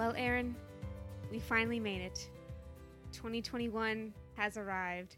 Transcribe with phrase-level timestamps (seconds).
[0.00, 0.56] Well, Aaron,
[1.30, 2.30] we finally made it.
[3.12, 5.16] 2021 has arrived.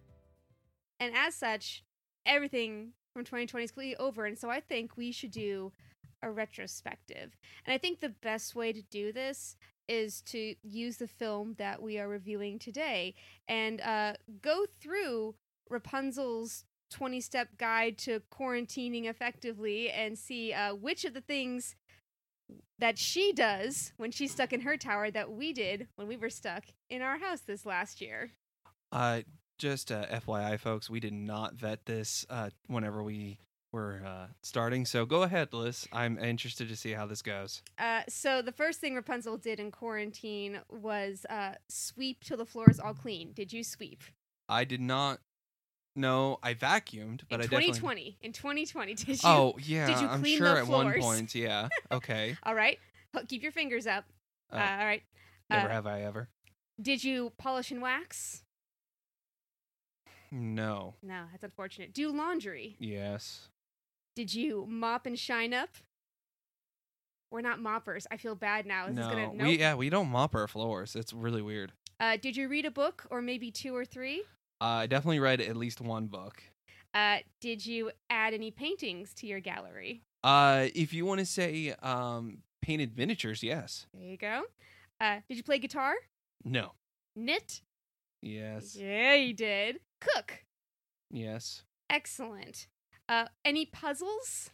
[0.98, 1.84] And as such,
[2.26, 4.26] everything from 2020 is completely over.
[4.26, 5.70] And so I think we should do
[6.20, 7.36] a retrospective.
[7.64, 9.54] And I think the best way to do this
[9.88, 13.14] is to use the film that we are reviewing today
[13.46, 15.36] and uh, go through
[15.70, 21.76] Rapunzel's 20 step guide to quarantining effectively and see uh, which of the things
[22.82, 26.28] that she does when she's stuck in her tower that we did when we were
[26.28, 28.32] stuck in our house this last year.
[28.90, 29.20] Uh,
[29.56, 33.38] just uh, FYI, folks, we did not vet this uh, whenever we
[33.70, 34.84] were uh, starting.
[34.84, 35.86] So go ahead, Liz.
[35.92, 37.62] I'm interested to see how this goes.
[37.78, 42.68] Uh, so the first thing Rapunzel did in quarantine was uh, sweep till the floor
[42.68, 43.32] is all clean.
[43.32, 44.02] Did you sweep?
[44.48, 45.20] I did not.
[45.94, 47.72] No, I vacuumed, but in I 2020.
[47.72, 48.16] definitely.
[48.22, 49.16] In 2020, did you?
[49.24, 51.04] Oh yeah, did you I'm clean sure the at one floors?
[51.04, 51.34] point.
[51.34, 51.68] Yeah.
[51.92, 52.36] Okay.
[52.44, 52.78] All right.
[53.28, 54.04] Keep your fingers up.
[54.50, 55.02] Uh, Uh, all right.
[55.50, 56.28] never uh, have I ever.
[56.80, 58.42] Did you polish and wax?
[60.30, 60.94] No.
[61.02, 61.92] No, that's unfortunate.
[61.92, 62.76] Do laundry?
[62.78, 63.48] Yes.
[64.16, 65.68] Did you mop and shine up?
[67.30, 68.06] We're not moppers.
[68.10, 68.86] I feel bad now.
[68.86, 69.08] This no.
[69.08, 69.44] is gonna.
[69.44, 70.96] We yeah we don't mop our floors.
[70.96, 71.72] It's really weird.
[72.00, 74.22] Uh, did you read a book or maybe two or three?
[74.62, 76.40] Uh, I definitely read at least one book.
[76.94, 80.02] Uh, did you add any paintings to your gallery?
[80.22, 83.86] Uh, if you want to say um painted miniatures, yes.
[83.92, 84.42] There you go.
[85.00, 85.94] Uh, did you play guitar?
[86.44, 86.74] No.
[87.16, 87.60] Knit?
[88.20, 88.76] Yes.
[88.76, 89.80] Yeah, you did.
[90.00, 90.44] Cook?
[91.10, 91.64] Yes.
[91.90, 92.68] Excellent.
[93.08, 94.50] Uh, any puzzles?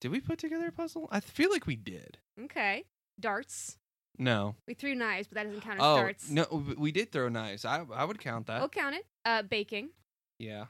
[0.00, 1.08] Did we put together a puzzle?
[1.10, 2.18] I feel like we did.
[2.44, 2.84] Okay.
[3.18, 3.78] Darts?
[4.18, 4.54] No.
[4.68, 6.30] We threw knives, but that doesn't count as Oh darts.
[6.30, 6.46] no,
[6.78, 7.64] we did throw knives.
[7.64, 8.60] I I would count that.
[8.60, 9.06] We'll count it.
[9.24, 9.90] Uh, baking.
[10.38, 10.66] Yeah.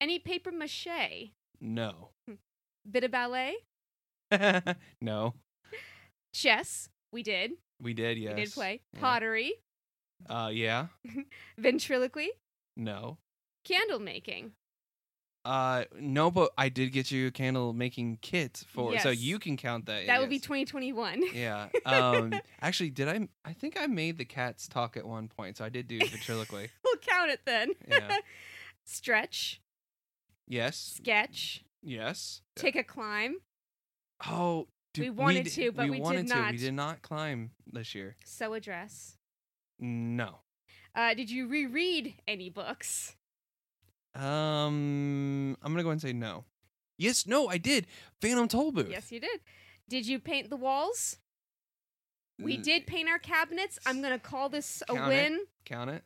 [0.00, 1.30] Any paper mache?
[1.60, 2.10] No.
[2.90, 3.56] Bit of ballet?
[5.00, 5.34] no.
[6.32, 6.88] Chess?
[7.12, 7.52] We did.
[7.82, 8.18] We did.
[8.18, 8.34] Yes.
[8.36, 8.80] We did play.
[8.94, 9.00] Yeah.
[9.00, 9.52] Pottery?
[10.28, 10.86] Uh, yeah.
[11.58, 12.30] Ventriloquy?
[12.76, 13.18] No.
[13.64, 14.52] Candle making?
[15.48, 19.56] Uh, no, but I did get you a candle making kit for, so you can
[19.56, 20.06] count that.
[20.06, 21.22] That would be 2021.
[21.32, 21.68] Yeah.
[21.86, 22.34] Um.
[22.60, 23.26] actually, did I?
[23.46, 26.68] I think I made the cats talk at one point, so I did do ventriloquy.
[26.84, 27.70] we'll count it then.
[27.88, 28.18] Yeah.
[28.84, 29.62] Stretch?
[30.46, 30.96] Yes.
[30.98, 31.64] Sketch?
[31.82, 32.42] Yes.
[32.54, 33.36] Take a climb?
[34.26, 34.68] Oh.
[34.98, 36.34] We did- wanted d- to, but we did wanted to.
[36.34, 36.50] not.
[36.50, 38.16] We did not climb this year.
[38.24, 39.16] Sew a dress?
[39.78, 40.40] No.
[40.94, 43.14] Uh, did you reread any books?
[44.14, 45.56] Um.
[45.62, 46.44] I'm gonna go and say no.
[46.96, 47.26] Yes.
[47.26, 47.48] No.
[47.48, 47.86] I did.
[48.20, 48.90] Phantom Tollbooth.
[48.90, 49.40] Yes, you did.
[49.88, 51.16] Did you paint the walls?
[52.40, 53.78] We Mm, did paint our cabinets.
[53.86, 55.16] I'm going to call this a Count it.
[55.16, 55.40] win.
[55.64, 56.04] Count it.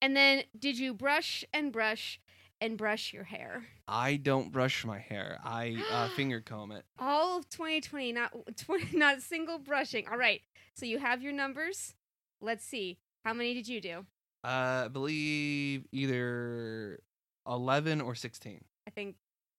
[0.00, 2.20] And then did you brush and brush
[2.60, 3.66] and brush your hair?
[3.86, 5.38] I don't brush my hair.
[5.44, 6.84] I uh, finger comb it.
[6.98, 10.06] All of 2020, not 20, not a single brushing.
[10.10, 10.40] All right.
[10.74, 11.94] So you have your numbers.
[12.40, 12.98] Let's see.
[13.24, 14.06] How many did you do?
[14.44, 17.00] Uh, I believe either
[17.48, 18.64] eleven or sixteen.
[18.86, 19.16] I think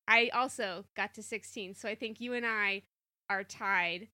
[0.10, 1.76] I also got to 16.
[1.76, 2.82] So I think you and I
[3.30, 4.08] are tied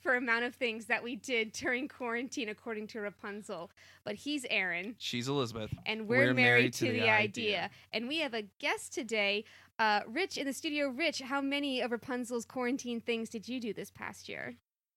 [0.00, 3.70] for amount of things that we did during quarantine according to Rapunzel.
[4.04, 5.72] But he's Aaron She's Elizabeth.
[5.86, 7.70] and we're, married, to, the, idea.
[7.92, 9.44] And we have a guest today,
[9.78, 10.88] uh, Rich in the studio.
[10.88, 14.54] Rich, how many of Rapunzel's quarantine things did you do this past year?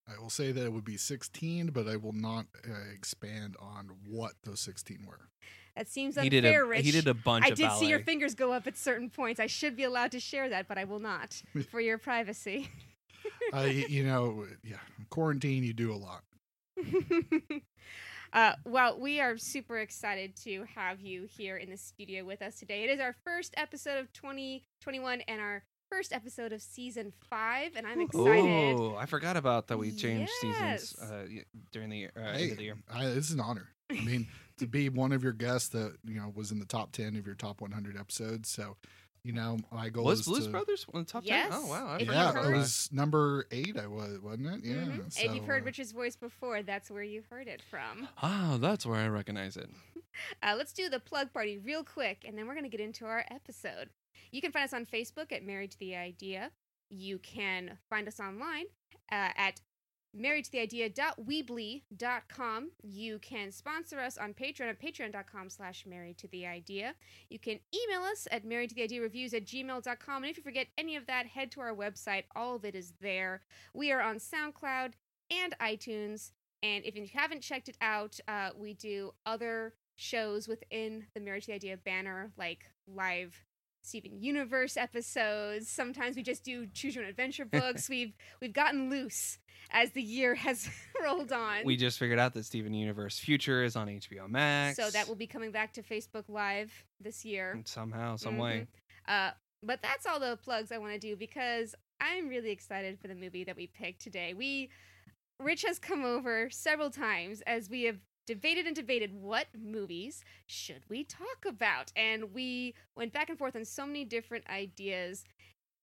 [0.08, 3.92] I will say that it would be 16, but I will not uh, expand on
[4.08, 5.28] what those 16 were.
[5.78, 6.86] That seems He unfair, did a Rich.
[6.86, 9.40] he did a bunch I of did see your fingers go up at certain points.
[9.40, 12.70] I should be allowed to share that, but I will not for your privacy.
[13.54, 14.78] I, you know, yeah,
[15.10, 16.24] quarantine, you do a lot.
[18.34, 22.60] uh, well, we are super excited to have you here in the studio with us
[22.60, 22.84] today.
[22.84, 27.88] It is our first episode of 2021 and our first episode of season five, and
[27.88, 28.76] I'm excited.
[28.80, 29.78] Oh, I forgot about that.
[29.78, 30.82] We changed Yes.
[30.96, 31.26] seasons uh,
[31.72, 32.78] during the year, uh, Hey, end of the year.
[32.94, 33.70] I, this is an honor.
[33.90, 34.28] I mean,
[34.58, 37.26] to be one of your guests that you know was in the top 10 of
[37.26, 38.50] your top 100 episodes.
[38.50, 38.78] So,
[39.24, 41.50] you know, my goal Was Blues to, Brothers on the top Yes.
[41.50, 41.60] ten?
[41.62, 41.88] Oh wow!
[41.88, 43.78] I If you forgot Yeah, about it was number eight.
[43.78, 44.66] I was, wasn't it?
[44.66, 44.76] Yeah.
[44.76, 45.12] Mhm.
[45.14, 48.08] So, if you've heard uh, Rich's voice before, that's where you've heard it from.
[48.22, 49.70] Ah, that's where I recognize it.
[50.42, 53.06] Uh, let's do the plug party real quick, and then we're going to get into
[53.06, 53.88] our episode.
[54.32, 56.50] You can find us on Facebook at Married to the Idea.
[56.90, 58.66] You can find us online
[59.12, 59.62] uh, at
[60.14, 62.72] married to the idea.weebly.com.
[62.82, 66.96] You can sponsor us on Patreon at patreon.com slash married to the idea.
[67.30, 70.24] You can email us at married to the idea reviews at gmail.com.
[70.24, 72.24] And if you forget any of that, head to our website.
[72.36, 73.42] All of it is there.
[73.74, 74.94] We are on SoundCloud
[75.30, 76.32] and iTunes.
[76.64, 81.46] And if you haven't checked it out, uh, we do other shows within the Marriage
[81.46, 83.44] to the Idea banner, like live
[83.88, 85.70] Steven Universe episodes.
[85.70, 87.90] Sometimes we just do choose your own adventure books.
[87.90, 89.40] we've we've gotten loose
[89.72, 90.70] as the year has
[91.04, 91.66] rolled on.
[91.66, 94.78] We just figured out that Steven Universe Future is on HBO Max.
[94.78, 97.62] so that will be coming back to Facebook Live this year.
[97.66, 98.68] somehow, some way.
[99.08, 99.32] Uh,
[99.64, 103.16] but that's all the plugs I want to do because I'm really excited for the
[103.16, 104.34] movie that we picked today.
[104.34, 104.70] We
[105.40, 110.84] Rich has come over several times as we have debated and debated what movies should
[110.90, 115.24] we talk about and we went back and forth on so many different ideas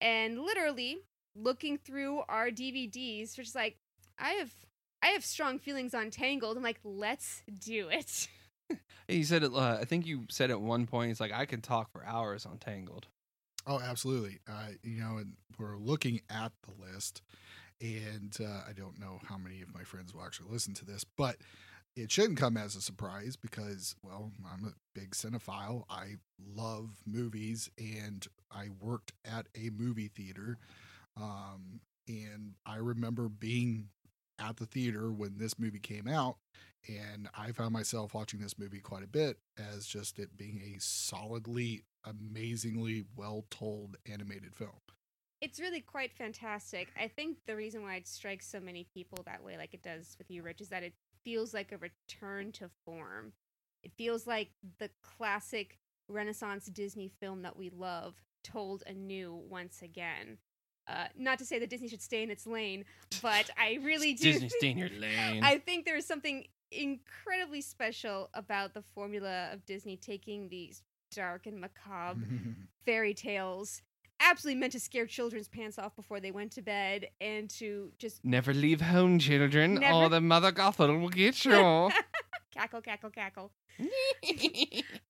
[0.01, 0.99] and literally
[1.35, 3.77] looking through our DVDs just like
[4.19, 4.53] I have
[5.03, 6.57] I have strong feelings on Tangled.
[6.57, 8.29] I'm like, let's do it.
[9.07, 9.53] He said it.
[9.53, 12.47] Uh, I think you said at one point, it's like I could talk for hours
[12.47, 13.07] on Tangled.
[13.67, 14.39] Oh, absolutely.
[14.49, 17.21] Uh, you know, and we're looking at the list,
[17.83, 21.05] and uh, I don't know how many of my friends will actually listen to this,
[21.05, 21.37] but
[21.97, 25.85] it shouldn't come as a surprise because, well, I'm a big cinephile.
[25.89, 26.17] I
[26.55, 30.59] love movies, and I worked at a movie theater.
[31.17, 33.89] Um, and I remember being
[34.39, 36.37] at the theater when this movie came out,
[36.89, 40.81] and I found myself watching this movie quite a bit as just it being a
[40.81, 44.73] solidly, amazingly well told animated film.
[45.41, 46.89] It's really quite fantastic.
[46.99, 50.17] I think the reason why it strikes so many people that way, like it does
[50.19, 50.95] with you, Rich, is that it
[51.25, 53.33] feels like a return to form.
[53.83, 55.79] It feels like the classic
[56.09, 60.39] Renaissance Disney film that we love told anew once again.
[60.87, 62.85] Uh, not to say that Disney should stay in its lane,
[63.23, 64.33] but I really do.
[64.33, 65.43] Disney, stay in your lane.
[65.43, 70.83] I think there's something incredibly special about the formula of Disney taking these
[71.15, 72.27] dark and macabre
[72.85, 73.81] fairy tales,
[74.25, 78.25] absolutely meant to scare children's pants off before they went to bed, and to just
[78.25, 81.91] Never leave home, children, Never- or the mother Gothel will get you.
[82.53, 83.51] cackle, cackle, cackle.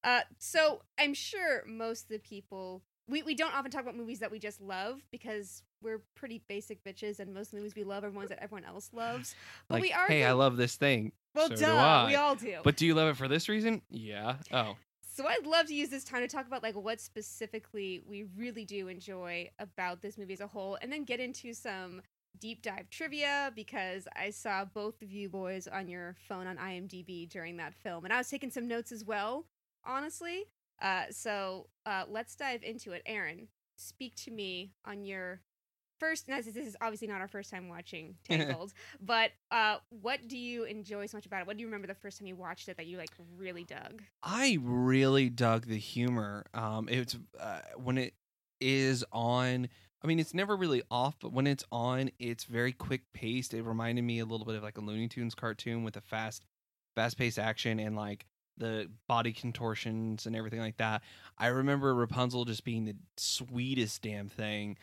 [0.02, 4.20] Uh, so I'm sure most of the people we, we don't often talk about movies
[4.20, 8.10] that we just love because we're pretty basic bitches, and most movies we love are
[8.10, 9.34] ones that everyone else loves.
[9.68, 11.12] But like, we are hey, I love this thing.
[11.34, 12.58] well, so duh, we all do.
[12.64, 13.82] But do you love it for this reason?
[13.90, 14.36] Yeah.
[14.52, 14.76] Oh,
[15.14, 18.64] So I'd love to use this time to talk about like what specifically we really
[18.64, 22.02] do enjoy about this movie as a whole, and then get into some
[22.40, 27.28] deep dive trivia because I saw both of you boys on your phone on IMDb
[27.28, 29.46] during that film, and I was taking some notes as well,
[29.86, 30.46] honestly.
[30.82, 33.02] Uh, so uh, let's dive into it.
[33.06, 33.46] Aaron,
[33.76, 35.42] speak to me on your
[35.98, 36.26] first.
[36.26, 41.06] This is obviously not our first time watching Tangled, but uh, what do you enjoy
[41.06, 41.46] so much about it?
[41.46, 44.02] What do you remember the first time you watched it that you like really dug?
[44.22, 46.44] I really dug the humor.
[46.54, 48.14] Um, it's uh, when it
[48.60, 49.68] is on.
[50.02, 53.54] I mean, it's never really off, but when it's on, it's very quick paced.
[53.54, 56.44] It reminded me a little bit of like a Looney Tunes cartoon with a fast,
[56.94, 58.26] fast paced action and like
[58.58, 61.02] the body contortions and everything like that.
[61.38, 64.76] I remember Rapunzel just being the sweetest damn thing,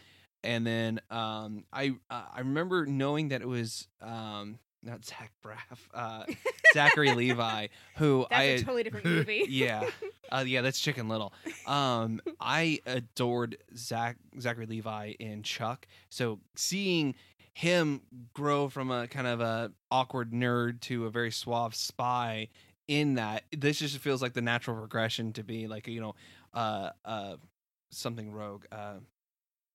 [0.43, 5.79] and then um, I uh, I remember knowing that it was um, not Zach Braff,
[5.93, 6.23] uh,
[6.73, 7.67] Zachary Levi,
[7.97, 9.45] who That's I a totally different movie.
[9.49, 9.89] yeah,
[10.31, 11.33] uh, yeah, that's Chicken Little.
[11.67, 15.87] Um, I adored Zach Zachary Levi in Chuck.
[16.09, 17.15] So seeing
[17.53, 18.01] him
[18.33, 22.47] grow from a kind of a awkward nerd to a very suave spy
[22.87, 26.15] in that, this just feels like the natural progression to be like you know,
[26.53, 27.35] uh, uh,
[27.91, 28.95] something rogue, uh,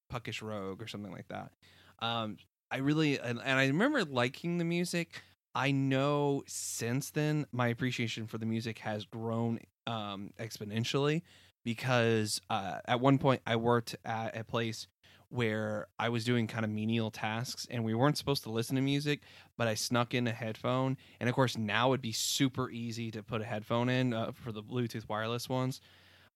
[0.08, 1.52] puckish rogue or something like that.
[2.00, 2.36] Um,
[2.70, 5.22] I really and, and I remember liking the music.
[5.54, 11.22] I know since then my appreciation for the music has grown um, exponentially
[11.64, 14.86] because uh, at one point I worked at a place
[15.28, 18.82] where I was doing kind of menial tasks and we weren't supposed to listen to
[18.82, 19.22] music,
[19.56, 20.96] but I snuck in a headphone.
[21.18, 24.52] And of course, now it'd be super easy to put a headphone in uh, for
[24.52, 25.80] the Bluetooth wireless ones.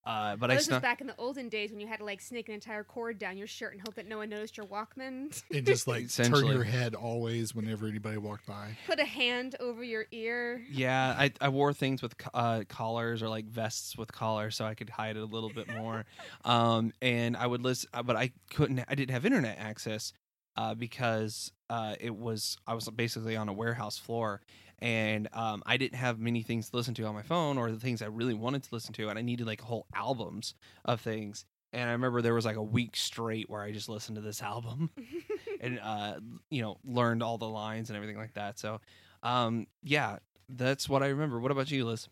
[0.05, 2.05] Uh, but Well, I this was back in the olden days when you had to
[2.05, 4.67] like snake an entire cord down your shirt and hope that no one noticed your
[4.67, 5.43] Walkman.
[5.55, 8.77] and just like turn your head always whenever anybody walked by.
[8.87, 10.65] Put a hand over your ear.
[10.71, 14.75] Yeah, I, I wore things with uh, collars or like vests with collars so I
[14.75, 16.07] could hide it a little bit more.
[16.45, 18.83] um, and I would listen, uh, but I couldn't.
[18.89, 20.15] I didn't have internet access
[20.57, 24.41] uh, because uh, it was I was basically on a warehouse floor,
[24.81, 27.79] and um, I didn't have many things to listen to on my phone or the
[27.81, 31.45] things I really wanted to listen to, and I needed like whole albums of things.
[31.73, 34.43] And I remember there was like a week straight where I just listened to this
[34.43, 34.91] album
[35.61, 36.15] and uh,
[36.51, 38.59] you know learned all the lines and everything like that.
[38.59, 38.81] So
[39.23, 40.19] um, yeah,
[40.49, 41.39] that's what I remember.
[41.41, 42.09] What about you, Liz?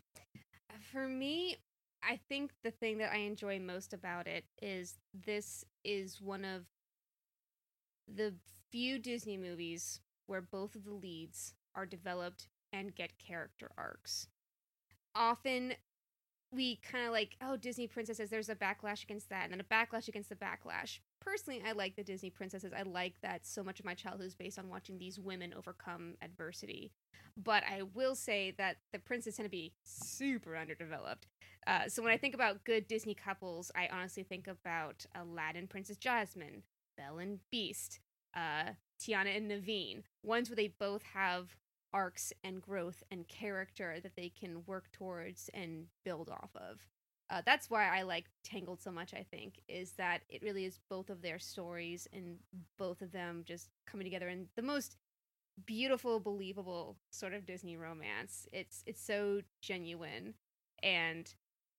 [0.92, 1.56] For me,
[2.02, 4.94] I think the thing that I enjoy most about it is
[5.26, 6.64] this is one of
[8.06, 8.34] the
[8.70, 14.28] few Disney movies where both of the leads are developed and get character arcs.
[15.14, 15.74] Often
[16.52, 19.64] we kind of like, oh, Disney princesses, there's a backlash against that, and then a
[19.64, 20.98] backlash against the backlash.
[21.20, 22.72] Personally, I like the Disney princesses.
[22.76, 26.14] I like that so much of my childhood is based on watching these women overcome
[26.22, 26.90] adversity.
[27.36, 31.26] But I will say that the princes tend to be super underdeveloped.
[31.66, 35.98] Uh, so when I think about good Disney couples, I honestly think about Aladdin, Princess
[35.98, 36.62] Jasmine,
[36.96, 38.00] Belle and Beast,
[38.34, 40.02] uh, Tiana and Naveen.
[40.24, 41.56] Ones where they both have
[41.92, 46.78] arcs and growth and character that they can work towards and build off of.
[47.30, 49.12] Uh, that's why I like Tangled so much.
[49.12, 52.38] I think is that it really is both of their stories and
[52.78, 54.96] both of them just coming together in the most
[55.66, 58.46] beautiful, believable sort of Disney romance.
[58.52, 60.34] It's it's so genuine,
[60.82, 61.32] and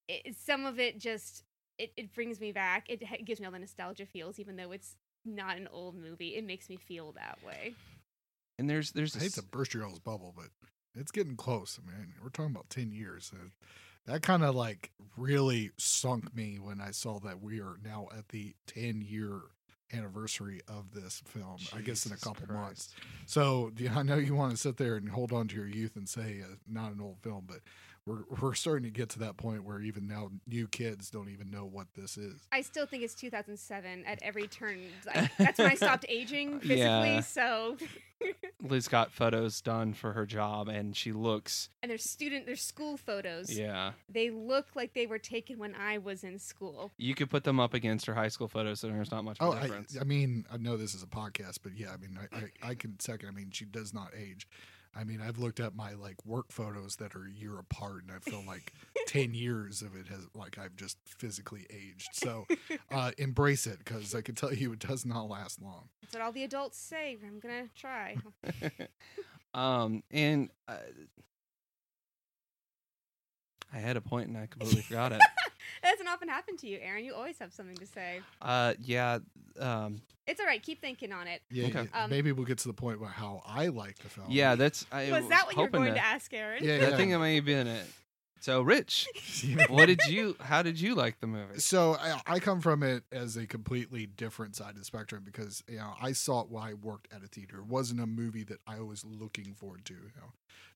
[0.07, 1.43] it, some of it just
[1.77, 2.89] it, it brings me back.
[2.89, 6.35] It, it gives me all the nostalgia feels, even though it's not an old movie.
[6.35, 7.73] It makes me feel that way.
[8.59, 10.47] And there's there's I hate to burst your all's bubble, but
[10.93, 11.79] it's getting close.
[11.81, 13.31] I mean, we're talking about ten years.
[14.05, 18.27] That kind of like really sunk me when I saw that we are now at
[18.29, 19.39] the ten year
[19.93, 21.57] anniversary of this film.
[21.73, 22.53] I guess in a couple Christ.
[22.53, 22.95] months.
[23.27, 25.95] So yeah, I know you want to sit there and hold on to your youth
[25.95, 27.59] and say uh, not an old film, but
[28.09, 31.51] we're we're starting to get to that point where even now new kids don't even
[31.51, 32.41] know what this is.
[32.51, 34.79] I still think it's 2007 at every turn.
[35.05, 36.79] Like, that's when I stopped aging physically.
[36.79, 37.19] Yeah.
[37.21, 37.77] So,
[38.61, 42.97] Liz got photos done for her job, and she looks and there's student, there's school
[42.97, 43.51] photos.
[43.57, 43.91] yeah.
[44.09, 46.91] They look like they were taken when I was in school.
[46.97, 49.49] You could put them up against her high school photos, and there's not much of
[49.49, 49.97] Oh, a I, difference.
[49.99, 52.35] I mean, I know this is a podcast, but yeah, I mean, I,
[52.65, 53.29] I, I can second.
[53.29, 54.47] I mean, she does not age.
[54.95, 58.11] I mean, I've looked at my like work photos that are a year apart, and
[58.11, 58.73] I feel like
[59.07, 62.09] ten years of it has like I've just physically aged.
[62.13, 62.45] So
[62.91, 65.89] uh, embrace it because I can tell you it does not last long.
[66.01, 67.17] That's what all the adults say.
[67.25, 68.17] I'm gonna try.
[69.53, 70.77] um, and uh,
[73.73, 75.19] I had a point, and I completely forgot it.
[75.83, 77.03] that doesn't often happen to you, Aaron.
[77.05, 78.21] You always have something to say.
[78.41, 79.19] Uh, yeah.
[79.59, 80.61] Um, It's all right.
[80.61, 81.41] Keep thinking on it.
[81.51, 81.87] Yeah, Okay.
[81.93, 84.27] yeah, Um, maybe we'll get to the point where how I like the film.
[84.29, 84.55] yeah.
[84.55, 84.85] That's.
[84.91, 86.63] I was that what you were hoping going to to- ask, Aaron?
[86.63, 86.97] yeah, I yeah.
[86.97, 87.85] think it may have been it.
[88.41, 89.07] So, Rich,
[89.67, 90.35] what did you?
[90.39, 91.59] How did you like the movie?
[91.59, 95.63] So I, I come from it as a completely different side of the spectrum because
[95.67, 97.57] you know I saw it while I worked at a theater.
[97.57, 99.93] It wasn't a movie that I was looking forward to.
[99.93, 100.31] You know,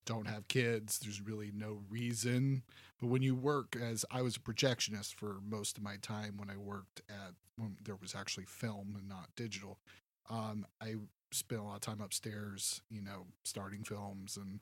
[0.05, 0.99] don't have kids.
[0.99, 2.63] There's really no reason.
[2.99, 6.49] But when you work as I was a projectionist for most of my time when
[6.49, 9.79] I worked at when there was actually film and not digital.
[10.29, 10.95] Um, I
[11.31, 12.81] spent a lot of time upstairs.
[12.89, 14.59] You know, starting films and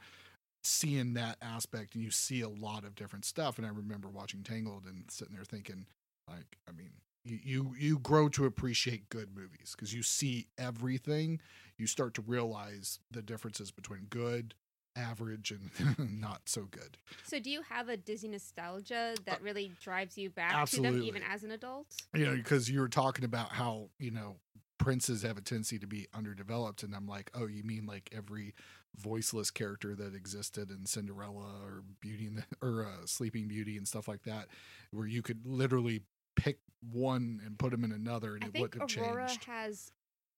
[0.63, 4.43] seeing that aspect and you see a lot of different stuff and i remember watching
[4.43, 5.85] tangled and sitting there thinking
[6.29, 6.91] like i mean
[7.23, 11.39] you you, you grow to appreciate good movies because you see everything
[11.77, 14.53] you start to realize the differences between good
[14.95, 19.71] average and not so good So, do you have a Disney nostalgia that Uh, really
[19.81, 21.87] drives you back to them, even as an adult?
[22.13, 24.35] you know because you were talking about how you know
[24.79, 28.53] princes have a tendency to be underdeveloped and i'm like oh you mean like every
[28.97, 33.87] voiceless character that existed in cinderella or beauty and the, or uh, sleeping beauty and
[33.87, 34.47] stuff like that
[34.91, 36.01] where you could literally
[36.35, 36.59] pick
[36.91, 39.91] one and put them in another and I it wouldn't have Aurora changed has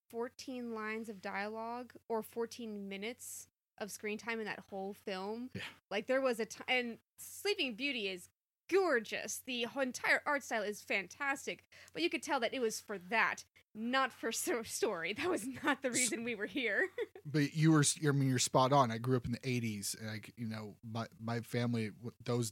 [0.09, 3.47] 14 lines of dialogue or 14 minutes
[3.79, 5.49] of screen time in that whole film.
[5.53, 5.61] Yeah.
[5.89, 8.29] Like there was a time, and Sleeping Beauty is
[8.73, 9.41] gorgeous.
[9.45, 12.97] The whole entire art style is fantastic, but you could tell that it was for
[13.09, 13.43] that,
[13.75, 15.13] not for so- story.
[15.13, 16.87] That was not the reason we were here.
[17.25, 20.09] but you were i mean you're spot on i grew up in the 80s and
[20.09, 21.91] like you know my my family
[22.25, 22.51] those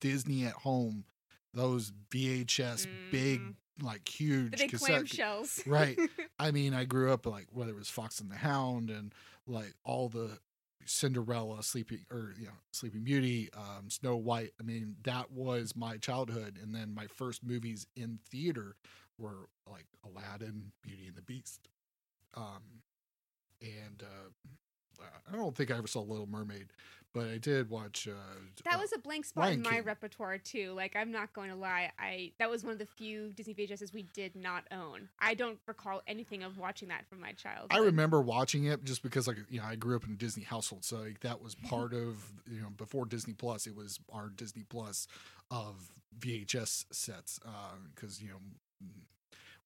[0.00, 1.04] disney at home
[1.54, 3.54] those vhs big Mhm.
[3.82, 5.66] like huge the big cassette clamshells.
[5.66, 5.98] Right.
[6.38, 9.12] I mean, I grew up like whether it was Fox and the Hound and
[9.46, 10.38] like all the
[10.88, 14.52] Cinderella, Sleeping or you know Sleeping Beauty, um, Snow White.
[14.60, 18.76] I mean, that was my childhood, and then my first movies in theater
[19.18, 21.68] were like Aladdin, Beauty and the Beast,
[22.36, 22.82] um,
[23.62, 24.30] and uh,
[25.32, 26.68] I don't think I ever saw Little Mermaid,
[27.12, 28.08] but I did watch.
[28.08, 28.12] Uh,
[28.64, 29.84] That uh, was a blank spot Lion in my King.
[29.84, 30.72] repertoire too.
[30.72, 33.92] Like I'm not going to lie, I that was one of the few Disney VHSs
[33.92, 35.08] we did not own.
[35.20, 37.68] I don't recall anything of watching that from my childhood.
[37.70, 40.44] I remember watching it just because, like, you know, I grew up in a Disney
[40.44, 43.66] household, so like, that was part of you know before Disney Plus.
[43.66, 45.06] It was our Disney Plus
[45.50, 47.38] of VHS sets
[47.94, 48.38] because you know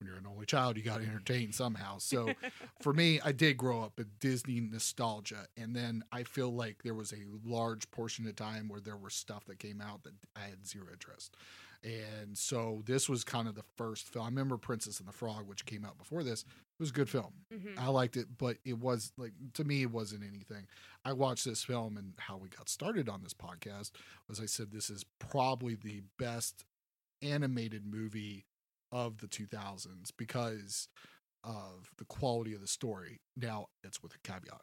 [0.03, 1.99] when you're an only child, you got to entertain somehow.
[1.99, 2.31] So
[2.83, 6.95] for me, I did grow up with Disney nostalgia, and then I feel like there
[6.95, 10.41] was a large portion of time where there was stuff that came out that I
[10.41, 11.37] had zero interest.
[11.85, 14.25] And so this was kind of the first film.
[14.25, 16.43] I remember Princess and the Frog, which came out before this.
[16.43, 16.49] It
[16.81, 17.33] was a good film.
[17.53, 17.77] Mhm.
[17.79, 20.67] I liked it, but it was like to me, it wasn't anything.
[21.05, 23.91] I watched this film, and how we got started on this podcast
[24.29, 26.65] was I said this is probably the best
[27.21, 28.47] animated movie
[28.93, 30.89] of the 2000s because
[31.43, 33.19] of the quality of the story.
[33.37, 34.61] Now, it's with a caveat.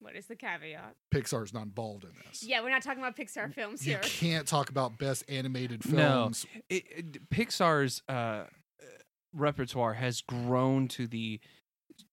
[0.00, 0.96] What is the caveat?
[1.14, 2.42] Pixar's not involved in this.
[2.42, 4.00] Yeah, we're not talking about Pixar films here.
[4.02, 5.96] You can't talk about best animated No.
[5.96, 6.46] films.
[6.68, 8.44] it, it- Pixar's uh,
[9.32, 11.40] repertoire has grown to the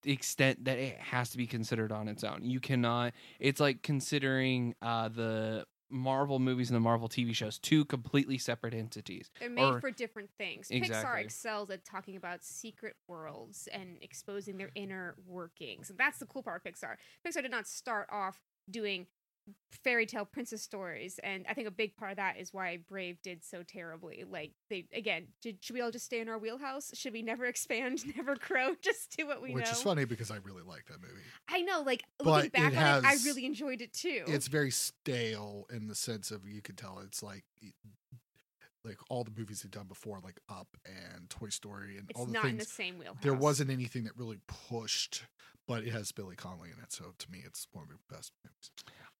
[0.04, 2.44] extent that it has to be considered on its own.
[2.44, 3.12] You cannot.
[3.40, 8.74] It's like considering uh, the Marvel movies and the Marvel TV shows two completely separate
[8.74, 9.30] entities.
[9.38, 10.68] They're made or- for different things.
[10.68, 15.90] Pixar excels at talking about secret worlds and exposing their inner workings.
[15.90, 16.96] And that's the cool part of Pixar.
[17.26, 19.06] Pixar did not start off doing
[19.82, 23.20] fairy tale princess stories and i think a big part of that is why brave
[23.22, 26.92] did so terribly like they again did, should we all just stay in our wheelhouse
[26.94, 30.30] should we never expand never grow just do what we which know is funny because
[30.30, 31.22] I really like that movie.
[31.48, 34.46] i know like But looking it back on it i really enjoyed it too It's
[34.46, 37.44] very stale in the sense of you could tell it's like
[38.84, 42.26] like all the movies they've done before, like Up and Toy Story and It's all
[42.26, 42.72] the not in the things.
[42.72, 45.22] same wheelhouse There wasn't anything that really pushed,
[45.68, 48.32] but it has Billy Connolly in it, so to me, it's one of the best
[48.44, 48.70] movies.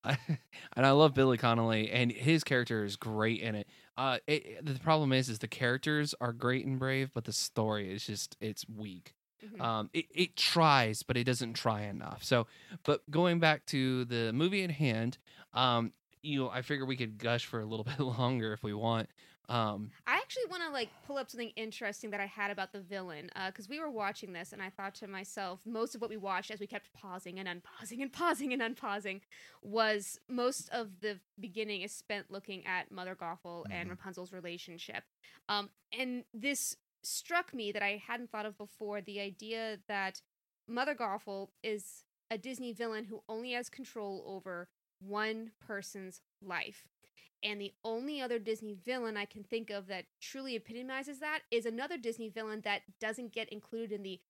[0.77, 3.67] and I love Billy Connolly, and his character is great in it.
[3.97, 7.93] Uh, it, the problem is, is the characters are great and Brave, but the story
[7.93, 9.15] is just it's weak.
[9.45, 9.61] Mhm.
[9.61, 12.23] Um, it, it tries, but it doesn't try enough.
[12.25, 12.47] So,
[12.85, 15.19] but going back to the movie at hand,
[15.53, 15.93] um,
[16.23, 19.09] you know, I figure we could gush for a little bit longer if we want.
[19.49, 22.81] Um, I actually want to like pull up something interesting that I had about the
[22.81, 26.17] villain because we were watching this and I thought to myself, most of what we
[26.17, 29.21] watched as we kept pausing and unpausing and pausing and unpausing
[29.63, 33.97] was most of the beginning is spent looking at Mother Gothel and Mhm.
[33.97, 35.05] Rapunzel's relationship,
[35.49, 40.23] um, and this struck me that I hadn't thought of before the idea that
[40.69, 44.69] Mother Gothel is a Disney villain who only has control over
[45.07, 46.85] one person's life.
[47.45, 51.67] And the only other Disney villain I can think of that truly epitomizes that is
[51.67, 54.21] another Disney villain that doesn't get included in the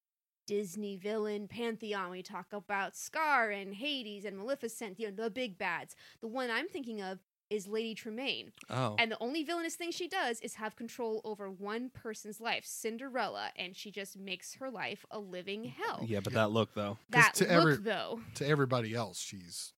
[0.46, 2.10] Disney villain pantheon.
[2.10, 5.94] We talk about Scar and Hades and Maleficent, you know, the big bads.
[6.20, 7.18] The one I'm thinking of
[7.50, 8.50] is Lady Tremaine.
[8.70, 12.64] oh, And the only villainous thing she does is have control over one person's life,
[12.64, 16.00] Cinderella, and she just makes her life a living hell.
[16.08, 16.96] yeah, but that look though.
[17.10, 19.74] That to look, every- though, To everybody else, she's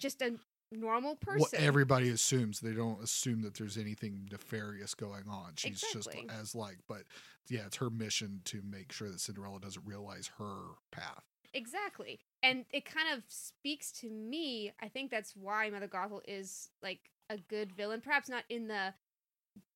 [0.00, 0.34] just a
[0.72, 1.40] normal person.
[1.40, 2.60] what everybody assumes.
[2.60, 5.52] They don't assume that there's anything nefarious going on.
[5.56, 6.24] She's Exactly.
[6.28, 7.02] just as like, but
[7.48, 10.56] yeah, it's her mission to make sure that Cinderella doesn't realize her
[10.92, 11.24] path.
[11.52, 12.20] Exactly.
[12.42, 14.72] And it kind of speaks to me.
[14.80, 18.00] I think that's why Mother Gothel is like a good villain.
[18.00, 18.94] Perhaps not in the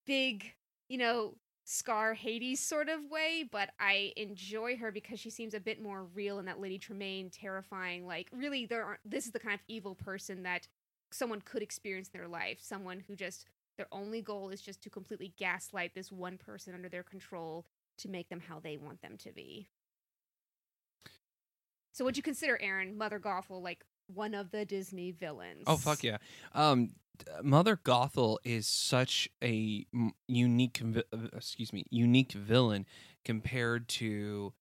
[0.06, 0.52] big,
[0.88, 1.34] you know,
[1.64, 6.05] Scar Hades sort of way, but I enjoy her because she seems a bit more
[6.05, 8.07] real in that Lady Tremaine terrifying.
[8.07, 9.00] Like, really, there aren't.
[9.05, 10.68] this is the kind of evil person that
[11.11, 12.59] someone could experience in their life.
[12.61, 13.46] Someone who just
[13.77, 17.66] their only goal is just to completely gaslight this one person under their control
[17.98, 19.68] to make them how they want them to be.
[21.92, 25.64] So would you consider Aaron Mother Gothel like one of the Disney villains?
[25.66, 26.18] Oh fuck yeah.
[26.53, 26.90] Um,
[27.42, 29.87] Mother Gothel is such a
[30.27, 32.87] unique, uh, excuse me, unique villain
[33.24, 34.53] compared to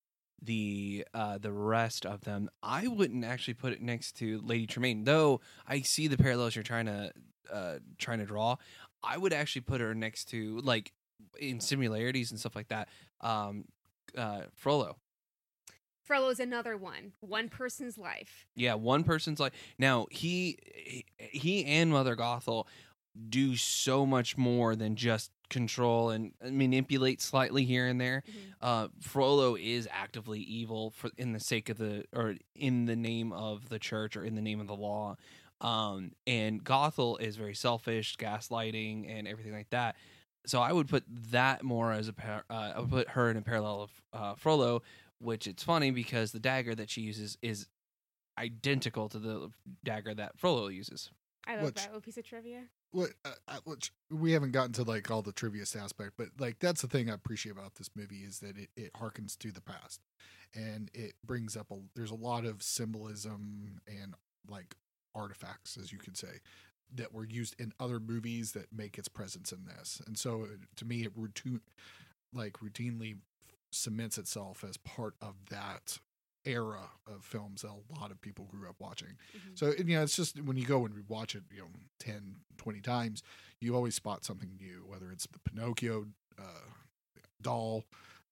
[0.42, 2.50] the uh the rest of them.
[2.62, 5.40] I wouldn't actually put it next to Lady Tremaine, though.
[5.68, 7.12] I see the parallels you're trying to
[7.52, 8.58] uh trying to draw.
[9.02, 10.92] I would actually put her next to like
[11.40, 12.90] in similarities and stuff like that.
[13.22, 13.66] Um,
[14.18, 14.98] uh, Frollo.
[16.04, 17.14] Frollo is another one.
[17.22, 18.46] One person's life.
[18.56, 19.54] Yeah, one person's life.
[19.78, 20.58] now he
[21.18, 22.66] he- and Mother Gothel
[23.30, 28.24] do so much more than just control and manipulate slightly here and there.
[28.60, 33.32] Uh Frollo is actively evil for in the sake of the or in the name
[33.32, 35.16] of the church or in the name of the law.
[35.62, 39.96] Um and Gothel is very selfish, gaslighting and everything like that.
[40.46, 43.38] So I would put that more as a par- uh, I would put her in
[43.38, 44.82] a parallel of uh, Frollo,
[45.24, 47.68] which it's funny because the dagger that she uses is
[48.38, 49.50] identical to the
[49.84, 51.10] dagger that Frollo uses.
[51.46, 52.64] I love Which- that little piece of trivia.
[52.92, 56.60] what uh, uh, which we haven't gotten to like all the trivia aspect but like
[56.60, 59.60] that's the thing i appreciate about this movie is that it, it harkens to the
[59.60, 60.00] past
[60.56, 64.14] and it brings up a there's a lot of symbolism and
[64.48, 64.76] like
[65.16, 66.40] artifacts as you could say
[66.96, 70.56] that were used in other movies that make its presence in this and so uh,
[70.78, 71.60] to me it routine
[72.34, 73.18] like routinely
[73.74, 76.00] cements itself as part of that
[76.46, 79.18] era of films that a lot of people grew up watching.
[79.34, 79.58] Mhm.
[79.58, 81.68] So, you know, it's just when you go and watch it, you know,
[82.00, 83.24] 10, 20 times,
[83.62, 86.08] you always spot something new, whether it's the Pinocchio
[86.38, 86.44] uh,
[87.42, 87.86] doll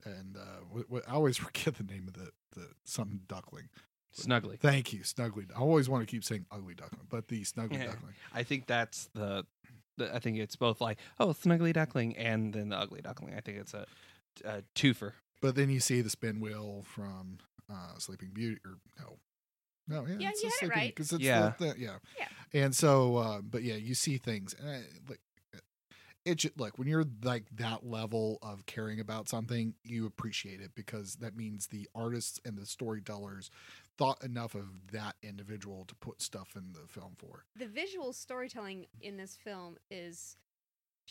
[0.03, 3.69] and uh, what, what, I always forget the name of the, the some duckling.
[4.13, 4.59] Snuggly.
[4.59, 5.45] Thank you, Snuggly.
[5.55, 7.85] I always want to keep saying ugly duckling, but the Snuggly Yeah.
[7.87, 8.13] duckling.
[8.33, 9.45] I think that's the,
[9.97, 10.13] the.
[10.13, 13.35] I think it's both like oh snuggly duckling and then the ugly duckling.
[13.35, 13.85] I think it's a,
[14.43, 15.13] a twofer.
[15.41, 19.17] But then you see the spin wheel from uh, Sleeping Beauty, or no,
[19.87, 20.95] no, yeah, Yeah, it's you a had it Sleeping right.
[20.95, 21.53] because it's Yeah.
[21.57, 22.27] the, the- yeah, Yeah.
[22.65, 25.19] And so, uh, but yeah, you see things, and I, like
[26.25, 26.35] it.
[26.35, 31.15] ju- Like when you're like that level of caring about something, you appreciate it because
[31.15, 33.49] that means the artists and the storytellers
[33.97, 37.45] thought enough of that individual to put stuff in the film for.
[37.55, 40.35] the visual storytelling in this film is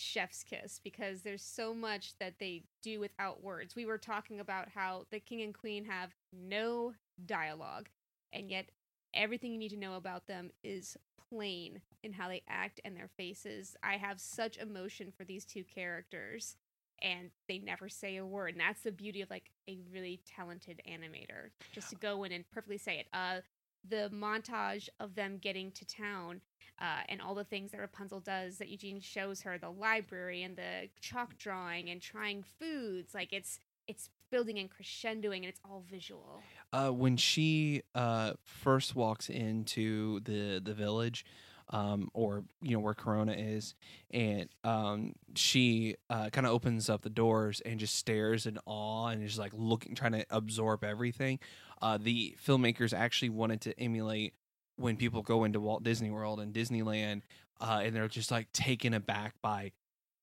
[0.00, 3.76] chef's kiss because there's so much that they do without words.
[3.76, 6.94] We were talking about how the king and queen have no
[7.26, 7.88] dialogue,
[8.32, 8.70] and yet
[9.14, 10.96] everything you need to know about them is
[11.28, 13.76] plain in how they act and their faces.
[13.82, 16.56] I have such emotion for these two characters.
[17.02, 20.82] And they never say a word, and that's the beauty of like a really talented
[20.86, 21.48] animator.
[21.72, 23.06] Just to go in and perfectly say it.
[23.14, 23.40] Uh,
[23.88, 26.42] the montage of them getting to town
[26.80, 30.56] uh, and all the things that Rapunzel does that Eugene shows her the library and
[30.56, 35.82] the chalk drawing and trying foods like it's it's building and crescendoing and it's all
[35.90, 36.40] visual
[36.72, 41.24] Uh, when she uh first walks into the the village,
[41.70, 43.74] um, or you know where Corona is,
[44.10, 49.08] and um, she uh kind of opens up the doors and just stares in awe
[49.08, 51.38] and is like looking, trying to absorb everything.
[51.82, 54.34] Uh, the filmmakers actually wanted to emulate
[54.80, 57.22] when people go into Walt Disney World and Disneyland,
[57.60, 59.72] uh, and they're just like taken aback by.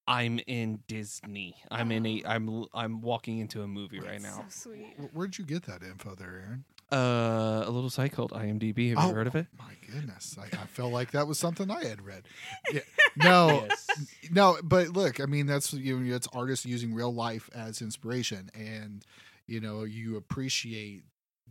[0.09, 1.55] I'm in Disney.
[1.69, 2.23] I'm in a.
[2.25, 2.63] I'm.
[2.73, 4.45] I'm walking into a movie right now.
[4.49, 6.63] so sweet Where'd you get that info there, Aaron?
[6.89, 8.91] Uh, a little site called IMDb.
[8.95, 9.47] Have you Oh, heard of it?
[9.59, 12.23] My goodness, I, I felt like that was something I had read.
[12.73, 12.79] Yeah.
[13.17, 13.67] No,
[14.31, 18.49] no, but look, I mean, that's you know, it's artists using real life as inspiration,
[18.55, 19.03] and
[19.45, 21.03] you know, you appreciate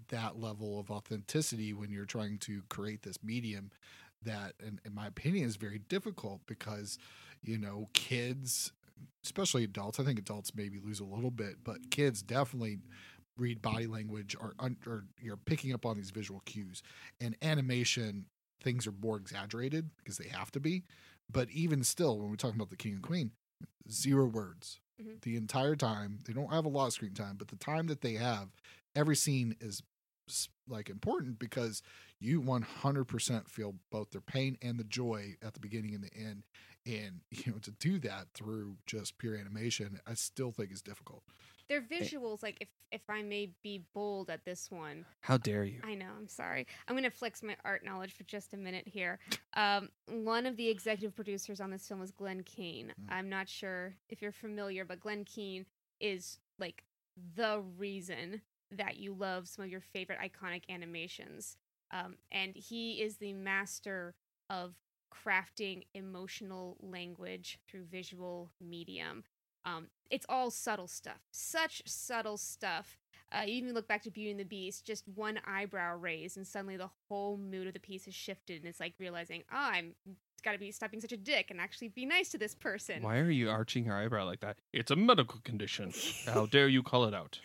[0.08, 3.70] that level of authenticity when you're trying to create this medium
[4.22, 6.98] that, in, in my opinion, is very difficult because
[7.42, 8.72] you know, kids,
[9.24, 10.00] especially adults.
[10.00, 12.78] I think adults maybe lose a little bit, but kids definitely
[13.36, 14.54] read body language or,
[14.86, 16.82] or you're picking up on these visual cues
[17.20, 18.24] and animation
[18.62, 20.82] things are more exaggerated because they have to be
[21.30, 23.30] but even still when we're talking about the king and queen
[23.90, 25.20] zero words Mhm.
[25.22, 28.00] the entire time they don't have a lot of screen time but the time that
[28.00, 28.48] they have
[28.96, 29.82] every scene is
[30.68, 31.82] like important because
[32.18, 36.42] you 100% feel both their pain and the joy at the beginning and the end
[36.84, 41.22] and you know to do that through just pure animation i still think is difficult
[41.68, 45.80] their visuals like if if i may be bold at this one How dare you?
[45.82, 46.10] I know.
[46.16, 46.66] I'm sorry.
[46.86, 49.18] I'm going to flex my art knowledge for just a minute here.
[49.54, 52.92] Um, one of the executive producers on this film is Glenn Keane.
[53.00, 53.12] Mm.
[53.12, 55.66] I'm not sure if you're familiar, but Glenn Keane
[56.00, 56.84] is like
[57.34, 61.56] the reason that you love some of your favorite iconic animations.
[61.92, 64.14] Um, and he is the master
[64.50, 64.74] of
[65.12, 69.24] crafting emotional language through visual medium.
[69.64, 72.98] Um, it's all subtle stuff, such subtle stuff.
[73.32, 76.46] Uh, you even look back to Beauty and the Beast, just one eyebrow raised, and
[76.46, 79.94] suddenly the whole mood of the piece has shifted, and it's like realizing, oh, I'm
[80.46, 83.02] got to be stop being such a dick and actually be nice to this person.
[83.02, 84.56] Why are you arching your eyebrow like that?
[84.72, 85.92] It's a medical condition.
[86.26, 87.40] How dare you call it out?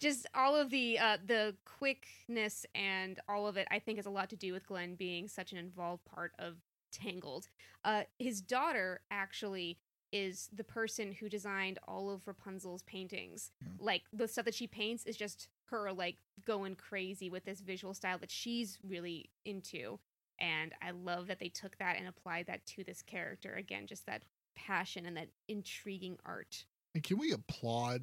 [0.00, 4.10] just all of the uh, the quickness and all of it, I think, has a
[4.10, 6.54] lot to do with Glenn being such an involved part of
[6.92, 7.48] Tangled.
[7.84, 9.78] Uh, his daughter actually
[10.12, 13.50] is the person who designed all of Rapunzel's paintings.
[13.62, 13.84] Hmm.
[13.84, 16.16] Like the stuff that she paints is just her like
[16.46, 19.98] going crazy with this visual style that she's really into.
[20.38, 23.54] And I love that they took that and applied that to this character.
[23.54, 24.22] Again, just that
[24.56, 26.64] passion and that intriguing art.
[26.94, 28.02] And can we applaud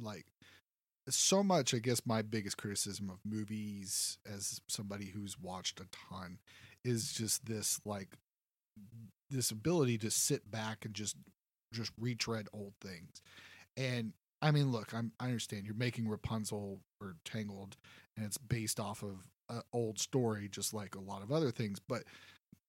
[0.00, 0.26] like
[1.08, 1.74] so much?
[1.74, 6.38] I guess my biggest criticism of movies as somebody who's watched a ton
[6.84, 8.08] is just this like
[9.30, 11.16] this ability to sit back and just
[11.72, 13.22] just retread old things.
[13.76, 14.12] And
[14.42, 17.76] I mean, look, I'm I understand you're making Rapunzel or Tangled,
[18.16, 21.78] and it's based off of an old story, just like a lot of other things,
[21.78, 22.04] but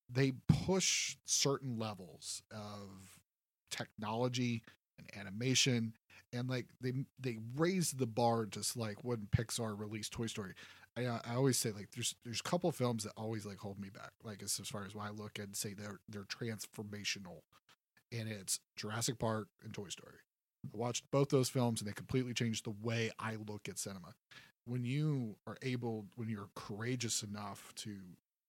[0.10, 0.34] they
[0.66, 2.90] push certain levels of
[3.70, 4.64] technology
[4.98, 5.94] and animation
[6.34, 10.54] and like they they raised the bar just like when Pixar released Toy Story.
[10.98, 13.80] I, uh, I always say like there's there's a couple films that always like hold
[13.80, 17.42] me back like as, as far as why I look and say they're they're transformational,
[18.12, 20.16] and it's Jurassic Park and Toy Story.
[20.66, 24.16] I watched both those films and they completely changed the way I look at cinema.
[24.68, 27.96] When you are able, when you're courageous enough to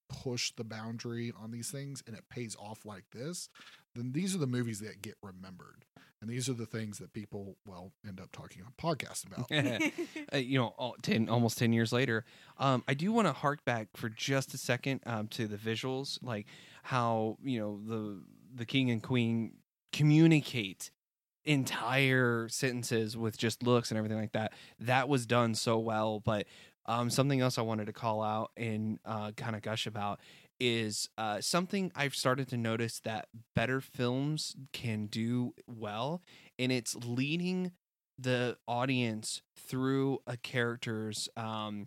[0.08, 3.48] push the boundary on these things and it pays off like this,
[3.94, 5.84] then these are the movies that get remembered.
[6.20, 9.52] And these are the things that people, well, end up talking on podcasts about.
[10.32, 12.24] uh, you know, all, 10, almost 10 years later.
[12.56, 16.18] Um, I do want to hark back for just a second um, to the visuals,
[16.22, 16.46] like
[16.82, 18.20] how, you know, the
[18.54, 19.52] the king and queen
[19.92, 20.90] communicate
[21.48, 24.52] entire sentences with just looks and everything like that.
[24.78, 26.20] That was done so well.
[26.20, 26.46] But
[26.84, 30.20] um, something else I wanted to call out and uh, kind of gush about
[30.60, 36.20] is uh, something I've started to notice that better films can do well,
[36.58, 37.72] and it's leading
[38.18, 41.86] the audience through a character's um,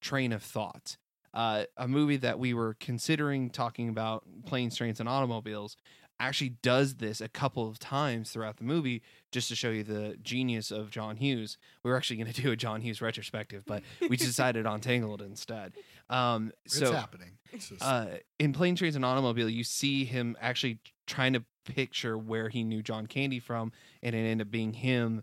[0.00, 0.96] train of thought.
[1.34, 5.76] Uh, a movie that we were considering talking about, Planes, Trains, and Automobiles,
[6.18, 9.02] actually does this a couple of times throughout the movie
[9.32, 11.58] just to show you the genius of John Hughes.
[11.82, 15.20] We were actually going to do a John Hughes retrospective, but we decided on Tangled
[15.22, 15.74] instead.
[16.08, 17.32] Um, It's so happening.
[17.52, 18.06] It's just, uh,
[18.38, 22.82] in Plane, Trains, and Automobile, you see him actually trying to picture where he knew
[22.82, 25.22] John Candy from, and it ended up being him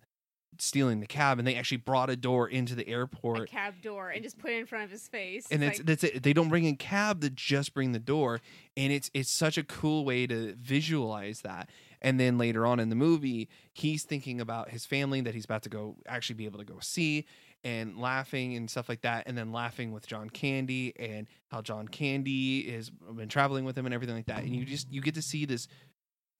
[0.60, 1.40] stealing the cab.
[1.40, 3.50] And they actually brought a door into the a airport.
[3.50, 5.48] cab door and just put it in front of his face.
[5.52, 6.24] And it's like, that's it.
[6.24, 8.42] They don't bring in cab; they just bring the door,
[8.78, 11.70] and it's it's such a cool way to visualize that.
[12.02, 15.64] And then later on in the movie, he's thinking about his family that he's about
[15.64, 17.26] to go actually be able to go see,
[17.64, 21.88] and laughing and stuff like that, and then laughing with John Candy and how John
[21.88, 24.44] Candy has been traveling with him and everything like that.
[24.44, 25.68] And you just you get to see this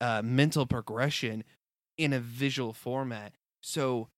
[0.00, 1.44] uh, mental progression
[1.96, 3.32] in a visual format.
[3.64, 4.08] So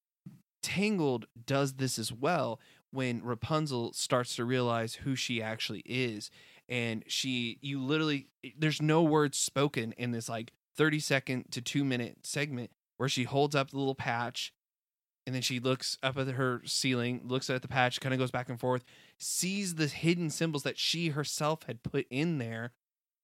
[0.61, 2.59] Tangled does this as well
[2.91, 6.31] when Rapunzel starts to realize who she actually is.
[6.69, 8.27] And she, you literally,
[8.59, 13.23] there's no words spoken in this like 30 second to two minute segment where she
[13.23, 14.53] holds up the little patch
[15.27, 18.33] and then she looks up at her ceiling, looks at the patch, kind of goes
[18.33, 18.85] back and forth,
[19.19, 22.73] sees the hidden symbols that she herself had put in there.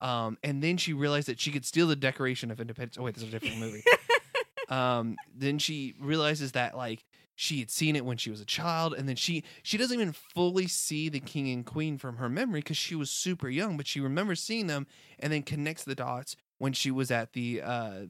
[0.01, 2.97] Um, and then she realized that she could steal the Declaration of Independence.
[2.99, 3.83] Oh, wait, this is a different movie
[4.69, 8.93] um then she realizes that like she had seen it when she was a child
[8.95, 12.61] and then she she doesn't even fully see the king and queen from her memory
[12.61, 14.87] because she was super young but she remembers seeing them
[15.19, 18.03] and then connects the dots when she was at the uh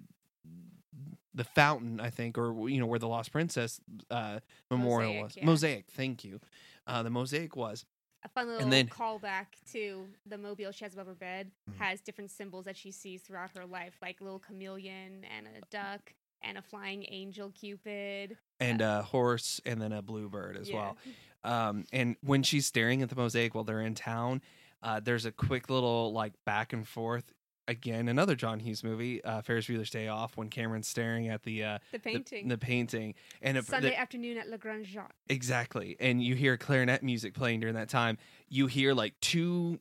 [1.34, 4.38] the fountain i think or you know where the lost princess uh
[4.70, 5.46] memorial Mosaic, was yeah.
[5.46, 6.40] mosaic thank you
[6.86, 7.86] uh the mosaic was
[8.24, 11.76] a fun little and then- callback to the mobile she has above her bed Mhm.
[11.78, 15.60] has different symbols that she sees throughout her life, like a little chameleon and a
[15.70, 16.12] duck
[16.42, 18.37] and a flying angel cupid.
[18.61, 20.76] And a horse and then a bluebird as Yeah.
[20.76, 20.96] well.
[21.44, 24.42] Um, and when she's staring at the mosaic while they're in town
[24.81, 27.33] uh, there's a quick little like back and forth.
[27.66, 31.64] Again another john hughes movie uh, ferris bueller's day off when cameron's staring at the
[31.64, 32.46] uh, The the- painting.
[32.46, 33.14] the, painting.
[33.40, 35.11] And a, Sunday the- afternoon at La Grande Jatte.
[35.28, 35.96] exactly.
[35.98, 38.18] And you hear clarinet music playing during that time.
[38.48, 39.81] You hear like two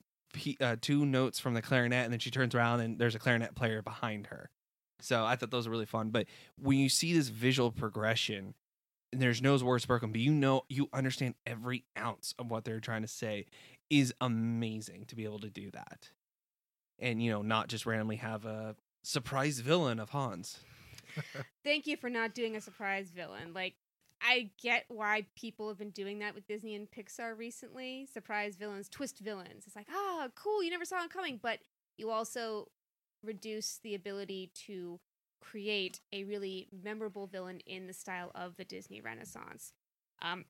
[0.62, 3.54] uh, two notes from the clarinet and then she turns around and there's a clarinet
[3.54, 4.50] player behind her
[5.02, 6.26] so i thought those were really fun but
[6.58, 8.54] when you see this visual progression
[9.12, 12.80] and there's no words spoken but you know you understand every ounce of what they're
[12.80, 13.46] trying to say
[13.90, 16.10] is amazing to be able to do that
[17.00, 20.60] and you know not just randomly have a surprise villain of hans
[21.64, 23.54] Thank you for not doing a surprise villain.
[23.54, 23.76] Like,
[24.22, 28.08] I get why people have been doing that with Disney and Pixar recently.
[28.12, 29.64] Surprise villains, twist villains.
[29.66, 31.40] It's like, ah, cool, you never saw it coming.
[31.42, 31.60] But
[31.98, 32.68] you also
[33.23, 34.99] reduce the ability to
[35.41, 39.73] create a really memorable villain in the style of the Disney Renaissance.
[40.21, 40.45] Um,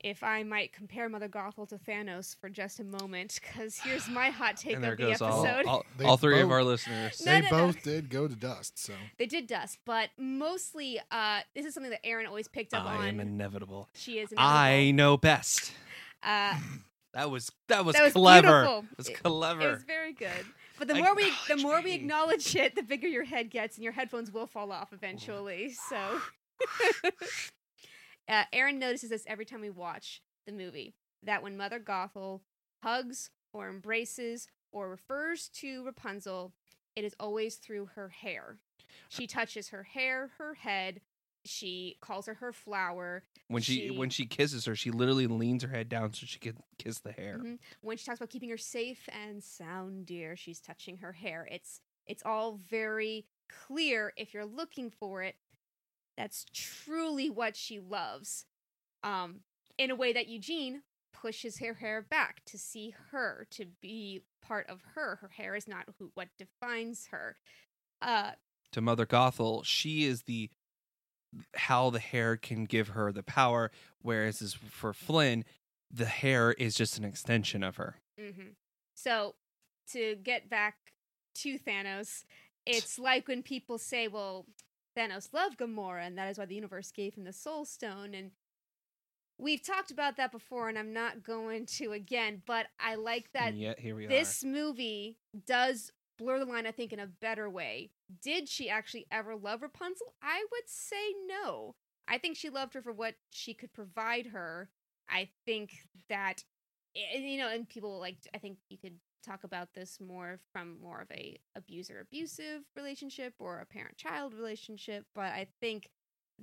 [0.00, 4.30] if I might compare Mother Gothel to Thanos for just a moment, because here's my
[4.30, 5.66] hot take and of the goes all, episode.
[5.68, 7.66] all, They all three of our listeners No, they no, no.
[7.66, 8.78] both did go to dust.
[8.78, 12.84] So They did dust, but mostly, uh, this is something that Aaron always picked up
[12.86, 13.00] i on.
[13.02, 14.32] I am inevitable she is.
[14.36, 15.72] I know best.
[16.22, 16.58] Uh,
[17.14, 18.48] That was that was that was clever.
[18.62, 18.78] beautiful.
[18.92, 19.60] It was It- clever.
[19.68, 20.46] It was very good.
[20.82, 23.84] But the more we the more we acknowledge it, the bigger your head gets, and
[23.84, 25.70] your headphones will fall off eventually.
[25.88, 26.20] So,
[28.28, 32.40] uh, Aaron notices this every time we watch the movie that when Mother Gothel
[32.82, 36.52] hugs or embraces or refers to Rapunzel,
[36.96, 38.56] it is always through her hair.
[39.08, 41.00] She touches her hair, her head.
[41.44, 43.24] She calls her her flower.
[43.48, 46.38] when she, she- when she kisses her, she literally leans her head down so she
[46.38, 47.38] can kiss the hair.
[47.38, 47.58] Mhm.
[47.80, 51.48] When she talks about keeping her safe and sound, dear, she's touching her hair.
[51.50, 55.36] It's it's all very clear if you're looking for it.
[56.16, 58.46] That's truly what she loves.
[59.02, 59.40] Um,
[59.78, 64.68] in a way that Eugene pushes her hair back to see her, to be part
[64.68, 65.16] of her.
[65.16, 67.36] Her hair is not who what defines her.
[68.00, 68.32] Uh,
[68.72, 70.50] To Mother Gothel, she is the
[71.54, 75.44] how the hair can give her the power, whereas as for Flynn,
[75.90, 77.96] the hair is just an extension of her.
[78.18, 78.50] hmm
[78.94, 79.34] So
[79.92, 80.76] to get back
[81.36, 82.24] to Thanos,
[82.66, 84.46] it's like when people say, "Well,
[84.96, 88.32] Thanos loved Gamora, and that is why the universe gave him the Soul Stone." And
[89.38, 92.42] we've talked about that before, and I'm not going to again.
[92.46, 96.66] But I like that and yet here we this movie does blur the line.
[96.66, 97.90] I think in a better way.
[98.22, 100.14] Did she actually ever love Rapunzel?
[100.22, 101.74] I would say no.
[102.08, 104.70] I think she loved her for what she could provide her.
[105.08, 105.72] I think
[106.08, 106.44] that
[106.94, 111.00] you know, and people like I think you could talk about this more from more
[111.00, 115.88] of a abuser abusive relationship or a parent child relationship, but I think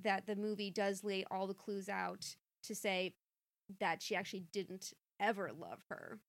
[0.01, 3.13] that the movie does lay all the clues out to say
[3.79, 6.19] that she actually didn't ever love her.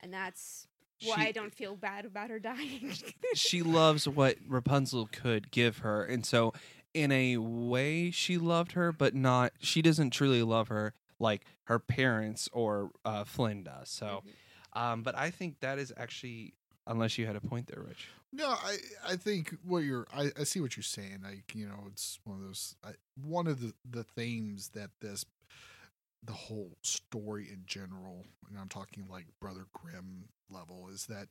[0.00, 0.66] And that's.
[1.04, 2.92] Why She- I don't feel bad about her dying.
[3.34, 6.04] she loves what Rapunzel could give her.
[6.04, 6.52] And so
[6.94, 11.78] in a way she loved her, but not she doesn't truly love her like her
[11.78, 13.88] parents or uh, Flynn does.
[13.90, 14.22] So
[14.74, 14.80] Mhm.
[14.80, 16.54] um but I think that is actually
[16.86, 18.08] unless you had a point there, Rich.
[18.32, 21.20] No, I I think what you're I, I see what you're saying.
[21.22, 22.90] Like you know, it's one of those I,
[23.22, 25.24] one of the the themes that this
[26.22, 31.28] the whole story in general, and I'm talking like Brother Grimm level, is that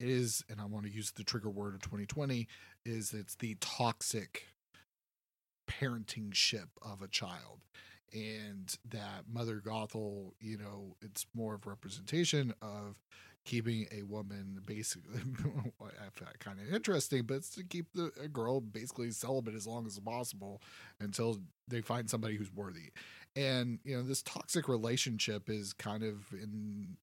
[0.00, 2.48] it is, and I want to use the trigger word of 2020,
[2.84, 4.46] is it's the toxic
[5.68, 7.60] parenting ship of a child.
[8.12, 12.96] And that Mother Gothel, you know, it's more of representation of
[13.44, 15.20] keeping a woman basically
[15.80, 19.66] I find kind of interesting, but it's to keep the a girl basically celibate as
[19.66, 20.62] long as possible
[21.00, 22.92] until they find somebody who's worthy.
[23.34, 26.96] And you know, this toxic relationship is kind of in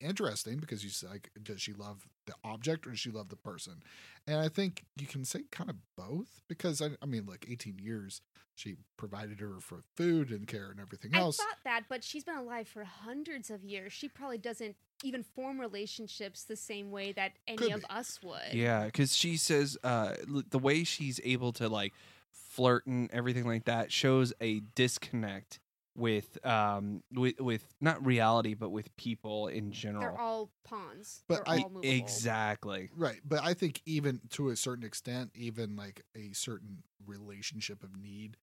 [0.00, 3.36] interesting because you say like does she love the object or does she love the
[3.36, 3.82] person?
[4.26, 7.78] And I think you can say kind of both because I, I mean like 18
[7.78, 8.20] years
[8.54, 11.36] she provided her for food and care and everything I else.
[11.36, 13.92] thought that, but she's been alive for hundreds of years.
[13.92, 17.86] She probably doesn't even form relationships the same way that any Could of be.
[17.88, 18.52] us would.
[18.52, 20.14] Yeah, because she says uh,
[20.50, 21.92] the way she's able to like
[22.32, 25.60] flirt and everything like that shows a disconnect
[25.98, 30.02] with um with with not reality but with people in general.
[30.02, 31.24] They're all pawns.
[31.28, 31.88] But They're I- all movable.
[31.88, 32.90] exactly.
[32.96, 37.96] Right, but I think even to a certain extent, even like a certain relationship of
[37.96, 38.36] need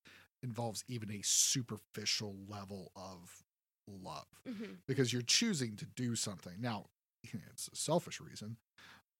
[0.43, 3.43] involves even a superficial level of
[3.87, 4.77] love Mhm.
[4.87, 6.59] because you're choosing to do something.
[6.59, 6.85] Now,
[7.23, 8.57] it's a selfish reason,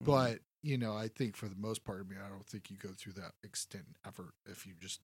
[0.02, 0.06] Mhm.
[0.06, 2.76] but you know, I think for the most part, I mean, I don't think you
[2.76, 5.00] go through that extent and effort if you just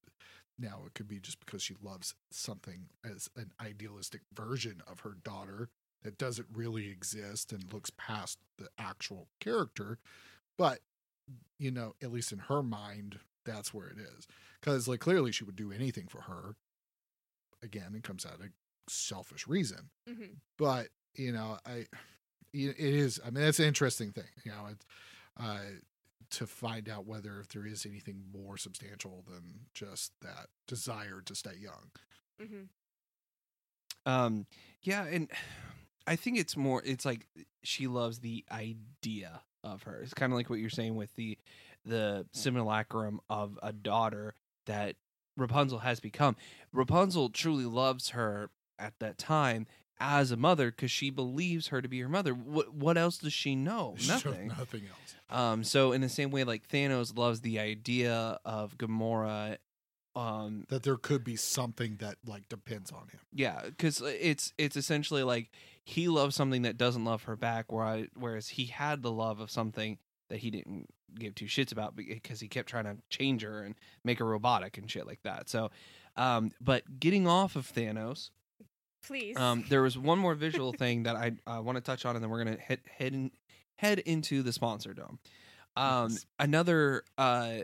[0.59, 5.15] now it could be just because she loves something as an idealistic version of her
[5.23, 5.69] daughter
[6.03, 9.97] that doesn't really exist and looks past the actual character.
[10.57, 10.79] But
[11.57, 14.27] you know, at least in her mind, that's where it is.
[14.59, 16.55] Because like clearly she would do anything for her.
[17.61, 18.49] Again, it comes out of
[18.89, 20.35] selfish reason Mhm.
[20.57, 21.85] but you know i
[22.51, 24.83] it is i mean that's an interesting thing you know it,
[25.39, 25.59] uh
[26.29, 31.35] to find out whether if there is anything more substantial than just that desire to
[31.35, 31.91] stay young
[32.41, 32.67] Mhm.
[34.05, 34.47] Um,
[34.81, 35.29] yeah, and
[36.07, 36.81] I think it's more.
[36.83, 37.27] It's like
[37.63, 40.01] she loves the idea of her.
[40.01, 41.37] It's kind of like what you're saying with the
[41.85, 44.95] the simulacrum of a daughter that
[45.37, 46.35] Rapunzel has become.
[46.71, 49.67] Rapunzel truly loves her at that time
[50.05, 52.33] as a mother because she believes her to be her mother.
[52.33, 53.95] What what else does she know?
[53.99, 54.47] She knows Nothing.
[54.49, 59.57] nothing else Um, so in the same way, like Thanos loves the idea of Gamora.
[60.15, 64.75] Um, that there could be something that like depends on him yeah, because it's it's
[64.77, 65.49] essentially like
[65.83, 69.49] he loves something that doesn't love her back, whereas whereas he had the love of
[69.49, 69.97] something
[70.29, 70.87] that he didn't
[71.17, 74.77] give two shits about because he kept trying to change her and make her robotic
[74.77, 75.49] and shit like that.
[75.49, 75.71] So,
[76.15, 78.29] um, but getting off of Thanos,
[79.05, 79.37] Please.
[79.37, 82.23] um, there was one more visual thing that I uh, want to touch on, and
[82.23, 83.31] then we're gonna head head in,
[83.75, 85.19] head into the sponsor dome.
[85.75, 86.25] Um, Yes.
[86.39, 87.59] another uh,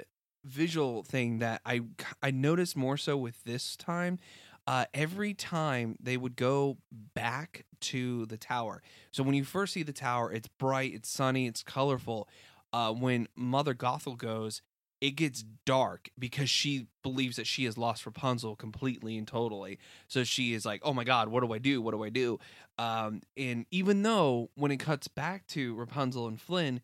[0.45, 1.81] visual thing that I
[2.21, 4.19] I noticed more so with this time.
[4.67, 6.77] Uh, every time they would go
[7.15, 8.83] back to the tower.
[9.11, 12.29] So when you first see the tower, it's bright, it's sunny, it's colorful.
[12.71, 14.61] Uh, when Mother Gothel goes,
[15.01, 19.79] it gets dark because she believes that she has lost Rapunzel completely and totally.
[20.07, 21.81] So she is like, "Oh my God, what do I do?
[21.81, 22.39] What do I do?"
[22.77, 26.81] Um, and even though when it cuts back to Rapunzel and Flynn,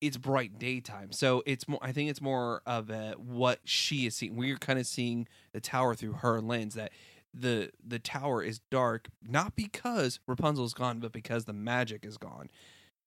[0.00, 1.12] it's bright daytime.
[1.12, 1.80] So it's more.
[1.82, 4.36] I think it's more of a what she is seeing.
[4.36, 6.74] We're kind of seeing the tower through her lens.
[6.74, 6.92] That
[7.34, 12.48] the the tower is dark not because Rapunzel's gone, but because the magic is gone.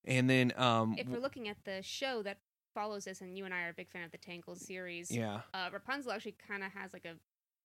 [0.05, 2.39] And then, um, if we're looking at the show that
[2.73, 5.41] follows this, and you and I are a big fan of the Tangled series, yeah,
[5.53, 7.15] uh, Rapunzel actually kind of has like a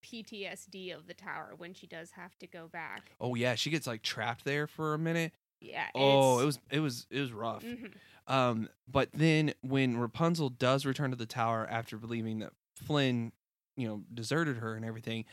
[0.04, 3.12] PTSD of the tower when she does have to go back.
[3.20, 5.32] Oh yeah, she gets like trapped there for a minute.
[5.60, 5.86] Yeah.
[5.94, 7.64] Oh, it was it was it was rough.
[7.64, 7.92] Mhm.
[8.26, 13.32] Um, but then when Rapunzel does return to the tower after believing that Flynn,
[13.76, 15.24] you know, deserted her and everything,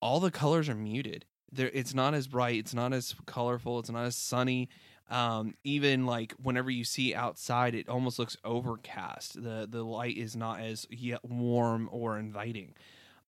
[0.00, 1.24] all the colors are muted.
[1.50, 2.58] There, it's not as bright.
[2.58, 3.78] It's not as colorful.
[3.78, 4.68] It's not as sunny.
[5.10, 9.42] Um, even like whenever you see outside, it almost looks overcast.
[9.42, 12.74] the The light is not as yet warm or inviting.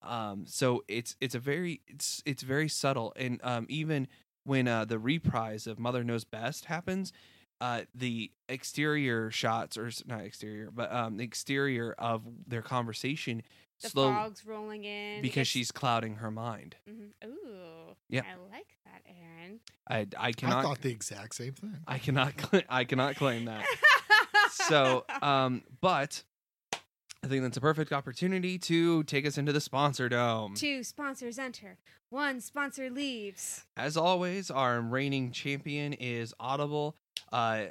[0.02, 3.12] Um, so it's it's a very it's it's very subtle.
[3.16, 4.08] And um, even
[4.44, 7.12] when uh, the reprise of Mother Knows Best happens,
[7.60, 13.42] uh, the exterior shots, or not exterior, but um, the exterior of their conversation
[13.82, 16.76] The slow fog's rolling in because she's clouding her mind.
[16.88, 17.10] Mhm.
[17.26, 17.96] Ooh.
[18.08, 18.22] Yeah.
[18.22, 19.60] I like that, Aaron.
[19.88, 21.78] I I I thought the exact same thing.
[21.86, 23.64] I cannot cl- I cannot claim that.
[24.50, 26.22] So um, but
[27.22, 30.54] I think that's a perfect opportunity to take us into the sponsor dome.
[30.54, 31.78] Two sponsors enter.
[32.08, 33.64] One sponsor leaves.
[33.76, 36.96] As always, our reigning champion is Audible.
[37.30, 37.66] Uh,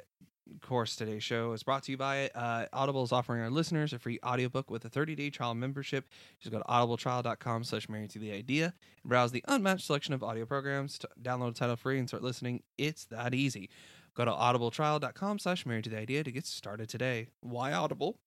[0.54, 3.92] of course, today's show is brought to you by uh, Audible is offering our listeners
[3.92, 6.08] a free audiobook with a 30-day trial membership.
[6.40, 10.22] Just go to audibletrial.com slash married to the idea and browse the unmatched selection of
[10.22, 12.62] audio programs to download a title free and start listening.
[12.78, 13.70] It's that easy.
[14.14, 17.28] Go to audibletrial.com slash married to the idea to get started today.
[17.40, 18.18] Why Audible?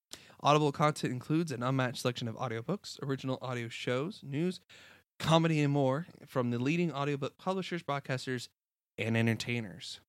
[0.42, 4.60] Audible content includes an unmatched selection of audiobooks, original audio shows, news,
[5.20, 8.50] comedy, and more from the leading audiobook publishers, broadcasters,
[8.98, 10.00] and entertainers.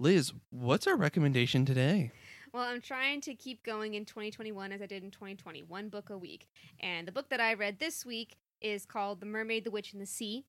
[0.00, 2.10] Liz, what's our recommendation today?
[2.54, 6.08] Well, I'm trying to keep going in 2021 as I did in 2020, one book
[6.08, 6.48] a week.
[6.80, 10.00] And the book that I read this week is called The Mermaid, the Witch, and
[10.00, 10.46] the Sea.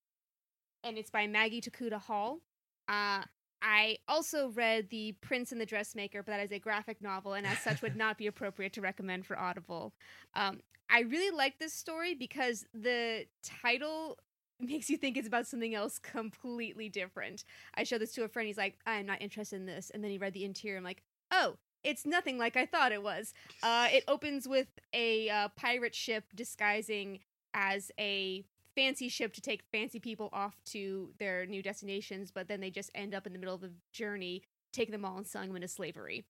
[0.85, 2.39] And it's by Maggie Tokuda-Hall.
[2.87, 3.23] Uh,
[3.61, 7.45] I also read The Prince and the Dressmaker, but that is a graphic novel and
[7.45, 9.91] as such would not be appropriate to recommend for Audible.
[10.33, 14.17] Um, I really like this story because the title
[14.67, 17.43] makes you think it's about something else completely different.
[17.75, 18.47] I showed this to a friend.
[18.47, 19.89] He's like, I'm not interested in this.
[19.89, 20.77] And then he read the interior.
[20.77, 23.33] I'm like, oh, it's nothing like I thought it was.
[23.63, 27.19] Uh, it opens with a uh, pirate ship disguising
[27.53, 28.45] as a
[28.75, 32.91] fancy ship to take fancy people off to their new destinations, but then they just
[32.95, 35.67] end up in the middle of the journey, taking them all and selling them into
[35.67, 36.23] slavery.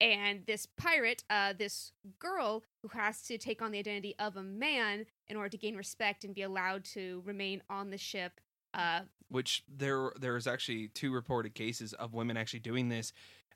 [0.00, 4.42] And this pirate, uh, this girl who has to take on the identity of a
[4.42, 8.40] man in order to gain respect and be allowed to remain on the ship.
[8.74, 13.12] Uh, Which there there's actually two reported cases of women actually doing this,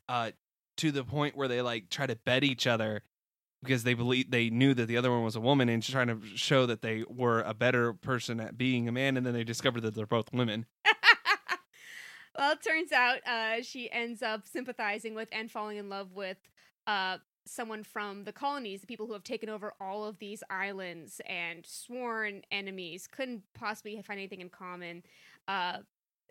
[0.09, 0.33] uh,
[0.79, 3.03] to the point where they like try to bet each other
[3.63, 6.21] because they believe they knew that the other one was a woman and trying to
[6.35, 9.83] show that they were a better person at being a man, and then they discovered
[9.83, 10.67] that they're both women.
[12.39, 16.39] well, it turns out uh, she ends up sympathizing with and falling in love with
[16.87, 21.21] uh, someone from the colonies, the people who have taken over all of these islands
[21.27, 25.03] and sworn enemies, couldn't possibly find anything in common.
[25.49, 25.79] Uh,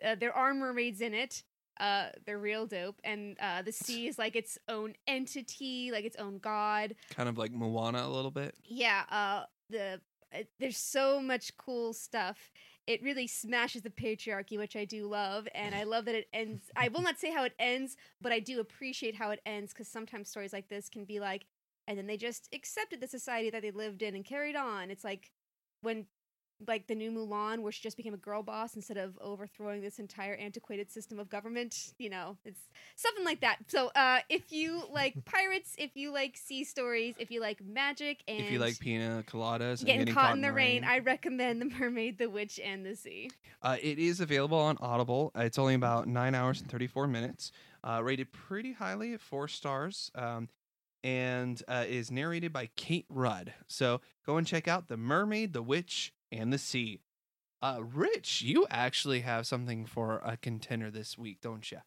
[0.04, 1.42] uh, there are mermaids in it.
[1.80, 6.16] Uh, they're real dope, and uh, the sea is like its own entity, like its
[6.16, 6.94] own god.
[7.14, 8.54] Kind of like Moana a little bit.
[8.64, 10.00] Yeah, uh, the
[10.34, 12.50] uh, there's so much cool stuff.
[12.92, 16.70] It really smashes the patriarchy, which I do love, and I love that it ends.
[16.76, 19.88] I will not say how it ends, but I do appreciate how it ends because
[19.88, 21.46] sometimes stories like this can be like,
[21.88, 24.90] and then they just accepted the society that they lived in and carried on.
[24.90, 25.30] It's like
[25.80, 26.04] when,
[26.68, 29.98] like the new Mulan, where she just became a girl boss instead of overthrowing this
[29.98, 31.94] entire antiquated system of government.
[31.98, 32.60] You know, it's
[32.96, 33.58] something like that.
[33.68, 38.22] So, uh, if you like pirates, if you like sea stories, if you like magic,
[38.28, 41.66] and if you like pina coladas and getting, caught, in the rain, I recommend The
[41.66, 43.30] Mermaid, the Witch, and the Sea.
[43.62, 45.32] Uh, it is available on Audible.
[45.34, 47.52] It's only about nine hours and 34 minutes.
[47.84, 50.10] Uh, rated pretty highly at four stars.
[50.14, 50.48] Um,
[51.04, 53.52] and uh, is narrated by Kate Rudd.
[53.66, 57.00] So go and check out The Mermaid, The Witch, and The Sea.
[57.60, 61.78] Uh, Rich, you actually have something for a contender this week, don't you?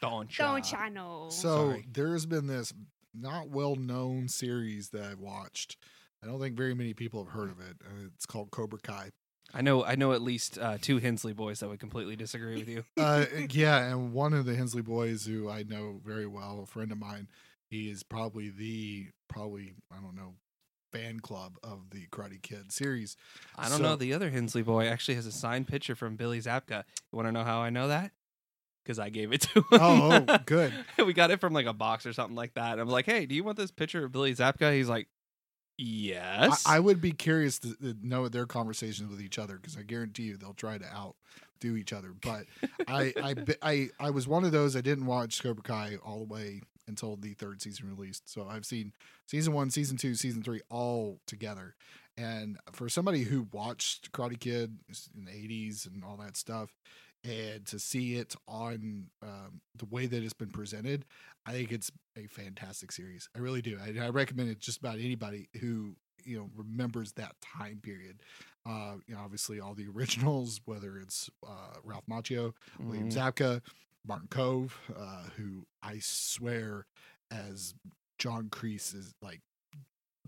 [0.00, 0.44] Don't you?
[0.44, 1.28] Don't ya know?
[1.30, 1.86] So Sorry.
[1.92, 2.72] there's been this
[3.14, 5.76] not well known series that I've watched.
[6.22, 7.76] I don't think very many people have heard of it.
[7.84, 9.10] Uh, It's called Cobra Kai.
[9.54, 9.84] I know.
[9.84, 12.84] I know at least uh, two Hensley boys that would completely disagree with you.
[12.96, 16.90] Uh, yeah, and one of the Hensley boys who I know very well, a friend
[16.90, 17.28] of mine,
[17.68, 20.34] he is probably the probably I don't know
[20.92, 23.16] fan club of the Karate Kid series.
[23.56, 23.96] I don't So- know.
[23.96, 26.84] The other Hensley boy actually has a signed picture from Billy Zabka.
[27.12, 28.12] You want to know how I know that?
[28.84, 30.24] Because I gave it to oh, him.
[30.28, 30.72] Oh, oh, good.
[30.98, 32.78] we got it from like a box or something like that.
[32.78, 34.74] I'm like, hey, do you want this picture of Billy Zabka?
[34.74, 35.08] He's like,
[35.78, 36.64] yes.
[36.66, 39.82] I, I would be curious to to know their conversations with each other because I
[39.82, 42.12] guarantee you they'll try to outdo each other.
[42.20, 42.46] But
[42.88, 44.74] I, I, I, I was one of those.
[44.74, 48.28] I didn't watch Cobra Kai all the way until the third season released.
[48.32, 48.92] So I've seen
[49.26, 51.74] season one, season two, season three all together,
[52.16, 54.78] And for somebody who watched Karate Kid
[55.16, 56.70] in the 80s and all that stuff,
[57.24, 61.04] and to see it on um, the way that it's been presented,
[61.46, 63.28] I think it's a fantastic series.
[63.36, 63.78] I really do.
[63.80, 68.20] I, I recommend it just about anybody who you know remembers that time period.
[68.66, 73.14] Uh, you know, obviously all the originals, whether it's uh, Ralph Macchio, William Mhm.
[73.14, 73.60] Zabka,
[74.06, 76.86] Martin Kove, uh, who I swear
[77.30, 77.74] as
[78.18, 79.40] John Kreese is like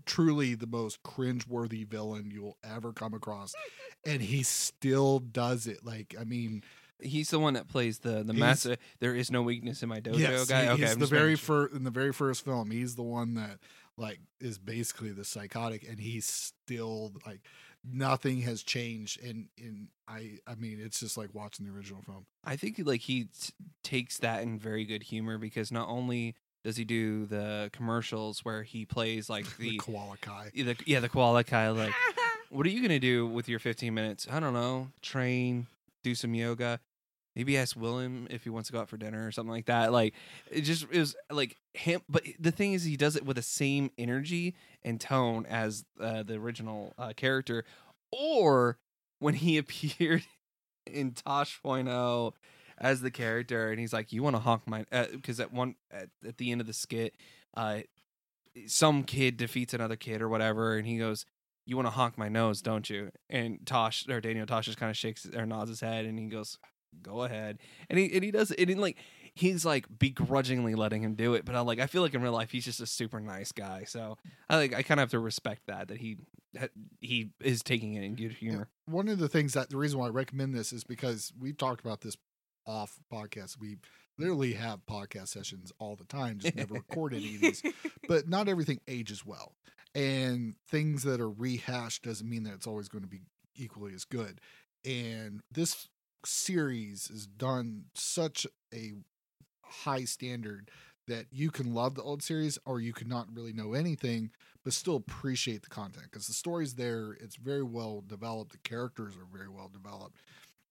[0.05, 3.53] truly the most cringeworthy villain you'll ever come across,
[4.05, 5.85] and he still does it.
[5.85, 6.63] Like, I mean,
[7.01, 8.77] He's the one that plays the the He's- master.
[9.01, 10.63] There is no weakness in my dojo yes, guy.
[10.63, 12.71] he- okay, he's I'm the very first in the very first film.
[12.71, 13.59] He's the one that
[13.97, 17.41] like is basically the psychotic, and he's still like
[17.91, 19.23] nothing has changed.
[19.23, 22.25] And and I I mean, it's just like watching the original film.
[22.43, 26.77] I think like he t- takes that in very good humor because not only does
[26.77, 30.51] he do the commercials where he plays like the the, koala kai.
[30.53, 31.93] yeah, the yeah the koala kai like
[32.49, 34.27] what are you gonna do with your 15 minutes?
[34.29, 34.89] I don't know.
[35.01, 35.67] Train,
[36.03, 36.79] do some yoga.
[37.35, 39.91] Maybe ask Willem if he wants to go out for dinner or something like that.
[39.91, 40.13] Like
[40.49, 42.01] it just was like him.
[42.07, 46.23] But the thing is, he does it with the same energy and tone as uh,
[46.23, 47.65] the original uh, character.
[48.11, 48.77] Or
[49.19, 50.23] when he appeared
[50.85, 52.33] in Tosh.0
[52.77, 56.09] as the character, and he's like, "You want to honk my?" Because at one at,
[56.25, 57.15] at the end of the skit,
[57.57, 57.79] uh,
[58.67, 61.25] some kid defeats another kid or whatever, and he goes,
[61.65, 64.89] "You want to honk my nose, don't you?" And Tosh or Daniel Tosh just kind
[64.89, 66.57] of shakes or nods his head, and he goes,
[67.01, 68.97] "Go ahead." And he and he does, and he, like
[69.33, 72.31] he's like begrudgingly letting him do it, but I'm like, I feel like in real
[72.31, 74.17] life he's just a super nice guy, so
[74.49, 76.17] I like I kind of have to respect that that he
[77.01, 78.69] he is taking it in good humor.
[78.85, 81.81] One of the things that the reason why I recommend this is because we've talked
[81.81, 82.17] about this
[82.65, 83.59] off podcast.
[83.59, 83.77] We
[84.17, 87.63] literally have podcast sessions all the time, just never record any of these.
[88.07, 89.53] But not everything ages well.
[89.93, 93.21] And things that are rehashed doesn't mean that it's always going to be
[93.55, 94.41] equally as good.
[94.83, 95.87] And this
[96.27, 98.93] series is done such a
[99.63, 100.69] high standard
[101.07, 104.31] that you can love the old series or you could not really know anything
[104.63, 109.15] but still appreciate the content because the story's there it's very well developed the characters
[109.15, 110.17] are very well developed.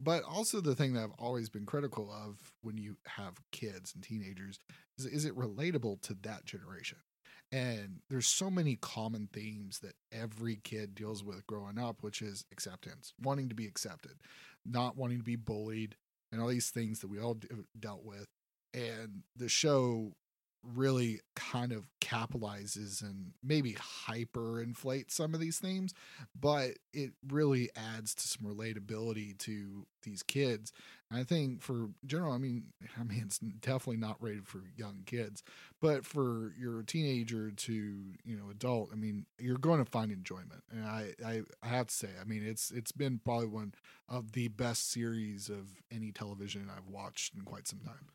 [0.00, 4.02] But also the thing that i've always been critical of when you have kids and
[4.02, 4.58] teenagers
[4.98, 6.98] is, is it relatable to that generation?
[7.52, 12.44] And there's so many common themes that every kid deals with growing up which is
[12.50, 14.14] acceptance wanting to be accepted
[14.64, 15.96] not wanting to be bullied
[16.32, 18.26] and all these things that we all d- uh, dealt with.
[18.72, 20.12] And the show
[20.74, 25.94] really kind of capitalizes and maybe hyper inflates some of these themes
[26.38, 30.72] but it really adds to some relatability to these kids.
[31.10, 32.64] And i think for general i mean
[33.00, 35.42] i mean it's definitely not rated for young kids
[35.80, 40.62] but for your teenager to you know adult i mean you're going to find enjoyment.
[40.70, 43.74] And i i, I have to say i mean it's it's been probably one
[44.08, 48.08] of the best series of any television i've watched in quite some time.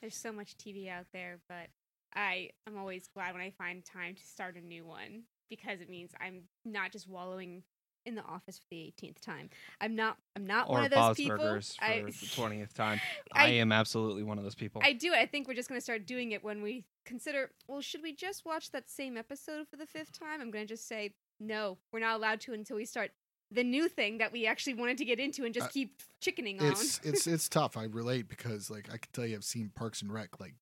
[0.00, 1.68] There's so much TV out there, but
[2.14, 5.88] I am always glad when I find time to start a new one because it
[5.90, 7.62] means I'm not just wallowing
[8.06, 9.50] in the office for the 18th time.
[9.80, 10.16] I'm not.
[10.34, 11.36] I'm not one of those Bob's people.
[11.36, 13.00] Burgers for I, the 20th time.
[13.32, 14.80] I- I, am absolutely one of those people.
[14.84, 15.12] I do.
[15.12, 17.50] I think we're just going to start doing it when we consider.
[17.66, 20.40] Well, should we just watch that same episode for the fifth time?
[20.40, 21.78] I'm going to just say no.
[21.92, 23.10] We're not allowed to until we start
[23.50, 26.60] the new thing that we actually wanted to get into and just Uh, keep chickening
[26.60, 26.66] on.
[26.72, 27.76] it's it's it's tough.
[27.76, 30.54] I relate because like I can tell you I've seen Parks and Rec like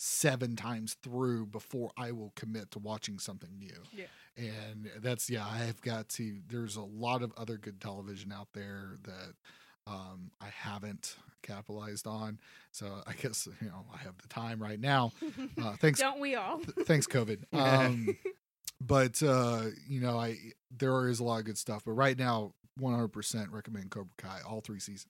[0.00, 3.82] seven times through before I will commit to watching something new.
[3.92, 4.04] Yeah.
[4.36, 8.46] And that's yeah, I have got to there's a lot of other good television out
[8.54, 9.34] there that
[9.92, 12.38] um I haven't capitalized on.
[12.70, 15.10] So I guess you know, I have the time right now.
[15.60, 16.58] Uh thanks Don't we all?
[16.60, 18.16] th- thanks covid um
[18.80, 20.36] but uh you know i
[20.70, 24.60] there is a lot of good stuff but right now 100% recommend cobra kai all
[24.60, 25.08] three seasons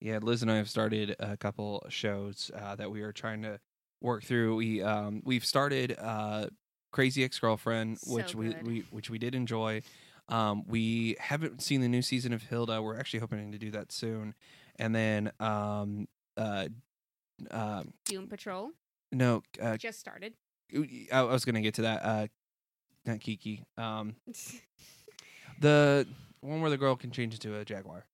[0.00, 3.58] Yeah, Liz and I have started a couple shows uh, that we are trying to
[4.02, 4.56] work through.
[4.56, 6.46] We um, we've started uh,
[6.92, 9.82] Crazy Ex Girlfriend, So which we, we which we did enjoy.
[10.28, 12.80] Um, we haven't seen the new season of Hilda.
[12.82, 14.34] We're actually hoping to do that soon.
[14.78, 16.68] And then um, uh,
[17.50, 18.70] uh, Doom Patrol
[19.12, 20.32] no, uh, just started.
[20.74, 22.04] I I was gonna get to that.
[22.04, 22.26] Uh,
[23.04, 23.64] not Kiki.
[23.76, 24.16] Um,
[25.60, 26.06] the
[26.40, 28.06] one where the girl can change into a jaguar.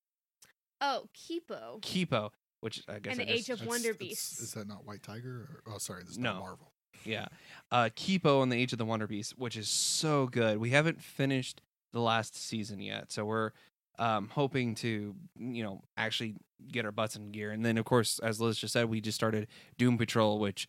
[0.80, 1.80] oh, Kipo.
[1.80, 2.30] Kipo,
[2.61, 4.40] which I guess And I the Age just- of Wonder Beasts.
[4.40, 6.34] is that not white tiger or, oh sorry this is No.
[6.34, 6.72] not marvel
[7.04, 7.26] Yeah.
[7.70, 10.59] Uh Kipo and the Age of the Wonder Beast, which is so good.
[10.59, 11.61] We haven't finished
[11.92, 13.52] the last season yet, so we're
[13.98, 16.36] um hoping to, you know, actually
[16.70, 17.50] get our butts in gear.
[17.52, 19.46] And then of course, as Liz just said, we just started
[19.76, 20.68] Doom Patrol, which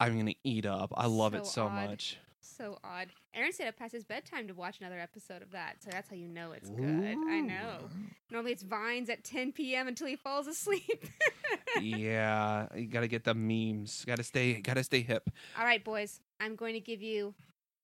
[0.00, 0.92] I'm gonna eat up.
[0.96, 1.88] I love it So so odd.
[1.90, 2.18] much.
[2.40, 3.08] So odd.
[3.34, 6.16] Aaron stayed up past his bedtime to watch another episode of that, so that's how
[6.16, 7.16] you know it's good.
[7.28, 7.88] I know.
[8.30, 9.88] Normally it's Vines at 10 p.m.
[9.88, 11.06] until he falls asleep.
[11.80, 14.04] yeah, you got to get the memes.
[14.04, 14.60] Got to stay.
[14.60, 15.30] Got to stay hip.
[15.58, 16.20] All right, boys.
[16.40, 17.34] I'm going to give you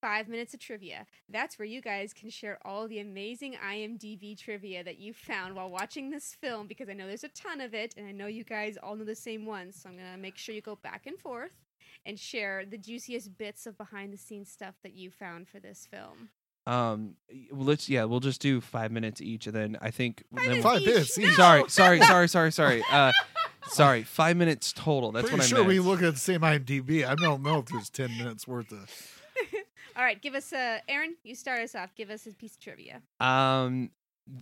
[0.01, 1.07] five minutes of trivia.
[1.31, 5.71] That's where you guys can share all the amazing IMDb trivia that you found while
[5.71, 8.45] watching this film because I know there's a ton of it and I know you
[8.45, 9.81] guys all know the same ones.
[9.81, 11.53] So I'm going to make sure you go back and forth
[12.07, 15.87] and share the juiciest bits of behind the scenes stuff that you found for this
[15.91, 16.29] film.
[16.67, 17.17] Um,
[17.53, 20.49] well, let's yeah, we'll just do five minutes each, and then I think Five then
[20.51, 21.35] minutes Five minutes each.
[21.35, 21.67] Sorry, No!
[21.69, 22.83] sorry, sorry, sorry, sorry.
[22.91, 23.13] Uh,
[23.69, 25.13] sorry, five minutes total.
[25.13, 25.69] That's Pretty what I sure meant.
[25.69, 27.07] we look at the same IMDb.
[27.07, 28.91] I don't know if there's ten minutes worth of.
[29.97, 31.17] All right, give us a Aaron.
[31.23, 31.95] You start us off.
[31.95, 33.03] Give us a piece of trivia.
[33.21, 33.91] Um,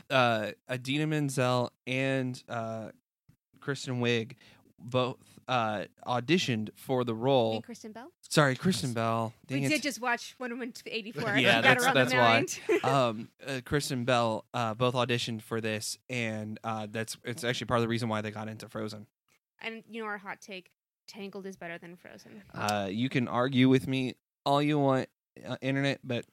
[0.09, 2.91] uh, Idina Menzel and uh,
[3.61, 4.37] Kristen Wiig
[4.79, 5.17] both
[5.49, 7.55] uh auditioned for the role.
[7.57, 8.11] and Kristen Bell.
[8.29, 9.33] Sorry, Kristen Bell.
[9.47, 9.69] Dang we it.
[9.69, 11.37] did just watch Wonder Woman 84.
[11.37, 12.79] Yeah, got that's- that's why.
[13.09, 17.79] um, uh, Kristen Bell uh, both auditioned for this, and uh, that's it's actually part
[17.79, 19.07] of the reason why they got into Frozen.
[19.61, 20.71] and you know our hot take:
[21.09, 22.43] Tangled is better than Frozen.
[22.55, 24.15] Uh, you can argue with me
[24.47, 25.09] all you want,
[25.47, 26.25] uh, internet, but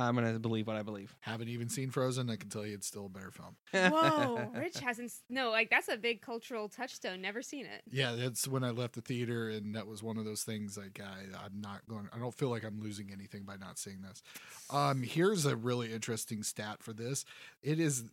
[0.00, 1.14] I'm gonna believe what I believe.
[1.20, 2.30] Haven't even seen Frozen.
[2.30, 3.56] I can tell you it's still a better film.
[3.92, 5.12] Whoa, Rich hasn't.
[5.28, 7.20] No, like that's a big cultural touchstone.
[7.20, 7.82] Never seen it.
[7.90, 10.76] Yeah, that's when I left the theater, and that was one of those things.
[10.76, 12.08] Like I, I'm not going.
[12.14, 14.22] I don't feel like I'm losing anything by not seeing this.
[14.70, 17.24] Um, here's a really interesting stat for this.
[17.62, 18.04] It is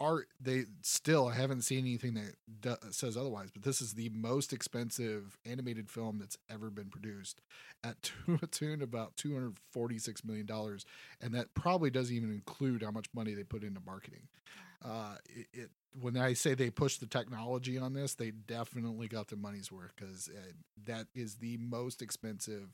[0.00, 0.28] art.
[0.40, 4.52] They still I haven't seen anything that do, says otherwise, but this is the most
[4.52, 7.40] expensive animated film that's ever been produced,
[7.84, 10.84] at to tune about 246 million dollars,
[11.20, 14.28] and that probably doesn't even include how much money they put into marketing.
[14.84, 15.70] Uh, it, it
[16.00, 19.92] when I say they pushed the technology on this, they definitely got their money's worth
[19.96, 20.52] because uh,
[20.86, 22.68] that is the most expensive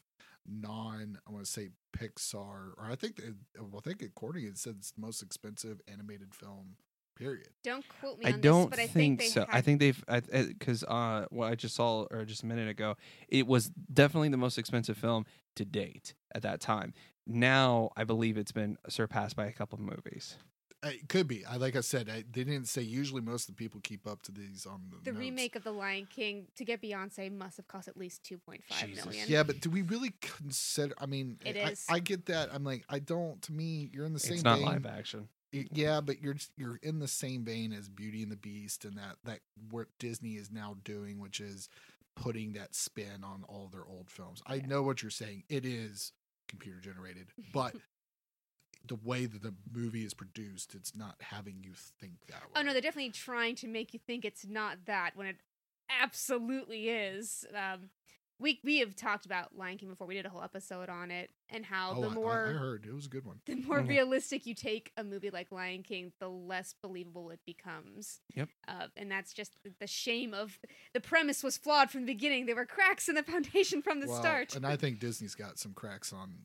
[0.46, 1.18] non.
[1.26, 3.20] I want to say Pixar, or I think
[3.58, 6.76] well, I think according it said it's the most expensive animated film.
[7.16, 7.48] Period.
[7.64, 9.46] Don't quote me I on don't this, but I think, think they so.
[9.50, 10.04] I think they've
[10.48, 12.96] because uh, what I just saw or just a minute ago,
[13.28, 15.24] it was definitely the most expensive film
[15.56, 16.92] to date at that time.
[17.26, 20.36] Now I believe it's been surpassed by a couple of movies.
[20.82, 21.44] It could be.
[21.44, 22.82] I like I said, I, they didn't say.
[22.82, 25.20] Usually, most of the people keep up to these on the, the notes.
[25.20, 28.62] remake of The Lion King to get Beyonce must have cost at least two point
[28.68, 29.24] five million.
[29.26, 30.94] Yeah, but do we really consider?
[31.00, 31.86] I mean, It I, is.
[31.88, 32.50] I get that.
[32.52, 33.40] I'm like, I don't.
[33.42, 34.34] To me, you're in the same.
[34.34, 34.66] It's not vein.
[34.66, 35.28] live action.
[35.72, 39.16] Yeah, but you're you're in the same vein as Beauty and the Beast and that
[39.24, 39.40] that
[39.70, 41.68] what Disney is now doing, which is
[42.14, 44.42] putting that spin on all their old films.
[44.46, 45.44] I know what you're saying.
[45.48, 46.12] It is
[46.48, 47.74] computer generated, but
[48.88, 52.50] the way that the movie is produced, it's not having you think that way.
[52.56, 55.36] Oh no, they're definitely trying to make you think it's not that when it
[55.90, 57.44] absolutely is.
[57.54, 57.90] Um,
[58.38, 60.06] we we have talked about Lion King before.
[60.06, 62.52] We did a whole episode on it and how Oh, the I- I, more I
[62.52, 63.40] heard it was a good one.
[63.46, 63.88] the more Mhm.
[63.88, 68.20] realistic you take a movie like Lion King, the less believable it becomes.
[68.34, 68.48] Yep.
[68.68, 70.58] Uh, and that's just the- the shame of
[70.92, 72.46] the premise was flawed from the beginning.
[72.46, 74.54] There were cracks in the foundation from the Well, start.
[74.54, 76.44] and I think Disney's got some cracks on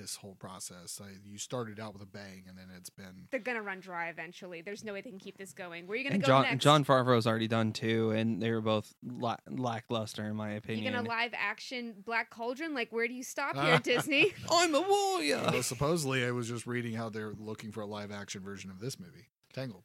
[0.00, 1.00] this whole process.
[1.02, 4.08] I, you started out with a bang, and then it's been They're gonna run dry
[4.08, 4.62] eventually.
[4.62, 5.86] There's no way they can keep this going.
[5.86, 6.62] Where are you gonna And go John next?
[6.62, 10.84] Jon Favreau's already done two, and they were both la- lackluster in my opinion.
[10.84, 11.04] you opinion.
[11.06, 12.74] gonna live action Black Cauldron?
[12.74, 14.32] Like, where do you stop here, Disney?
[14.50, 15.48] I'm a warrior.
[15.52, 18.78] Well, supposedly, I was just reading how they're looking for a live action version of
[18.80, 19.84] this movie, Tangled.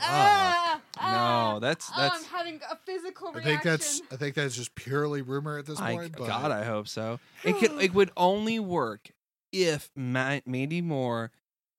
[0.00, 1.52] Ah, ah.
[1.54, 2.16] no, that's Oh, that's.
[2.18, 3.50] I'm having a physical I reaction.
[3.52, 6.12] think that's I think that's just purely rumor at this I, point.
[6.16, 7.20] But God, I hope so.
[7.44, 7.72] It could.
[7.82, 9.10] It would only work
[9.52, 11.30] if Ma- Mandy Moore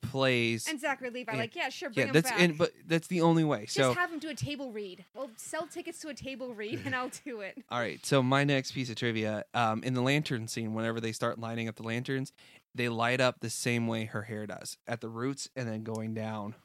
[0.02, 0.68] plays.
[0.68, 1.38] and Zachary Levi, Yeah.
[1.40, 2.40] like, yeah, sure, bring yeah, him that's back.
[2.42, 3.62] and but that's the only way.
[3.64, 5.06] Just So have him do a table read.
[5.16, 7.58] Well, sell tickets to a table read, and I'll do it.
[7.70, 8.06] all right.
[8.06, 11.68] So my next piece of trivia, um, in the lantern scene, whenever they start lighting
[11.70, 12.34] up the lanterns,
[12.76, 16.14] they light up the same way her hair does at the roots and then going
[16.14, 16.60] down, that's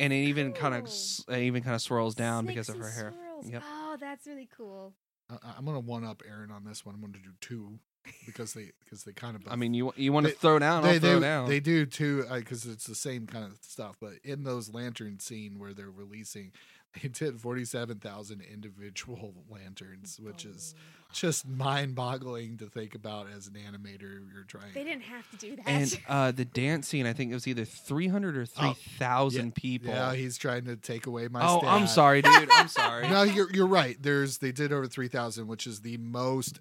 [0.00, 3.12] and it even kind of it even kind of swirls down because of her hair.
[3.44, 3.62] Yep.
[3.64, 4.94] Oh, that's really cool.
[5.30, 6.94] I, I'm gonna one up Aaron on this one.
[6.94, 7.78] I'm gonna do two
[8.26, 9.42] because they because they kind of.
[9.48, 10.82] I mean, you you want to throw down?
[10.82, 11.48] they I'll throw do down.
[11.48, 13.96] they do too because it's the same kind of stuff.
[14.00, 16.52] But in those lantern scene where they're releasing,
[17.02, 20.74] they did forty seven thousand individual lanterns, which is
[21.12, 24.20] just mind boggling to think about as an animator.
[24.32, 24.72] You're trying.
[24.74, 25.68] They didn't have to do that.
[25.68, 29.92] and uh, the dance scene, I think it was either 300 or 3,000 people.
[29.92, 31.40] Oh, Yeah, he's trying to take away my.
[31.46, 32.48] oh, I'm sorry, dude.
[32.50, 33.08] I'm sorry.
[33.08, 33.96] No, you're you're right.
[34.00, 36.60] There's they did over three thousand, which is the most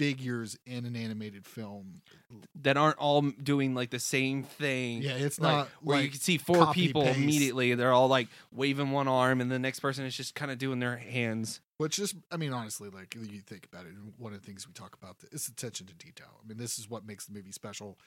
[0.00, 2.00] figures in an animated film.
[2.62, 5.02] that aren't all doing like the same thing.
[5.02, 7.18] Yeah, it's like, not where you can see four people paste.
[7.18, 7.74] immediately.
[7.74, 10.78] They're all like waving one arm, and the next person is just kind of doing
[10.78, 11.60] their hands.
[11.76, 14.66] Which is, I mean, honestly, like you think about it, and one of the things
[14.66, 16.40] we talk about is attention to detail.
[16.42, 17.98] I mean, this is what makes the movie special.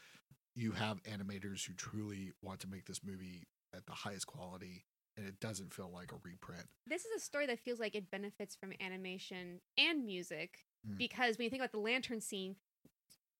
[0.56, 3.44] You have animators who truly want to make this movie
[3.76, 4.86] at the highest quality,
[5.16, 6.66] and it doesn't feel like a reprint.
[6.88, 10.66] This is a story that feels like it benefits from animation and music
[10.98, 12.56] Because when you think about the lantern scene,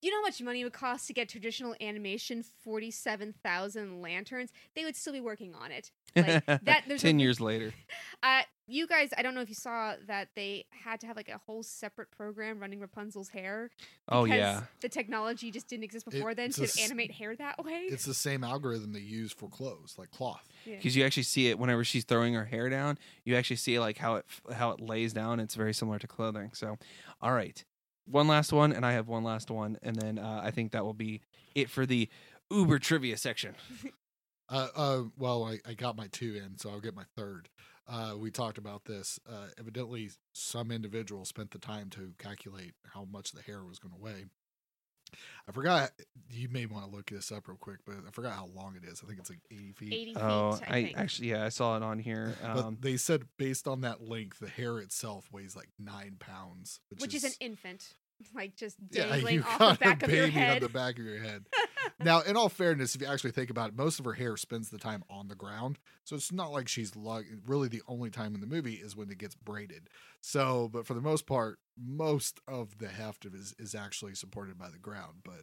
[0.06, 4.52] you know how much money it would cost to get traditional animation 47,000 lanterns?
[4.76, 5.92] They would still be working on it.
[6.16, 7.74] Like, that- there's Ten no- years later.
[8.24, 11.28] Uh, you guys, I don't know if you saw that they had to have like
[11.28, 13.70] a whole separate program running Rapunzel's hair.
[14.08, 14.62] Oh because yeah.
[14.80, 17.82] The technology just didn't exist before then to a s- animate hair that way.
[17.90, 20.48] It's the same algorithm they use for clothes, like cloth.
[20.66, 20.78] Yeah.
[20.78, 22.98] because you actually see it whenever she's throwing her hair down.
[23.26, 24.26] You actually see like how it
[24.56, 25.42] how it lays down.
[25.42, 26.52] It's very similar to clothing.
[26.54, 26.78] So,
[27.22, 27.62] all right,
[28.06, 30.84] one last one, and I have one last one, and then uh, I think that
[30.84, 31.22] will be
[31.56, 32.10] it for the
[32.52, 33.56] Uber trivia section.
[34.50, 37.50] Uh, uh, well, I, I got my two in, so I'll get my third.
[37.88, 39.20] Uh, we talked about this.
[39.28, 43.96] Uh, evidently, some individual spent the time to calculate how much the hair was going
[43.96, 44.26] to weigh.
[45.48, 45.92] I forgot.
[46.30, 48.88] You may want to look this up real quick, but I forgot how long it
[48.88, 49.02] is.
[49.04, 49.94] I think it's like 80 feet.
[49.94, 52.36] 80 Oh, feet, I, I, actually yeah, I saw it on here.
[52.42, 56.80] But Um, they said based on that length, the hair itself weighs like nine pounds,
[56.90, 57.94] which, which is, an infant,
[58.36, 60.56] like just yeah, dangling you off got the back a of your baby head.
[60.58, 61.46] on the back of your head.
[62.04, 64.70] now, in all fairness, if you actually think about it, most of her hair spends
[64.70, 65.80] the time on the ground.
[66.04, 69.10] So it's not like she's lug- really the only time in the movie is when
[69.10, 69.90] it gets braided.
[70.22, 74.58] So, but for the most part, most of the heft of is is actually supported
[74.58, 75.18] by the ground.
[75.24, 75.42] But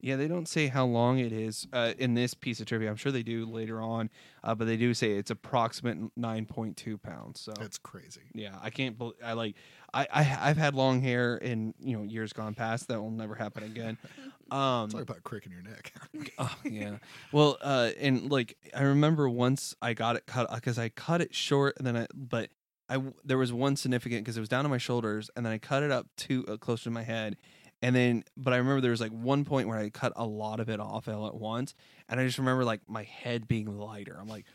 [0.00, 2.88] Yeah, they don't say how long it is uh, in this piece of trivia.
[2.90, 4.10] I'm sure they do later on,
[4.44, 7.40] uh, but they do say it's approximate 9.2 pounds.
[7.40, 8.22] So that's crazy.
[8.34, 8.96] yeah, I can't.
[8.98, 9.56] bel I like.
[9.96, 12.88] I, I I've had long hair in you know years gone past.
[12.88, 13.98] That will never happen again.
[14.48, 15.92] Um, Talk about cricking your neck.
[16.38, 16.98] oh yeah.
[17.32, 21.34] Well, uh, and like I remember once I got it cut because I cut it
[21.34, 22.50] short, and then I but
[22.88, 25.58] I there was one significant because it was down to my shoulders, and then I
[25.58, 27.36] cut it up too uh, close to my head,
[27.82, 30.60] and then but I remember there was like one point where I cut a lot
[30.60, 31.74] of it off all at once,
[32.08, 34.16] and I just remember like my head being lighter.
[34.16, 34.46] I'm like,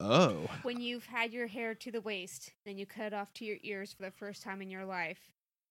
[0.00, 3.44] oh, when you've had your hair to the waist, then you cut it off to
[3.44, 5.18] your ears for the first time in your life,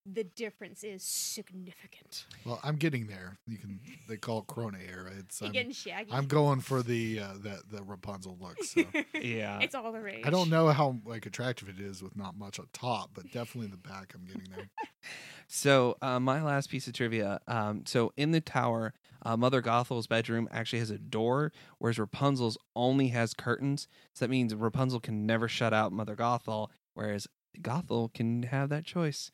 [0.06, 2.26] the difference is significant.
[2.46, 3.38] well, I'm getting there.
[3.46, 5.12] You can they call it Corona hair.
[5.20, 6.12] It's You're I'm, getting shaggy.
[6.12, 8.64] I'm going for the uh, the the Rapunzel look.
[8.64, 8.84] So.
[9.22, 9.60] yeah.
[9.60, 10.26] it's all the rage.
[10.26, 13.66] I don't know how like attractive it is with not much on top, but definitely
[13.66, 14.70] in the back, I'm getting there.
[15.48, 17.40] So uh, my last piece of trivia.
[17.48, 18.94] Um, so in the tower,
[19.28, 23.90] uh, Mother Gothel's bedroom actually has a door, whereas Rapunzel's only has curtains.
[24.14, 27.28] So that means Rapunzel can never shut out Mother Gothel, whereas
[27.60, 29.32] Gothel can have that choice.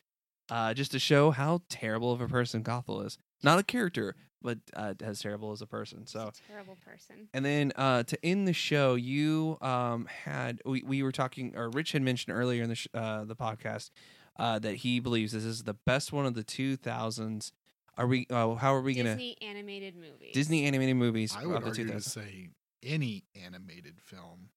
[0.50, 3.18] Uh, just to show how terrible of a person Gothel is.
[3.44, 6.06] Not a character, but uh, as terrible as a person.
[6.06, 7.28] So a terrible person.
[7.32, 11.70] and then uh, to end the show, you um, had we, we were talking, or
[11.70, 13.90] Rich had mentioned earlier in the sh- uh, the podcast
[14.38, 17.52] uh, that he believes this is the best one of the two thousands.
[17.96, 18.26] Are we?
[18.30, 20.32] Uh, how are we gonna Disney animated movies.
[20.34, 22.50] Disney animated movies I would of the argue to say
[22.82, 24.50] any animated film,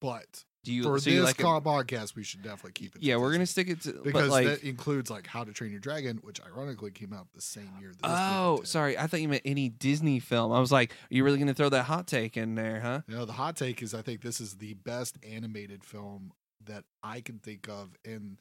[0.00, 0.82] but Do you?
[0.84, 3.00] for so you this like it- co- podcast, we should definitely keep it.
[3.00, 4.46] to yeah, we're gonna stick it to but because like.
[4.46, 7.92] that includes like How to Train Your Dragon, which ironically came out the same year.
[7.92, 8.68] That this movie Oh, did.
[8.68, 8.98] sorry.
[8.98, 10.52] I thought you meant any Disney film.
[10.52, 13.00] I was like, are you really going to throw that hot take in there, huh?
[13.08, 16.32] You know, the hot take is I think this is the best animated film
[16.66, 18.38] that I can think of in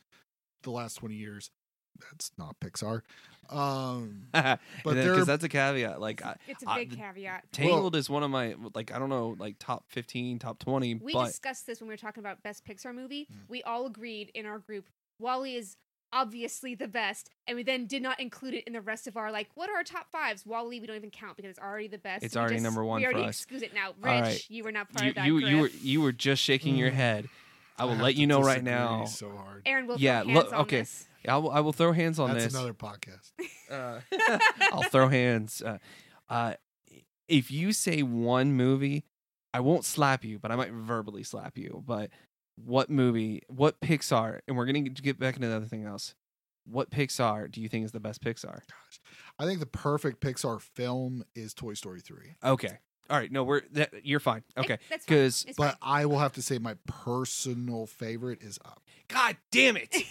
[0.63, 1.51] the last twenty years.
[2.12, 3.02] That's not Pixar.
[3.50, 6.00] Um, but because that's a caveat.
[6.00, 7.52] Like, I, It's a I- big the- caveat.
[7.52, 10.96] Tangled is one of my like I don't know like top fifteen, top twenty.
[10.96, 13.28] We but discussed this when we were talking about best Pixar movie.
[13.32, 13.36] Mm.
[13.50, 14.86] We all agreed in our group
[15.20, 15.78] WALL-E is
[16.14, 19.32] obviously the best, and we then did not include it in the rest of our
[19.32, 20.46] like what are our top fives.
[20.46, 22.24] WALL-E we don't even count because it's already the best.
[22.24, 23.38] It's We already just- number one We for already us.
[23.38, 23.90] excuse it now.
[24.00, 24.46] Rich, right.
[24.50, 25.26] you were not part you of that.
[25.26, 26.96] you, you were you were just shaking your Mm.
[26.96, 27.30] head.
[27.80, 29.06] I will have let you know right now.
[29.06, 29.64] So hard.
[29.66, 30.80] Aaron will Yeah, throw lo- hands on okay.
[30.80, 31.08] this.
[31.28, 32.54] I will, I will throw hands on That's this.
[32.54, 33.32] another podcast.
[33.70, 34.00] Uh,
[34.74, 35.62] I'll throw hands.
[35.62, 35.78] Uh,
[36.28, 36.54] uh,
[37.28, 39.04] if you say one movie,
[39.54, 41.84] I won't slap you, but I might verbally slap you.
[41.86, 42.10] But
[42.56, 43.44] what movie?
[43.48, 44.40] What Pixar?
[44.48, 46.16] And we're gonna get back into the other thing else.
[46.66, 48.62] What Pixar do you think is the best Pixar?
[48.68, 49.00] Gosh,
[49.38, 52.36] I think the perfect Pixar film is Toy Story three.
[52.44, 52.80] Okay.
[53.10, 53.32] All right.
[53.32, 54.43] No, we're that, you're fine.
[54.55, 54.78] It- Okay.
[54.89, 55.18] that's fine.
[55.18, 56.01] 'Cause- It's But fine.
[56.01, 58.82] I will have to say my personal favorite is Up.
[59.07, 59.95] God damn it.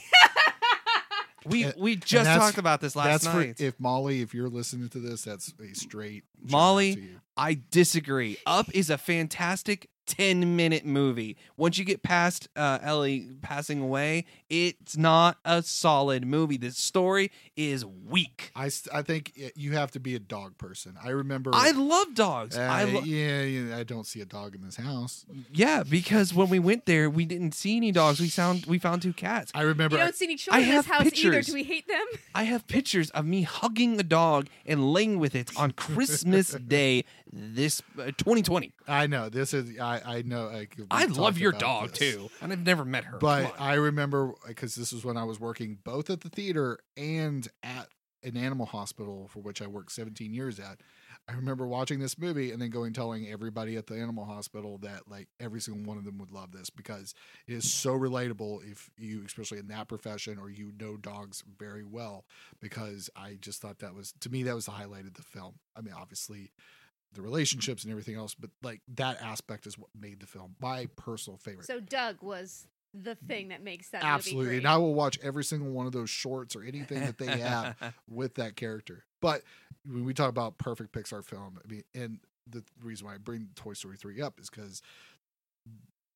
[1.47, 3.57] We And- we just that's- talked about this last that's night.
[3.59, 7.01] for if Molly, if you're listening to this, that's a straight shout out Molly, to
[7.01, 7.21] you.
[7.39, 8.37] I disagree.
[8.47, 11.37] Up is a fantastic 10 minute movie.
[11.59, 16.57] Once you get past uh, Ellie passing away, it's not a solid movie.
[16.57, 18.51] The story is weak.
[18.57, 20.97] I, I think it- you have to be a dog person.
[21.05, 21.51] I remember.
[21.53, 22.57] I love dogs.
[22.57, 25.27] Uh, I lo- yeah, yeah, I don't see a dog in this house.
[25.53, 28.19] yeah, because when we went there, we didn't see any dogs.
[28.19, 29.53] We found we found two cats.
[29.55, 29.99] I remember.
[29.99, 31.43] You don't see any children in have this house either.
[31.43, 32.07] Do we hate them?
[32.35, 37.05] I have pictures of me hugging a dog and laying with it on Christmas Day
[37.33, 38.73] this uh, 2020.
[38.87, 39.79] I know this is.
[39.79, 40.47] I I know.
[40.47, 41.99] Like, I love your dog this.
[41.99, 43.19] too, and I've never met her.
[43.19, 47.47] But I remember because this was when I was working both at the theater and
[47.63, 47.89] at
[48.23, 50.81] an animal hospital for which I worked 17 years at.
[51.29, 55.03] I remember watching this movie and then going telling everybody at the animal hospital that
[55.11, 57.15] like every single one of them would love this because
[57.47, 61.85] it is so relatable if you especially in that profession or you know dogs very
[61.85, 62.25] well
[62.61, 65.57] because I just thought that was to me that was the highlight of the film.
[65.77, 66.51] I mean obviously
[67.15, 70.87] the relationships and everything else but like that aspect is what made the film my
[70.97, 71.67] personal favorite.
[71.67, 73.29] So Doug was the mm.
[73.29, 74.45] thing that makes that Absolutely.
[74.45, 74.67] movie And.
[74.67, 77.77] I will watch every single one of those shorts or anything that they have
[78.09, 79.05] with that character.
[79.21, 79.43] But
[79.87, 83.49] when we talk about perfect Pixar film, I mean, and the reason why I bring
[83.55, 84.83] Toy Story 3 up is because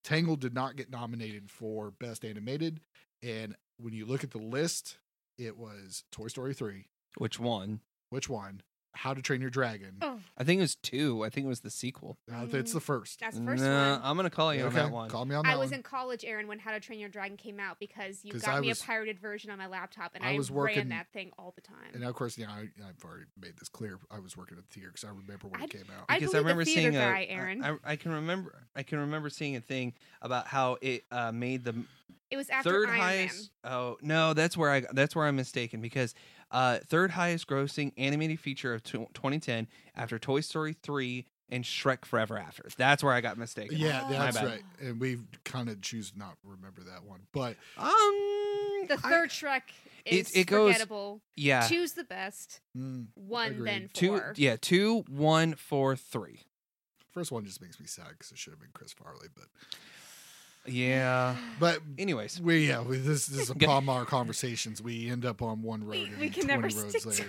[0.04, 2.80] Tangled did not get nominated for Best Animated.
[3.22, 4.98] And when you look at the list,
[5.38, 6.86] it was Toy Story 3,
[7.18, 7.80] Which one?
[8.10, 8.62] which one?
[8.94, 9.96] How to Train Your Dragon.
[10.02, 11.24] Oh, I think it was two.
[11.24, 12.18] I think it was the sequel.
[12.30, 13.20] Uh, it's the first.
[13.20, 14.00] that's the first Nah, one.
[14.04, 15.08] I'm gonna call you on that one.
[15.08, 15.78] call me on that I was one.
[15.78, 18.56] in college, Aaron, when How to Train Your Dragon came out because you 'Cause got
[18.56, 20.88] I me was- a pirated version on my laptop, and I I, was ran working-
[20.90, 21.76] that thing all the time.
[21.94, 23.98] and of course, yeah, I, I've already made this clear.
[24.10, 26.04] I was working at the theater because I remember when it I- came out.
[26.10, 27.28] I because believe I remember the theater seeing guy, a.
[27.28, 27.64] Aaron.
[27.64, 28.62] I, I can remember.
[28.76, 31.74] I can remember seeing a thing about how it uh, made the
[32.30, 33.50] it was after third Iron highest.
[33.64, 34.84] Oh no, that's where I.
[34.92, 36.14] That's where I'm mistaken because
[36.50, 42.04] uh, third highest grossing animated feature of tw 2010 after Toy Story 3 and Shrek
[42.04, 42.66] Forever After.
[42.76, 43.76] That's where I got mistaken.
[43.78, 44.10] Yeah, Oh.
[44.12, 44.62] that's right.
[44.80, 47.20] And we kind of choose to not remember that one.
[47.32, 47.88] But Um.
[47.88, 48.86] Man.
[48.88, 49.62] The I- third Shrek
[50.04, 51.20] It- is it goes- forgettable.
[51.36, 51.68] yeah.
[51.68, 52.60] Choose the best.
[52.76, 53.68] mm, One, Agreed.
[53.68, 54.08] then Two.
[54.18, 54.34] four.
[54.36, 54.56] Yeah.
[54.60, 55.04] Two.
[55.08, 55.54] One.
[55.54, 55.94] Four.
[55.96, 56.40] Three.
[57.12, 59.28] first one just makes me sad because it should have been Chris Farley.
[59.34, 59.44] But
[60.66, 61.36] Yeah.
[61.58, 62.40] but Anyways.
[62.40, 63.88] we yeah we, this, this is a Get- problem.
[63.88, 67.04] Our conversations we end up on one road We, and we can never roads stick
[67.04, 67.24] later.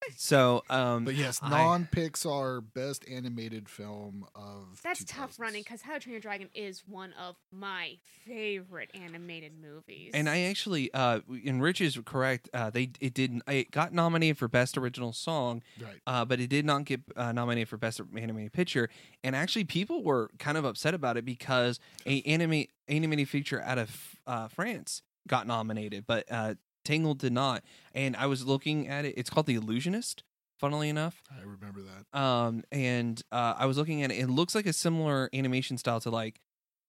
[0.00, 0.20] To a topic.
[0.20, 0.62] So.
[0.70, 1.04] Um.
[1.04, 6.12] But yes, non Pixar best animated film of That's tough running because How to Train
[6.12, 10.10] Your Dragon is one of my favorite animated movies.
[10.14, 12.48] And I actually, uh, and Rich is correct.
[12.52, 13.42] Uh, they it didn't.
[13.48, 16.00] It got nominated for best original song, right.
[16.06, 18.88] uh, but it did not get uh, nominated for best animated picture.
[19.22, 23.78] And actually, people were kind of upset about it because a anime animated feature out
[23.78, 26.54] of uh, France got nominated, but uh,
[26.84, 27.62] Tangled did not.
[27.94, 29.14] And I was looking at it.
[29.16, 30.22] It's called The Illusionist.
[30.58, 32.18] Funnily enough, I remember that.
[32.18, 34.16] um, and uh, I was looking at it.
[34.18, 36.40] It looks like a similar animation style to like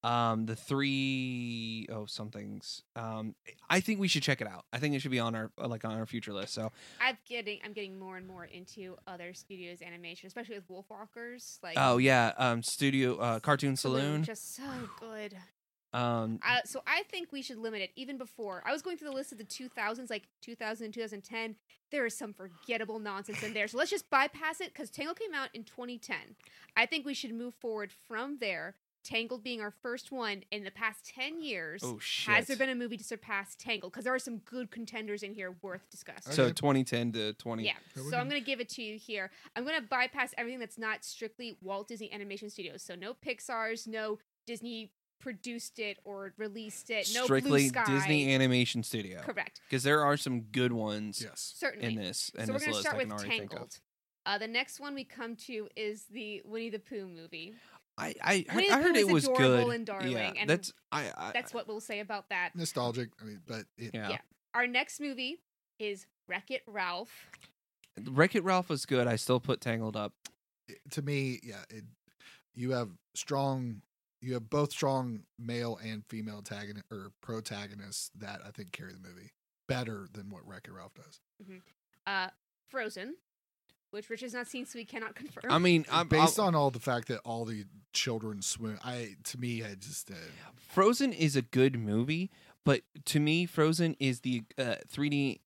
[0.04, 3.36] um the three oh somethings um
[3.70, 5.86] i think we should check it out i think it should be on our like
[5.86, 9.84] on our future list so I'm getting I'm getting more and more into other studios
[9.84, 11.60] animation, especially with Wolfwalkers.
[11.62, 14.64] Like oh yeah um studio uh cartoon saloon just so
[15.00, 15.38] good.
[15.94, 18.64] Um Uh, so I think we should limit it even before.
[18.66, 21.56] I was going through the list of the 2000s, like 2000 and 2010.
[21.92, 23.68] There is some forgettable nonsense in there.
[23.68, 26.16] So let's just bypass it because Tangled came out in 2010.
[26.78, 28.76] I think we should move forward from there.
[29.04, 31.82] Tangled being our first one in the past 10 years.
[31.84, 33.92] oh shit Has there been a movie to surpass Tangled?
[33.92, 36.32] Because there are some good contenders in here worth discussing.
[36.32, 39.32] so 2010 to 20 Yeah, Yeah, so I'm going to give it to you here.
[39.56, 42.84] I'm going to bypass everything that's not strictly Walt Disney Animation Studios.
[42.84, 47.86] So no Pixar's, no Disney produced it or released it, no strictly Blue Sky.
[47.86, 51.54] disney animation studio Correct, because there are some good ones Yes.
[51.58, 51.88] certainly.
[51.88, 53.80] in this in so we're going to start with can already think of Tangled.
[54.26, 57.54] Uh, the next one we come to is the Winnie the Pooh movie.
[57.98, 61.06] i i, Winnie I heard it was adorable good and darling, yeah and that's i,
[61.18, 62.52] I That's what we'll say about that.
[62.56, 63.10] Nostalgic.
[63.22, 64.18] I mean, but it, yeah, yeah.
[64.54, 65.40] Our next movie
[65.80, 67.10] is Wreck It Ralph.
[68.10, 70.14] wreck it ralph was good i still put tangled up
[70.68, 71.84] it- to me, yeah, it,
[72.54, 73.82] you have strong,
[74.22, 79.00] you have both strong male and female antagonist or protagonists that I think carry the
[79.00, 79.32] movie
[79.68, 81.20] better than what Wreck It Ralph does.
[82.06, 82.28] Uh,
[82.70, 83.16] Frozen,
[83.92, 85.52] which Rich has not seen, so we cannot confirm.
[85.52, 89.16] i mean i'm Based I'm- on all the fact that all the children swim, I
[89.26, 90.16] to me, I just uh,
[90.56, 92.32] Frozen is a good movie,
[92.66, 95.40] but to me, Frozen is the uh, 3D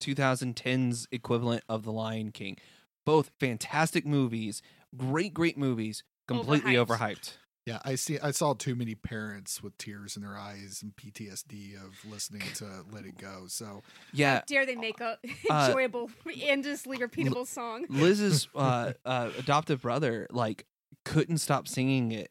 [0.00, 2.56] 2010s equivalent of The Lion King.
[3.04, 4.62] Both fantastic movies,
[4.96, 6.98] great, great movies, completely Overhyped.
[6.98, 7.32] overhyped.
[7.68, 8.18] Yeah, I see.
[8.18, 12.64] I saw too many parents with tears in their eyes and PTSD of listening to
[12.90, 15.18] "Let It Go." So Yeah, How Dare they make a
[15.50, 16.10] Uh, enjoyable,
[16.40, 17.84] endlessly repeatable song?
[17.90, 20.64] Liz's uh, uh, adoptive brother like
[21.04, 22.30] couldn't stop singing it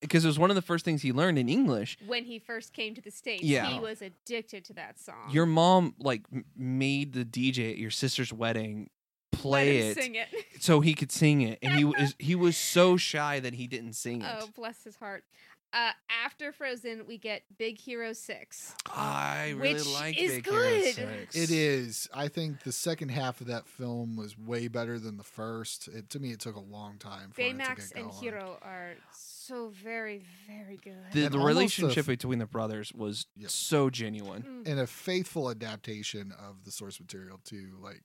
[0.00, 1.96] because it was one of the first things he learned in English.
[2.06, 3.66] When he first came to the states, Yeah.
[3.66, 5.30] he was addicted to that song.
[5.30, 6.22] Your mom like
[6.56, 8.90] made the DJ at your sister's wedding Let
[9.32, 10.28] play him it sing it.
[10.60, 13.94] so he could sing it, and he was he was so shy that he didn't
[13.94, 14.28] sing it.
[14.40, 15.24] Oh, bless his heart.
[15.70, 15.90] Uh,
[16.24, 18.74] after Frozen, we get Big Hero Six.
[18.86, 20.84] I really Which like is Big good.
[20.96, 21.36] Hero Six.
[21.36, 22.08] it is.
[22.14, 25.86] I think the second half of that film was way better than the first.
[25.88, 28.22] It to me, it took a long time for it to Baymax get and going.
[28.22, 30.94] Hero are so very, very good.
[31.12, 33.50] The, the relationship the- between the brothers was Yep.
[33.50, 34.42] so genuine.
[34.64, 34.70] Mm.
[34.70, 37.72] and a faithful adaptation of the source material too.
[37.82, 38.02] Like,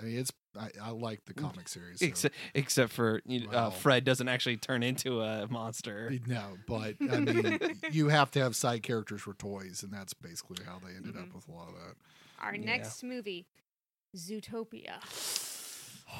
[0.00, 2.00] I mean, it's I, I like the comic series.
[2.00, 6.12] so- Except, except for you know, uh, Fred doesn't actually turn into a monster.
[6.26, 7.58] No, but I mean,
[7.92, 11.22] you have to have side characters for toys, and that's basically how they ended Mhm.
[11.28, 11.94] up with a lot of that.
[12.40, 12.64] Our Yeah.
[12.64, 13.46] next movie,
[14.16, 14.94] Zootopia.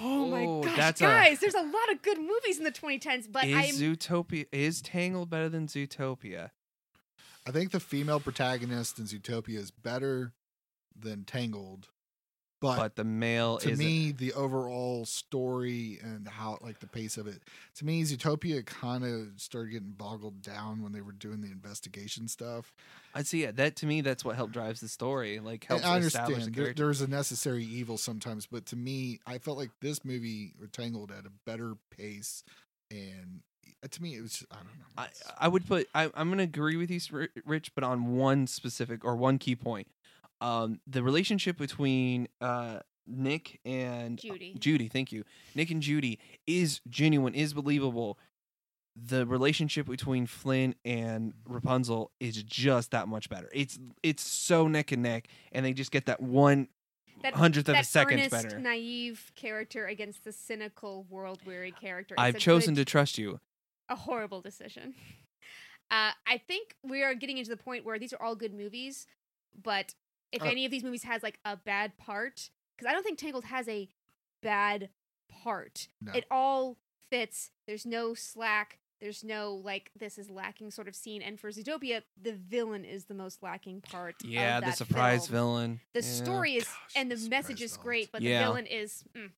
[0.01, 1.41] Oh my Oh, gosh, that's a- guys!
[1.41, 5.31] There's a lot of good movies in the 2010s, but is I'm Zootopia is Tangled
[5.31, 6.51] better than Zootopia?
[7.47, 10.33] I think the female protagonist in Zootopia is better
[10.99, 11.89] than Tangled,
[12.61, 17.17] but, But the male to is me, the overall story and how like the pace
[17.17, 17.41] of it,
[17.77, 22.29] to me, Zootopia kind of started getting boggled down when they were doing the investigation
[22.29, 22.73] stuff.
[23.15, 23.57] I see it.
[23.57, 25.41] That to me, that's what helped drives the story.
[25.41, 29.21] Like helps I establish the understand there, there's a necessary evil sometimes, but to me,
[29.27, 32.45] I felt like this movie Tangled at a better pace,
[32.91, 33.41] and
[33.83, 34.85] uh, to me, it was just, I don't know.
[34.99, 35.89] I, I would put.
[35.95, 37.01] I, I'm going to agree with you,
[37.45, 39.87] Rich, but on one specific or one key point,
[40.41, 44.55] um, the relationship between uh Nick and Judy.
[44.59, 45.23] Judy, thank you.
[45.55, 48.19] Nick and Judy is genuine, is believable.
[48.97, 53.49] The relationship between Flynn and Rapunzel is just that much better.
[53.53, 56.69] It's it's so neck and neck, and they just get that one
[57.23, 58.59] that, hundredth of a second earnest, better.
[58.59, 62.15] naive character against the cynical, world-weary character.
[62.15, 63.39] It's I've chosen good- to trust you.
[63.89, 64.95] a horrible decision.
[65.89, 69.07] Uh, I think we are getting into the point where these are all good movies,
[69.63, 69.95] but
[70.33, 73.19] if Uh, any of these movies has like a bad part, because I don't think
[73.19, 73.89] Tangled has a
[74.43, 74.91] bad
[75.29, 75.89] part.
[76.01, 76.13] No.
[76.13, 76.79] It all
[77.11, 77.51] fits.
[77.67, 78.79] There's no slack.
[79.01, 81.21] There's no like this is lacking sort of scene.
[81.23, 84.15] And for Zootopia, the villain is the most lacking part.
[84.25, 85.37] of Yeah, the surprise film.
[85.37, 85.81] villain.
[85.93, 86.07] The Yeah.
[86.25, 88.39] story is, Gosh, and the the message is great, but Yeah.
[88.41, 89.05] the villain is.
[89.15, 89.33] Mm.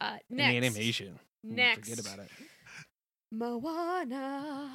[0.00, 1.18] Uh, And the animation.
[1.44, 2.30] Mm, Next, Forget about it.
[3.30, 4.70] Moana.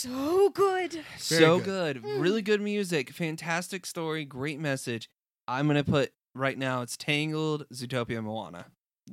[0.00, 1.04] So good.
[1.16, 2.02] so good.
[2.04, 2.20] good.
[2.20, 3.10] Really good music.
[3.10, 4.24] Fantastic story.
[4.24, 5.10] Great message.
[5.48, 6.82] I'm gonna put right now.
[6.82, 8.66] It's Tangled, Zootopia, Moana.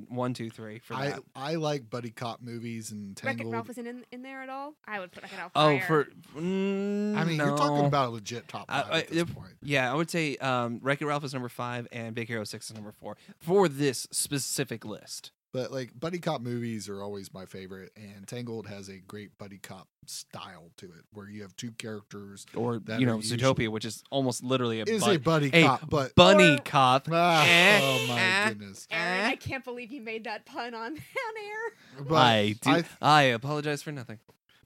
[0.08, 1.22] One, two, three for I that.
[1.34, 3.52] I like buddy cop movies and Wreck It Tangled.
[3.54, 4.74] Ralph isn't in, in there at all.
[4.86, 5.52] I would put Wreck It Ralph.
[5.56, 5.80] Oh, higher.
[5.80, 6.04] for
[6.38, 9.34] mm, I mean, you're talking about a legit top I- five I- at this it-
[9.34, 9.54] point.
[9.62, 12.70] Yeah, I would say um, Wreck It Ralph is number five and Big Hero Six
[12.70, 15.32] is number four for this specific list.
[15.56, 19.56] But like buddy cop movies are always my favorite, and Tangled has a great buddy
[19.56, 22.44] cop style to it, where you have two characters.
[22.54, 25.50] Or That you know, usually- Zootopia, which is almost literally a, Is bun- a buddy
[25.54, 27.08] a cop, but bunny Or- cop.
[27.10, 28.48] Ah, Eh, oh my eh.
[28.50, 28.86] goodness!
[28.90, 29.28] Aaron, Eh?
[29.28, 32.04] I can't believe you made that pun on on air.
[32.06, 32.70] But I do.
[32.70, 34.18] I- I apologize for nothing.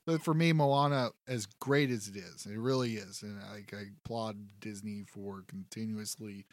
[0.07, 3.82] But for me, Moana, as great as it is, it really is, and I, I
[4.05, 6.47] applaud Disney for continuously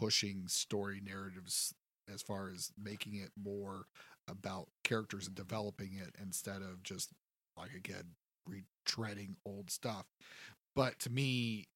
[0.00, 1.74] pushing story narratives
[2.12, 3.86] as far as making it more
[4.28, 7.10] about characters and developing it instead of just
[7.56, 8.14] like again
[8.48, 10.06] retreading old stuff.
[10.74, 11.66] But to me,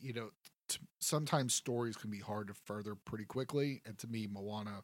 [0.00, 0.30] you know,
[0.68, 4.82] t- sometimes stories can be hard to further pretty quickly, and to me, Moana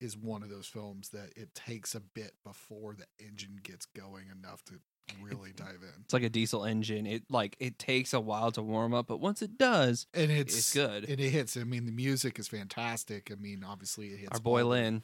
[0.00, 4.26] is one of those films that it takes a bit before the engine gets going
[4.30, 4.74] enough to
[5.22, 6.02] really dive in.
[6.04, 7.06] It's like a diesel engine.
[7.06, 10.56] It like it takes a while to warm up, but once it does, And it's,
[10.56, 11.08] it's good.
[11.08, 11.56] And it hits.
[11.56, 13.30] I mean, the music is fantastic.
[13.32, 15.02] I mean, obviously, it hits Our boy all Lin.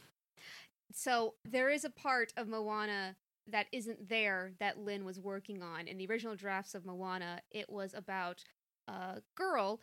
[0.95, 3.17] So there is a part of Moana
[3.49, 5.89] that isn't there that Lin was working on.
[5.89, 8.45] In the original drafts of Moana, it was about
[8.87, 9.81] a girl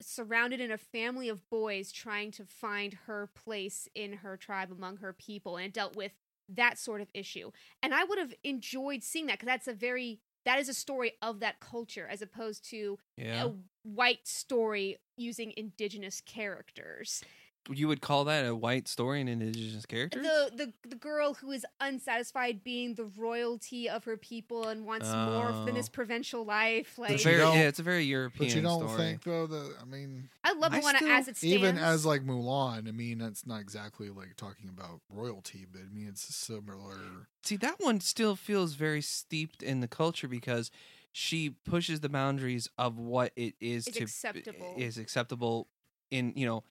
[0.00, 4.98] surrounded in a family of boys trying to find her place in her tribe among
[4.98, 6.12] her people, and it dealt with
[6.48, 7.50] that sort of issue.
[7.82, 11.12] And I would have enjoyed seeing that because that's a very that is a story
[11.22, 13.46] of that culture as opposed to Yeah.
[13.46, 17.22] a white story using indigenous characters.
[17.70, 20.22] You would call that a white story and indigenous characters?
[20.22, 25.08] the the the girl who is unsatisfied being the royalty of her people and wants
[25.10, 25.72] more than Oh.
[25.72, 26.98] this provincial life.
[26.98, 28.96] Like It's very, yeah, it's a very European But you don't story.
[28.98, 31.54] think though that I mean, I love I Moana still- as it stands.
[31.56, 35.94] even as like Mulan, I mean, that's not exactly like talking about royalty, but I
[35.94, 37.28] mean, it's a similar.
[37.42, 40.70] See, that one still feels very steeped in the culture because
[41.12, 44.74] she pushes the boundaries of what it is Is to acceptable.
[44.76, 45.68] is acceptable
[46.10, 46.62] in you know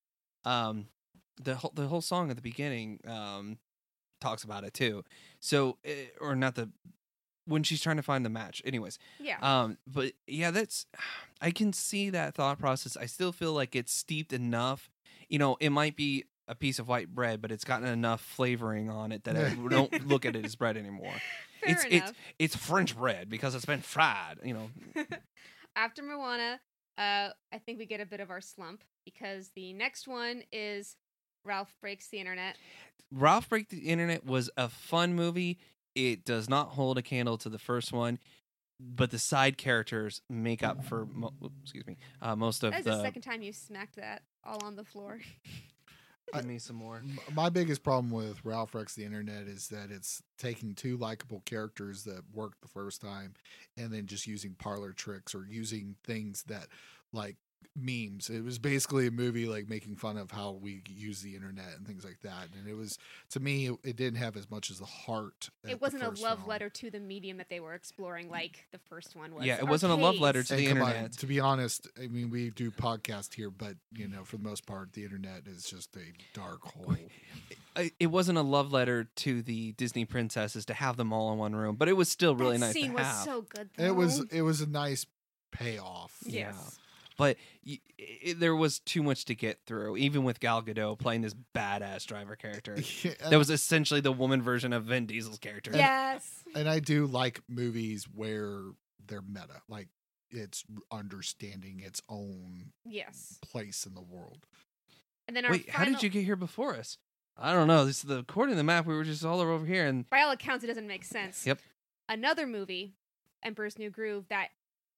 [0.45, 0.87] um
[1.41, 3.57] the whole the whole song at the beginning um
[4.21, 5.03] talks about it too.
[5.39, 6.69] So eh, or not the
[7.45, 8.61] when she's trying to find the match.
[8.65, 9.37] Anyways, yeah.
[9.41, 10.85] um but yeah, that's
[11.41, 12.95] I can see that thought process.
[12.95, 14.89] I still feel like it's steeped enough.
[15.29, 18.89] You know, it might be a piece of white bread, but it's gotten enough flavoring
[18.89, 21.13] on it that I don't look at it as bread anymore
[21.63, 22.09] Fair it's enough.
[22.09, 24.39] it's it's French bread because it's been fried.
[24.43, 24.69] You know,
[25.75, 26.59] After Moana,
[26.97, 30.95] uh, I think we get a bit of our slump because the next one is
[31.43, 32.57] Ralph Breaks the Internet.
[33.11, 35.59] Ralph Breaks the Internet was a fun movie.
[35.95, 38.17] It does not hold a candle to the first one,
[38.79, 42.85] but the side characters make up for mo- excuse me uh, most of That is
[42.85, 42.91] the.
[42.91, 45.19] the second time you smacked that all on the floor.
[46.33, 47.03] Give me some more.
[47.35, 52.05] My biggest problem with Ralph Breaks the Internet is that it's taking two likable characters
[52.05, 53.33] that worked the first time
[53.77, 56.67] and then just using parlor tricks or using things that
[57.11, 57.35] like
[57.75, 58.29] memes.
[58.29, 61.85] It was basically a movie like making fun of how we use the internet and
[61.87, 62.47] things like that.
[62.57, 62.97] And it was
[63.31, 65.49] to me it, it didn't have as much as the heart.
[65.67, 66.47] it wasn't a love film.
[66.47, 69.45] letter to the medium that they were exploring like the first one was.
[69.45, 71.13] Yeah, it wasn't a love letter to And the come on, internet.
[71.13, 74.65] to be honest, I mean we do podcast here, but you know, for the most
[74.65, 75.99] part, the internet is just a
[76.33, 76.95] dark hole.
[77.75, 81.39] I- It wasn't a love letter to the Disney princesses to have them all in
[81.39, 83.25] one room, but it was still really that nice scene to was have.
[83.25, 83.69] so good.
[83.77, 83.83] Though.
[83.85, 85.05] It was it was a nice
[85.51, 86.17] payoff.
[86.25, 86.53] Yeah.
[87.13, 87.17] Yes.
[87.17, 91.21] but y it, there was too much to get through, even with Gal Gadot playing
[91.21, 92.75] this badass driver character.
[93.03, 95.71] Yeah, That was essentially the woman version of Vin Diesel's character.
[95.73, 96.43] Yes.
[96.55, 98.61] and I do like movies where
[99.07, 99.89] they're meta, like
[100.31, 103.37] it's understanding its own Yes.
[103.41, 104.45] place in the world.
[105.27, 106.97] And then our Wait, how did you get here before us?
[107.37, 107.85] I don't know.
[107.85, 108.85] This is the according to the map.
[108.85, 111.45] We were just all over here, and By all accounts, it doesn't make sense.
[111.47, 111.59] Yep.
[112.09, 112.93] Another movie,
[113.43, 114.49] Emperor's New Groove, that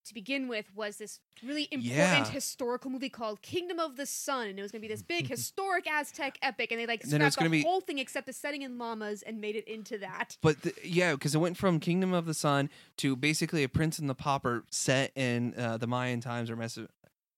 [0.06, 2.26] to begin with was this really important Yeah.
[2.26, 5.28] historical movie called Kingdom of the Sun, and it was going to be this big
[5.36, 8.26] historic Aztec epic, and they like And then it scrapped the be- whole thing except
[8.28, 10.38] the setting in llamas and made it into that.
[10.41, 13.99] but the, yeah, because it went from Kingdom of the Sun to basically a Prince
[13.99, 16.88] and the Pauper set in uh, the Mayan times or Meso-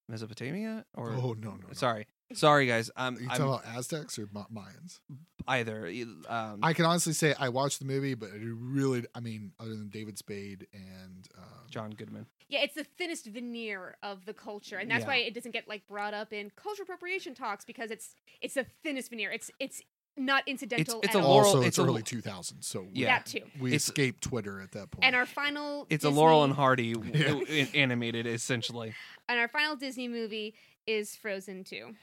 [0.10, 1.74] Mesopotamia or oh no, no, no.
[1.74, 2.92] sorry, sorry guys.
[2.96, 5.00] I'm, Are you I'm talking about Aztecs or Mayans?
[5.48, 5.88] either.
[6.28, 9.70] Um, I can honestly say I watched the movie, but I really, I mean, other
[9.70, 12.26] than David Spade and uh, John Goodman.
[12.50, 15.08] Yeah, it's the thinnest veneer of the culture, and that's Yeah.
[15.08, 18.66] why it doesn't get like brought up in cultural appropriation talks because it's it's the
[18.84, 19.32] thinnest veneer.
[19.32, 19.82] It's it's
[20.20, 21.00] not incidental.
[21.04, 21.36] it's at a all.
[21.36, 23.18] Laurel- also it's it's early two thousand, so we, Yeah.
[23.20, 23.42] That too.
[23.60, 25.04] we It's- escaped Twitter at that point.
[25.06, 27.28] And our final It's a Laurel and Hardy Yeah.
[27.28, 28.96] w- i- animated, essentially.
[29.30, 30.56] and our final Disney movie
[30.88, 31.94] is Frozen 2,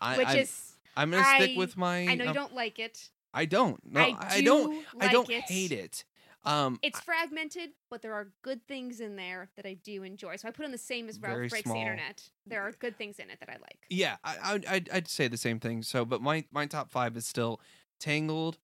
[0.00, 2.06] I, which I, is I'm gonna stick with my.
[2.06, 3.10] I know you um, don't like it.
[3.32, 3.80] I don't.
[3.84, 4.86] No, I, I, do don't.
[4.98, 5.42] I like don't it.
[5.42, 6.04] hate it.
[6.44, 10.36] Um, It's fragmented, but there are good things in there that I do enjoy.
[10.36, 11.74] So I put on the same as Ralph Breaks small.
[11.74, 12.30] the Internet.
[12.46, 13.78] There are good things in it that I like.
[13.90, 15.82] Yeah, I, I, I'd, I'd say the same thing.
[15.82, 17.60] So, but my my top five is still
[17.98, 18.58] Tangled,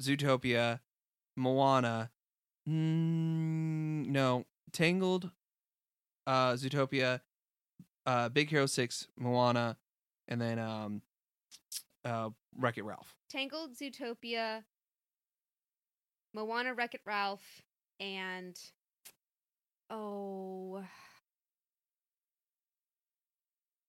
[0.00, 0.80] Zootopia,
[1.36, 2.10] Moana.
[2.68, 5.30] Mm, no, Tangled,
[6.26, 7.20] uh, Zootopia,
[8.06, 9.76] uh, Big Hero Six, Moana,
[10.30, 11.02] and then um,
[12.04, 13.14] uh, Wreck It Ralph.
[13.28, 14.62] Tangled, Zootopia,
[16.34, 17.62] Moana, Wreck It Ralph,
[17.98, 18.58] and
[19.90, 20.82] oh,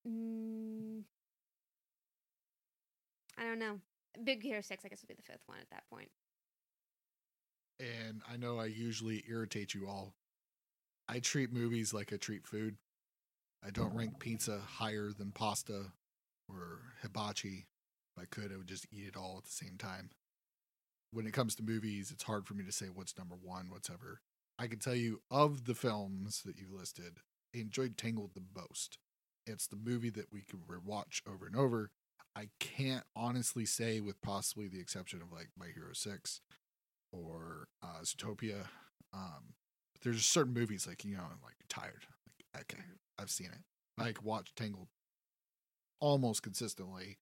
[0.08, 1.02] mm,
[3.38, 3.80] I don't know.
[4.24, 6.10] Big Hero Six, I guess, would be the fifth one at that point.
[7.80, 10.14] and I know I usually irritate you all.
[11.08, 12.78] I treat movies like I treat food.
[13.66, 15.92] I don't rank pizza higher than pasta
[16.60, 17.66] or hibachi.
[18.16, 20.10] If I could, I would just eat it all at the same time.
[21.12, 23.90] When it comes to movies, it's hard for me to say what's number one, what's
[23.90, 24.22] ever.
[24.58, 27.20] I can tell you of the films that you've listed,
[27.56, 28.98] I enjoyed Tangled the most.
[29.46, 31.90] It's the movie that we could rewatch over and over.
[32.36, 36.42] I can't honestly say, with possibly the exception of like Big Hero Six,
[37.12, 38.68] or uh, Zootopia.
[39.14, 39.56] Um,
[40.04, 42.06] there's certain movies like you know, like you're tired.
[42.54, 42.84] Like okay,
[43.20, 44.02] I've seen it.
[44.02, 44.88] I could watch Tangled
[46.02, 47.18] almost consistently.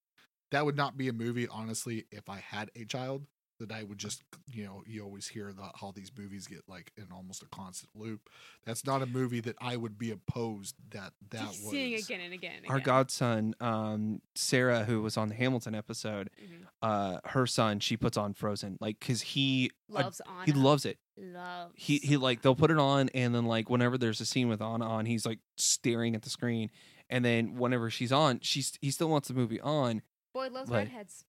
[0.51, 3.27] That would not be a movie, honestly, if I had a child.
[3.59, 6.93] that I would just you know you always hear the, how these movies get like
[6.95, 8.29] in almost a constant loop.
[8.65, 12.33] That's not a movie that I would be opposed that that was seeing again and
[12.33, 12.59] again.
[12.63, 12.85] And Our again.
[12.85, 16.67] godson, um, Sarah, who was on the Hamilton episode, Mhm.
[16.81, 20.45] uh, her son, she puts on Frozen, like because he loves on.
[20.45, 20.97] he loves it.
[21.17, 21.73] loves.
[21.75, 24.61] He he like they'll put it on, and then like whenever there's a scene with
[24.61, 26.69] Anna on, he's like staring at the screen,
[27.09, 30.01] and then whenever she's on, she's he still wants the movie on.
[30.33, 31.25] boy loves like- redheads.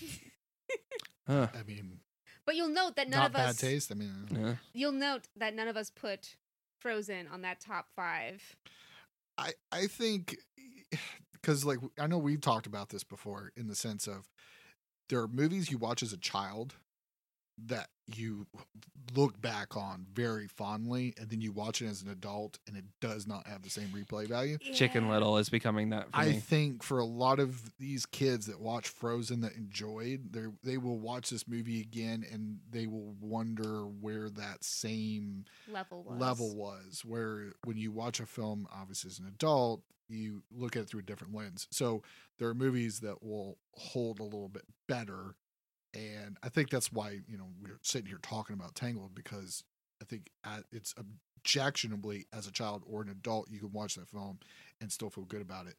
[1.26, 2.00] Uh, I mean,
[2.44, 3.56] But you'll note that none not of bad us.
[3.56, 3.90] taste.
[3.90, 4.54] I mean, yeah.
[4.74, 6.36] You'll note that none of us put
[6.80, 8.56] Frozen on that top five.
[9.38, 10.36] I I think
[11.32, 14.28] because like I know we've talked about this before in the sense of
[15.08, 16.74] there are movies you watch as a child
[17.66, 18.46] that you
[19.14, 22.84] look back on very fondly and then you watch it as an adult and it
[23.00, 24.58] does not have the same replay value.
[24.58, 26.32] Chicken Little is becoming that for I me.
[26.34, 30.98] think for a lot of these kids that watch Frozen that enjoyed, they they will
[30.98, 36.20] watch this movie again and they will wonder where that same level was.
[36.20, 37.02] level was.
[37.04, 41.00] Where when you watch a film, obviously as an adult, you look at it through
[41.00, 41.66] a different lens.
[41.70, 42.02] So
[42.38, 45.36] there are movies that will hold a little bit better,
[45.94, 49.62] and I think that's why you know we're sitting here talking about Tangled because
[50.02, 50.30] I think
[50.72, 54.40] it's objectionably as a child or an adult you can watch that film
[54.80, 55.76] and still feel good about it.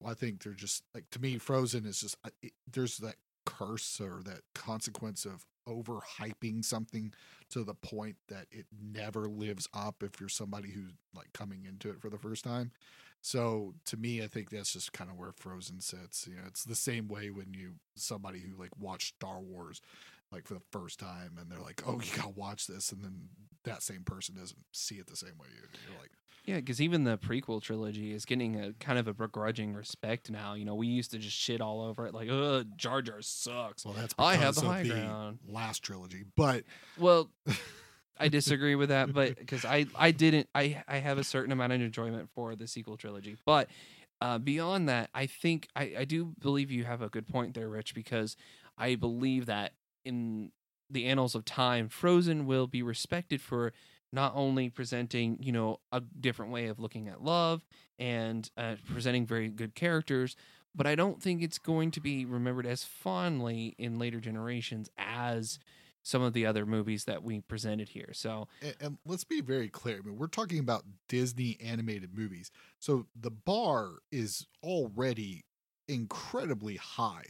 [0.00, 3.16] Well, I think they're just like to me, Frozen is just it, there's that
[3.46, 7.12] curse or that consequence of overhyping something
[7.50, 11.90] to the point that it never lives up if you're somebody who's like coming into
[11.90, 12.70] it for the first time.
[13.20, 16.26] So to me, I think that's just kind of where Frozen sits.
[16.26, 19.80] You know, it's the same way when you somebody who like watched Star Wars
[20.30, 23.28] like for the first time and they're like, "Oh, you gotta watch this," and then
[23.64, 25.78] that same person doesn't see it the same way you do.
[25.90, 26.10] You're like,
[26.44, 30.54] Yeah, because even the prequel trilogy is getting a kind of a begrudging respect now.
[30.54, 33.84] You know, we used to just shit all over it, like, "Ugh, Jar Jar sucks."
[33.84, 35.38] "Well, that's I have the of high ground.
[35.46, 36.64] last trilogy." But
[36.98, 37.30] Well,
[38.18, 41.72] I disagree with that, but because I I didn't I I have a certain amount
[41.72, 43.68] of enjoyment for the sequel trilogy, but
[44.20, 47.68] uh, beyond that, I think I I do believe you have a good point there,
[47.68, 48.36] Rich, because
[48.76, 49.72] I believe that
[50.04, 50.52] in
[50.90, 53.72] the annals of time, Frozen will be respected for
[54.12, 57.64] not only presenting you know a different way of looking at love
[57.98, 60.36] and uh, presenting very good characters.
[60.74, 65.58] But I don't think it's going to be remembered as fondly in later generations as
[66.08, 68.08] some of the other movies that we presented here.
[68.14, 69.98] So and, and let's be very clear.
[69.98, 75.44] I mean, we're talking about Disney animated movies, so the bar is already
[75.86, 77.26] incredibly high.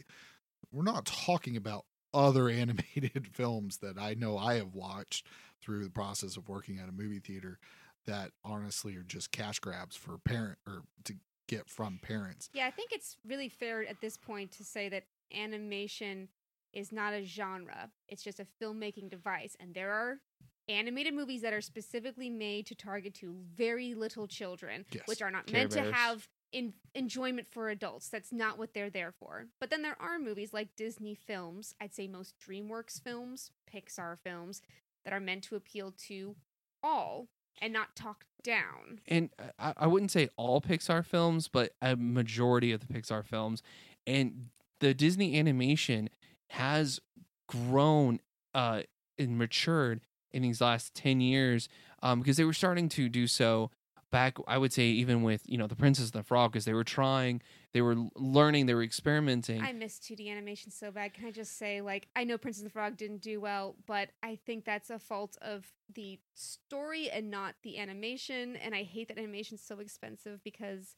[0.71, 5.27] We're not talking about other animated films that I know I have watched
[5.61, 7.59] through the process of working at a movie theater
[8.05, 11.15] that honestly are just cash grabs for parent or to
[11.49, 12.49] get from parents.
[12.53, 15.03] Yeah, I think it's really fair at this point to say that
[15.35, 16.29] animation
[16.73, 17.91] is not a genre.
[18.07, 19.55] It's just a filmmaking device.
[19.59, 20.19] And there are
[20.67, 25.03] animated movies that are specifically made to target to very little children, Yes.
[25.07, 28.09] which are not Care meant to have in- enjoyment for adults.
[28.09, 29.47] That's not what they're there for.
[29.59, 34.61] But then there are movies like Disney films, I'd say most DreamWorks films, Pixar films,
[35.05, 36.35] that are meant to appeal to
[36.83, 37.27] all
[37.61, 39.01] and not talk down.
[39.07, 43.25] and uh, I, I wouldn't say all Pixar films, but a majority of the Pixar
[43.25, 43.61] films,
[44.07, 46.09] and the Disney animation
[46.49, 46.99] has
[47.47, 48.19] grown
[48.53, 48.81] uh,
[49.17, 50.01] and matured
[50.31, 51.67] in these last ten years
[52.01, 53.71] um, because they were starting to do so
[54.11, 54.37] back.
[54.47, 56.83] I would say even with you know the Princess and the Frog because they were
[56.83, 57.41] trying,
[57.73, 59.61] they were learning, they were experimenting.
[59.61, 61.13] I miss 2D animation so bad.
[61.13, 64.09] Can I just say, like, I know Princess and the Frog didn't do well, but
[64.23, 68.55] I think that's a fault of the story and not the animation.
[68.55, 70.95] And I hate that animation's so expensive because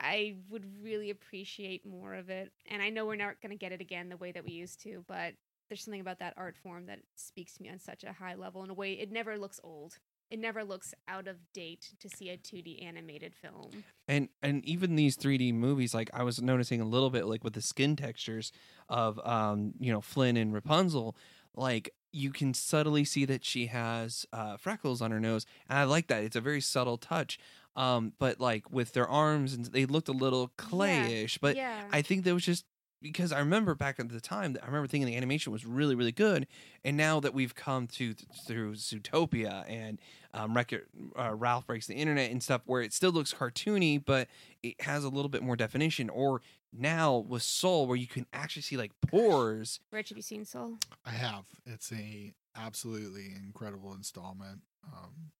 [0.00, 2.52] I would really appreciate more of it.
[2.70, 4.82] And I know we're not going to get it again the way that we used
[4.82, 5.34] to, but
[5.68, 8.64] there's something about that art form that speaks to me on such a high level
[8.64, 9.98] in a way it never looks old.
[10.30, 13.84] It never looks out of date to see a 2D animated film.
[14.06, 17.54] and and even these 3D movies, like I was noticing a little bit, like with
[17.54, 18.52] the skin textures
[18.88, 21.16] of um, you know, Flynn and Rapunzel,
[21.56, 25.84] like you can subtly see that she has uh, freckles on her nose, and I
[25.84, 26.22] like that.
[26.22, 27.38] It's a very subtle touch.
[27.80, 31.38] Um, but like with their arms, and they looked a little clayish.
[31.40, 31.84] But yeah.
[31.90, 32.66] I think that was just
[33.00, 36.12] because I remember back at the time I remember thinking the animation was really really
[36.12, 36.46] good,
[36.84, 38.12] and now that we've come to
[38.46, 39.98] through Zootopia and
[40.34, 40.88] um, Wreck It,
[41.18, 44.28] uh, Ralph breaks the internet and stuff, where it still looks cartoony, but
[44.62, 46.10] it has a little bit more definition.
[46.10, 46.42] Or
[46.74, 49.80] now with Soul, where you can actually see like pores.
[49.90, 50.74] Rich, have you seen Soul?
[51.06, 51.44] I have.
[51.64, 54.60] It's a absolutely incredible installment.
[54.84, 55.30] Um,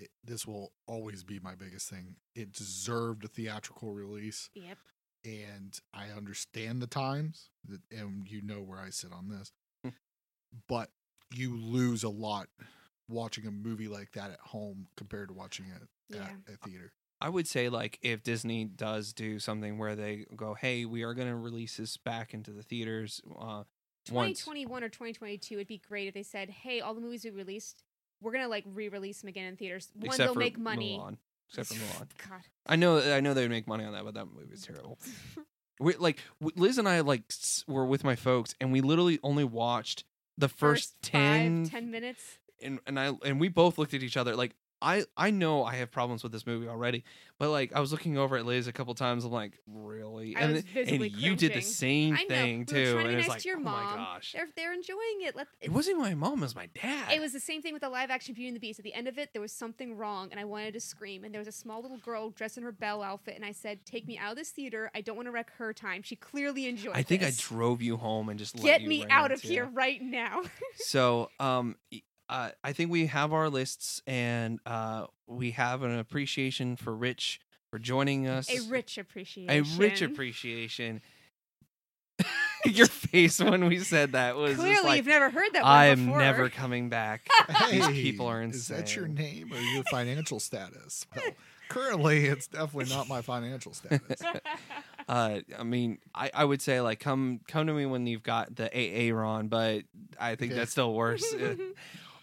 [0.00, 2.16] it, this will always be my biggest thing.
[2.34, 4.78] It deserved a theatrical release, Yep.
[5.24, 9.52] and I understand the times, that, and you know where I sit on this.
[10.68, 10.90] but
[11.32, 12.48] you lose a lot
[13.08, 16.24] watching a movie like that at home compared to watching it Yeah.
[16.48, 16.92] at a theater.
[17.20, 21.12] I would say like if Disney does do something where they go, "Hey, we are
[21.14, 23.64] going to release this back into the theaters." Uh,
[24.10, 24.40] once.
[24.40, 27.84] 2021 or 2022 it'd be great if they said hey all the movies we released
[28.20, 31.16] we're gonna like re-release them again in theaters one except they'll for make money Mulan.
[31.48, 32.08] Except for Mulan.
[32.28, 34.62] god I know, I know they would make money on that, but that movie was
[34.62, 34.98] terrible.
[35.82, 39.44] We, like Liz and I, like s- were with my folks, and we literally only
[39.44, 40.04] watched
[40.36, 42.22] the first, First 10, five, 10 minutes
[42.62, 45.76] and and I and we both looked at each other like I I know I
[45.76, 47.04] have problems with this movie already,
[47.38, 49.24] but like I was looking over at Liz a couple times.
[49.24, 50.36] I'm like, really?
[50.36, 51.62] I and was and you did the cringing.
[51.62, 52.28] same I know.
[52.28, 52.92] thing we too.
[52.92, 55.22] trying to and it's nice like, to your oh mom my gosh, they're, they're enjoying
[55.22, 57.12] it Let, it wasn't my mom, it was my dad.
[57.12, 58.78] It was the same thing with the live action Beauty and the Beast.
[58.78, 61.24] At the end of it, there was something wrong, and I wanted to scream.
[61.24, 63.84] And there was a small little girl dressed in her Belle outfit, and I said,
[63.84, 64.90] "Take me out of this theater.
[64.94, 66.02] I don't want to wreck her time.
[66.02, 66.96] She clearly enjoyed.
[66.96, 66.98] It.
[66.98, 67.38] I think I this.
[67.38, 69.50] drove you home and just let get you me rant, out of yeah.
[69.50, 70.42] here right now."
[70.76, 71.76] so um
[72.30, 77.40] uh, i think we have our lists and uh we have an appreciation for rich
[77.70, 79.50] for joining us a rich appreciation.
[79.50, 81.02] a rich appreciation
[82.66, 85.64] your face when we said that was Clearly, like you've never heard that.
[85.64, 86.18] I am before.
[86.18, 87.26] never coming back
[87.70, 88.60] these people are insane.
[88.60, 91.06] Is that your name or your financial status?
[91.16, 91.24] Well,
[91.70, 94.20] currently, it's definitely not my financial status.
[95.08, 98.54] uh i mean i i would say like come come to me when you've got
[98.54, 99.82] the aa ron but
[100.20, 100.58] i think Yeah.
[100.58, 101.24] that's still worse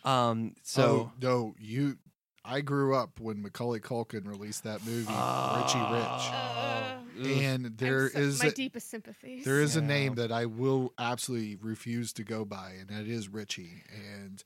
[0.08, 1.98] um so oh, no, you.
[2.50, 8.20] I grew up when Macaulay Culkin released that movie, Richie Rich, Uh, and there so-
[8.20, 9.44] is my a, deepest sympathies.
[9.44, 13.28] there is a name that I will absolutely refuse to go by, and that is
[13.28, 13.84] Richie.
[13.94, 14.42] And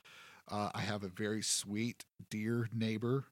[0.49, 3.25] uh, I have a very sweet, dear neighbor.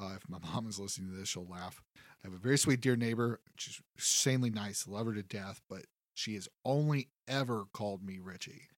[0.00, 1.82] Uh, if my mom is listening to this, she'll laugh.
[1.96, 3.40] I have a very sweet, dear neighbor.
[3.56, 8.68] She's insanely nice, love her to death, but she has only ever called me Richie.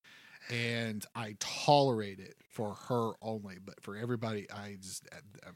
[0.51, 5.55] And I tolerate it for her only, but for everybody, I just uh, um,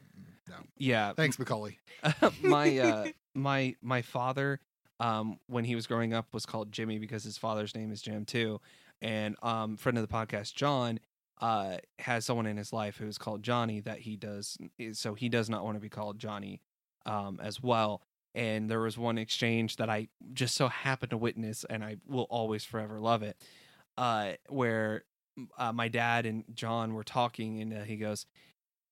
[0.49, 0.55] no.
[0.77, 1.77] yeah Thanks, Macaulay.
[2.41, 3.05] my uh
[3.35, 4.59] my my father
[4.99, 8.25] um when he was growing up was called Jimmy because his father's name is Jim
[8.25, 8.59] too
[9.01, 10.99] and um friend of the podcast John
[11.39, 14.57] uh has someone in his life who's called Johnny that he does
[14.93, 16.61] so he does not want to be called Johnny
[17.05, 18.01] um as well
[18.35, 22.27] and there was one exchange that I just so happened to witness and I will
[22.29, 23.37] always forever love it
[23.99, 25.03] uh where
[25.57, 28.25] uh, my dad and John were talking and uh, he goes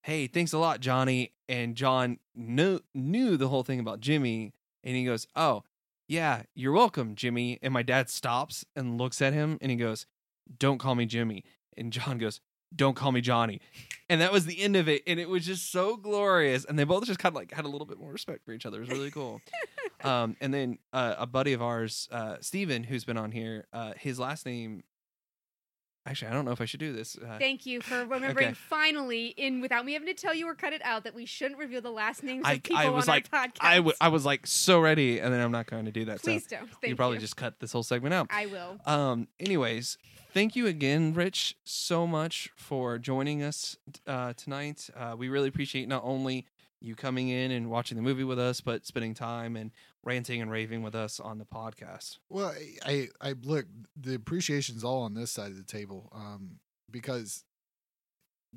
[0.07, 1.33] hey, thanks a lot, Johnny.
[1.49, 4.53] And John knew knew the whole thing about Jimmy,
[4.83, 5.63] and he goes, oh,
[6.07, 7.59] yeah, you're welcome, Jimmy.
[7.61, 10.05] And my dad stops and looks at him, and he goes,
[10.57, 11.43] don't call me Jimmy.
[11.75, 12.39] And John goes,
[12.73, 13.59] don't call me Johnny.
[14.09, 16.63] And that was the end of it, and it was just so glorious.
[16.63, 18.65] And they both just kind of like had a little bit more respect for each
[18.65, 18.77] other.
[18.77, 19.41] It was really cool.
[20.05, 23.91] um, and then uh, a buddy of ours, uh, Steven, who's been on here, uh,
[23.97, 24.83] his last name.
[26.07, 27.17] Actually, I don't know if I should do this.
[27.17, 28.53] Uh, Thank you for remembering Okay.
[28.53, 31.59] finally, in without me having to tell you or cut it out, that we shouldn't
[31.59, 33.57] reveal the last names I- of people I was on like, our podcast.
[33.61, 36.21] I, w- I was like so ready, and then I'm not going to do that.
[36.21, 36.69] Please so don't.
[36.81, 38.27] Thank you probably just cut this whole segment out.
[38.29, 38.79] I will.
[38.85, 39.27] Um.
[39.39, 39.97] Anyways,
[40.33, 43.77] thank you again, Rich, so much for joining us
[44.07, 44.89] uh, tonight.
[44.95, 46.45] Uh, we really appreciate not only
[46.79, 49.71] you coming in and watching the movie with us, but spending time and
[50.03, 52.17] ranting and raving with us on the podcast.
[52.29, 52.53] Well,
[52.85, 53.65] I, I, I look,
[53.99, 56.59] the appreciation's all on this side of the table, um,
[56.89, 57.43] because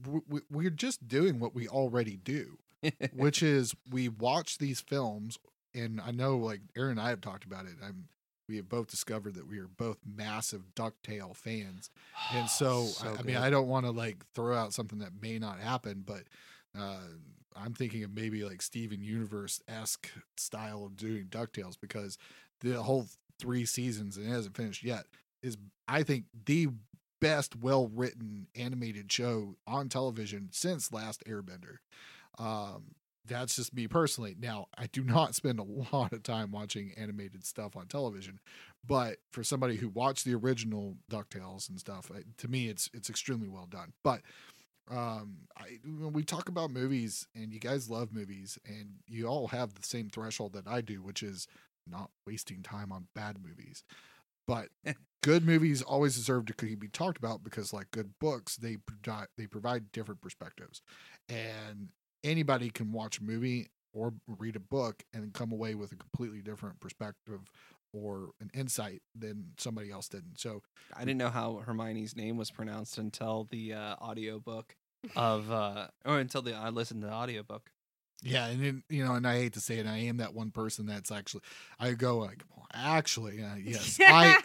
[0.01, 2.59] w- w- we're just doing what we already do,
[3.13, 5.39] which is we watch these films,
[5.75, 7.73] and I know, like Aaron and I have talked about it.
[7.85, 8.09] I'm,
[8.49, 11.91] we have both discovered that we are both massive Ducktail fans,
[12.33, 15.39] and so, I, I mean, I don't want to like throw out something that may
[15.39, 16.23] not happen, but
[16.79, 16.99] uh,
[17.57, 22.19] I'm thinking of maybe like Steven Universe esque style of doing DuckTales because
[22.61, 23.07] the whole
[23.39, 25.07] three seasons and it hasn't finished yet
[25.43, 25.57] is
[25.89, 26.69] I think the
[27.21, 31.77] best well written animated show on television since Last Airbender.
[32.39, 32.95] Um,
[33.27, 34.35] that's just me personally.
[34.39, 35.63] Now, I do not spend a
[35.93, 38.41] lot of time watching animated stuff on television,
[38.87, 43.49] but for somebody who watched the original DuckTales and stuff, to me, it's it's extremely
[43.49, 43.93] well done.
[44.03, 44.23] But
[44.91, 49.49] um, I when we talk about movies, and you guys love movies, and you all
[49.49, 51.47] have the same threshold that I do, which is
[51.87, 53.85] not wasting time on bad movies.
[54.47, 54.69] But
[55.23, 59.47] good movies always deserve to be talked about because, like good books, they provide they
[59.47, 60.83] provide different perspectives,
[61.29, 61.89] and
[62.25, 66.41] anybody can watch a movie or read a book and come away with a completely
[66.41, 67.51] different perspective
[67.93, 70.39] or an insight than somebody else didn't.
[70.39, 70.63] So
[70.95, 74.77] I didn't know how Hermione's name was pronounced until the uh, audiobook
[75.17, 77.71] of, uh, or until the I listened to the audiobook.
[78.23, 80.51] yeah, and then, you know, and I hate to say it, I am that one
[80.51, 81.43] person that's actually
[81.79, 84.37] I go like, actually, uh, yes, I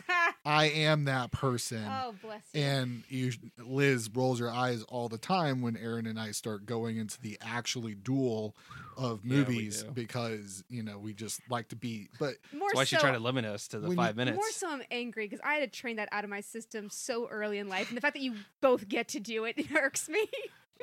[0.46, 1.84] I am that person.
[1.88, 2.62] Oh, bless you.
[2.62, 6.98] And you, Liz rolls her eyes all the time when Aaron and I start going
[6.98, 8.56] into the actually duel
[8.98, 9.92] of movies do.
[9.92, 12.10] because you know we just like to be.
[12.20, 14.16] But more That's why so, she tried to limit us to the when you- five
[14.16, 14.36] minutes.
[14.36, 17.28] More so, I'm angry because I had to train that out of my system so
[17.28, 20.26] early in life, and the fact that you both get to do it irks me.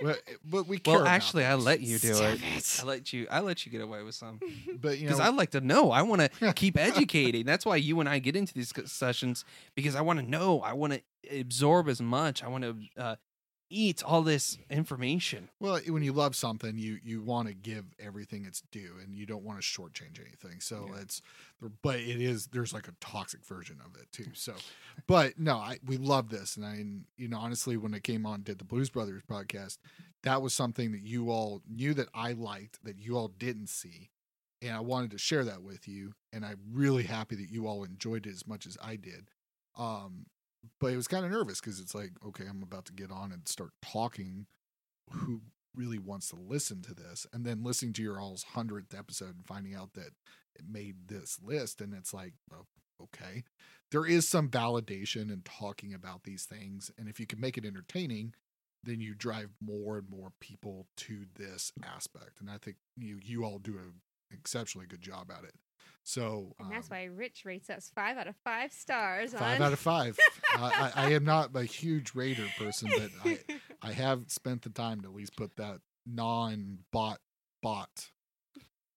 [0.00, 0.94] But, but we care.
[0.94, 2.40] well, about actually, I let you do it.
[2.42, 2.80] it.
[2.82, 3.26] I let you.
[3.30, 4.40] I let you get away with some
[4.80, 5.90] But you because know, I like to know.
[5.90, 7.44] I want to keep educating.
[7.44, 9.44] That's why you and I get into these sessions
[9.74, 10.60] because I want to know.
[10.60, 12.42] I want to absorb as much.
[12.42, 13.16] I want to uh,
[13.72, 15.48] eat all this information.
[15.58, 19.26] Well, when you love something, you you want to give everything its due, and you
[19.26, 20.60] don't want to shortchange anything.
[20.60, 21.00] So Yeah.
[21.00, 21.22] it's,
[21.82, 24.30] but it is there's like a toxic version of it too.
[24.34, 24.54] So,
[25.06, 26.84] but no, I we love this, and I
[27.16, 29.78] you know honestly when I came on did the Blues Brothers podcast,
[30.22, 34.10] that was something that you all knew that I liked that you all didn't see,
[34.60, 37.84] and I wanted to share that with you, and I'm really happy that you all
[37.84, 39.28] enjoyed it as much as I did.
[39.76, 40.26] Um,
[40.80, 43.32] but it was kind of nervous because it's like, okay, I'm about to get on
[43.32, 44.46] and start talking.
[45.10, 45.42] Who
[45.74, 47.26] really wants to listen to this?
[47.32, 50.10] And then listening to your all's hundredth episode and finding out that
[50.54, 52.66] it made this list, and it's like, oh,
[53.02, 53.44] okay,
[53.90, 57.64] there is some validation in talking about these things, and if you can make it
[57.64, 58.34] entertaining,
[58.84, 62.40] then you drive more and more people to this aspect.
[62.40, 63.94] And I think you you all do an
[64.32, 65.54] exceptionally good job at it.
[66.04, 69.34] So And that's um, why Rich rates us five out of five stars.
[69.34, 69.66] Five on...
[69.68, 70.18] out of five.
[70.56, 73.38] I, I, I am not a huge Raider person, but I,
[73.82, 77.18] I have spent the time to at least put that non-bot
[77.62, 78.10] bot.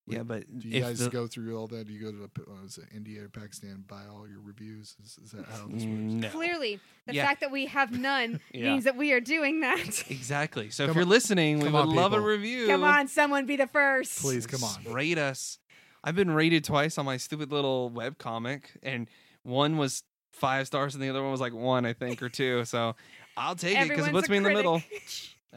[0.07, 1.87] Yeah, but Do you guys the- go through all that?
[1.87, 4.39] Do you go to the, uh, is it India or Pakistan and buy all your
[4.39, 4.95] reviews?
[5.03, 5.83] Is, is that how this works?
[5.85, 6.29] no.
[6.29, 7.25] Clearly, the Yeah.
[7.25, 8.73] fact that we have none Yeah.
[8.73, 10.03] means that we are doing that.
[10.11, 10.69] Exactly.
[10.69, 12.67] So Come if you're on- listening, we would on, love a review.
[12.67, 14.21] Come on, someone be the first.
[14.21, 14.93] Please, come on.
[14.93, 15.57] Rate us.
[16.05, 19.09] I've been rated twice on my stupid little web comic, and
[19.41, 22.63] one was five stars, and the other one was like one, I think, or two.
[22.65, 22.95] So
[23.35, 24.83] I'll take it because it puts me in the middle.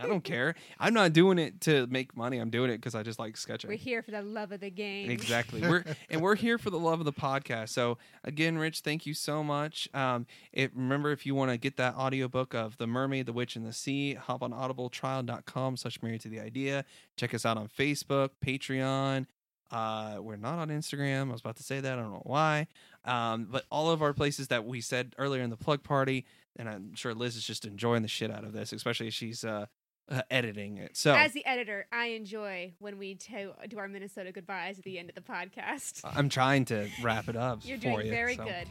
[0.00, 0.54] I don't care.
[0.78, 2.38] I'm not doing it to make money.
[2.38, 3.68] I'm doing it because I just like sketching.
[3.68, 5.10] We're here for the love of the game.
[5.10, 5.60] Exactly.
[5.68, 7.70] We're and we're here for the love of the podcast.
[7.70, 9.88] So again, Rich, thank you so much.
[9.92, 13.56] Um, it, remember if you want to get that audiobook of The Mermaid, The Witch,
[13.56, 16.84] and the Sea, hop on audibletrial.com slash married to the idea.
[17.16, 19.26] Check us out on Facebook, Patreon.
[19.70, 21.28] Uh, we're not on Instagram.
[21.28, 21.92] I was about to say that.
[21.98, 22.66] I don't know why.
[23.04, 26.24] Um, but all of our places that we said earlier in the plug party,
[26.56, 29.44] and I'm sure Liz is just enjoying the shit out of this, especially as she's
[29.44, 29.66] uh,
[30.10, 30.96] uh, editing it.
[30.96, 34.98] So As the editor, I enjoy when we to- do our Minnesota goodbyes at the
[34.98, 36.00] end of the podcast.
[36.04, 37.60] I'm trying to wrap it up.
[37.62, 38.44] You're for doing you, very so.
[38.44, 38.66] good.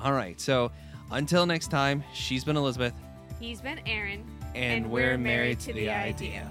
[0.00, 0.40] All right.
[0.40, 0.72] So
[1.12, 2.94] until next time, she's been Elizabeth,
[3.38, 4.24] He's been Aaron.
[4.54, 6.50] and, we're, married, to the idea.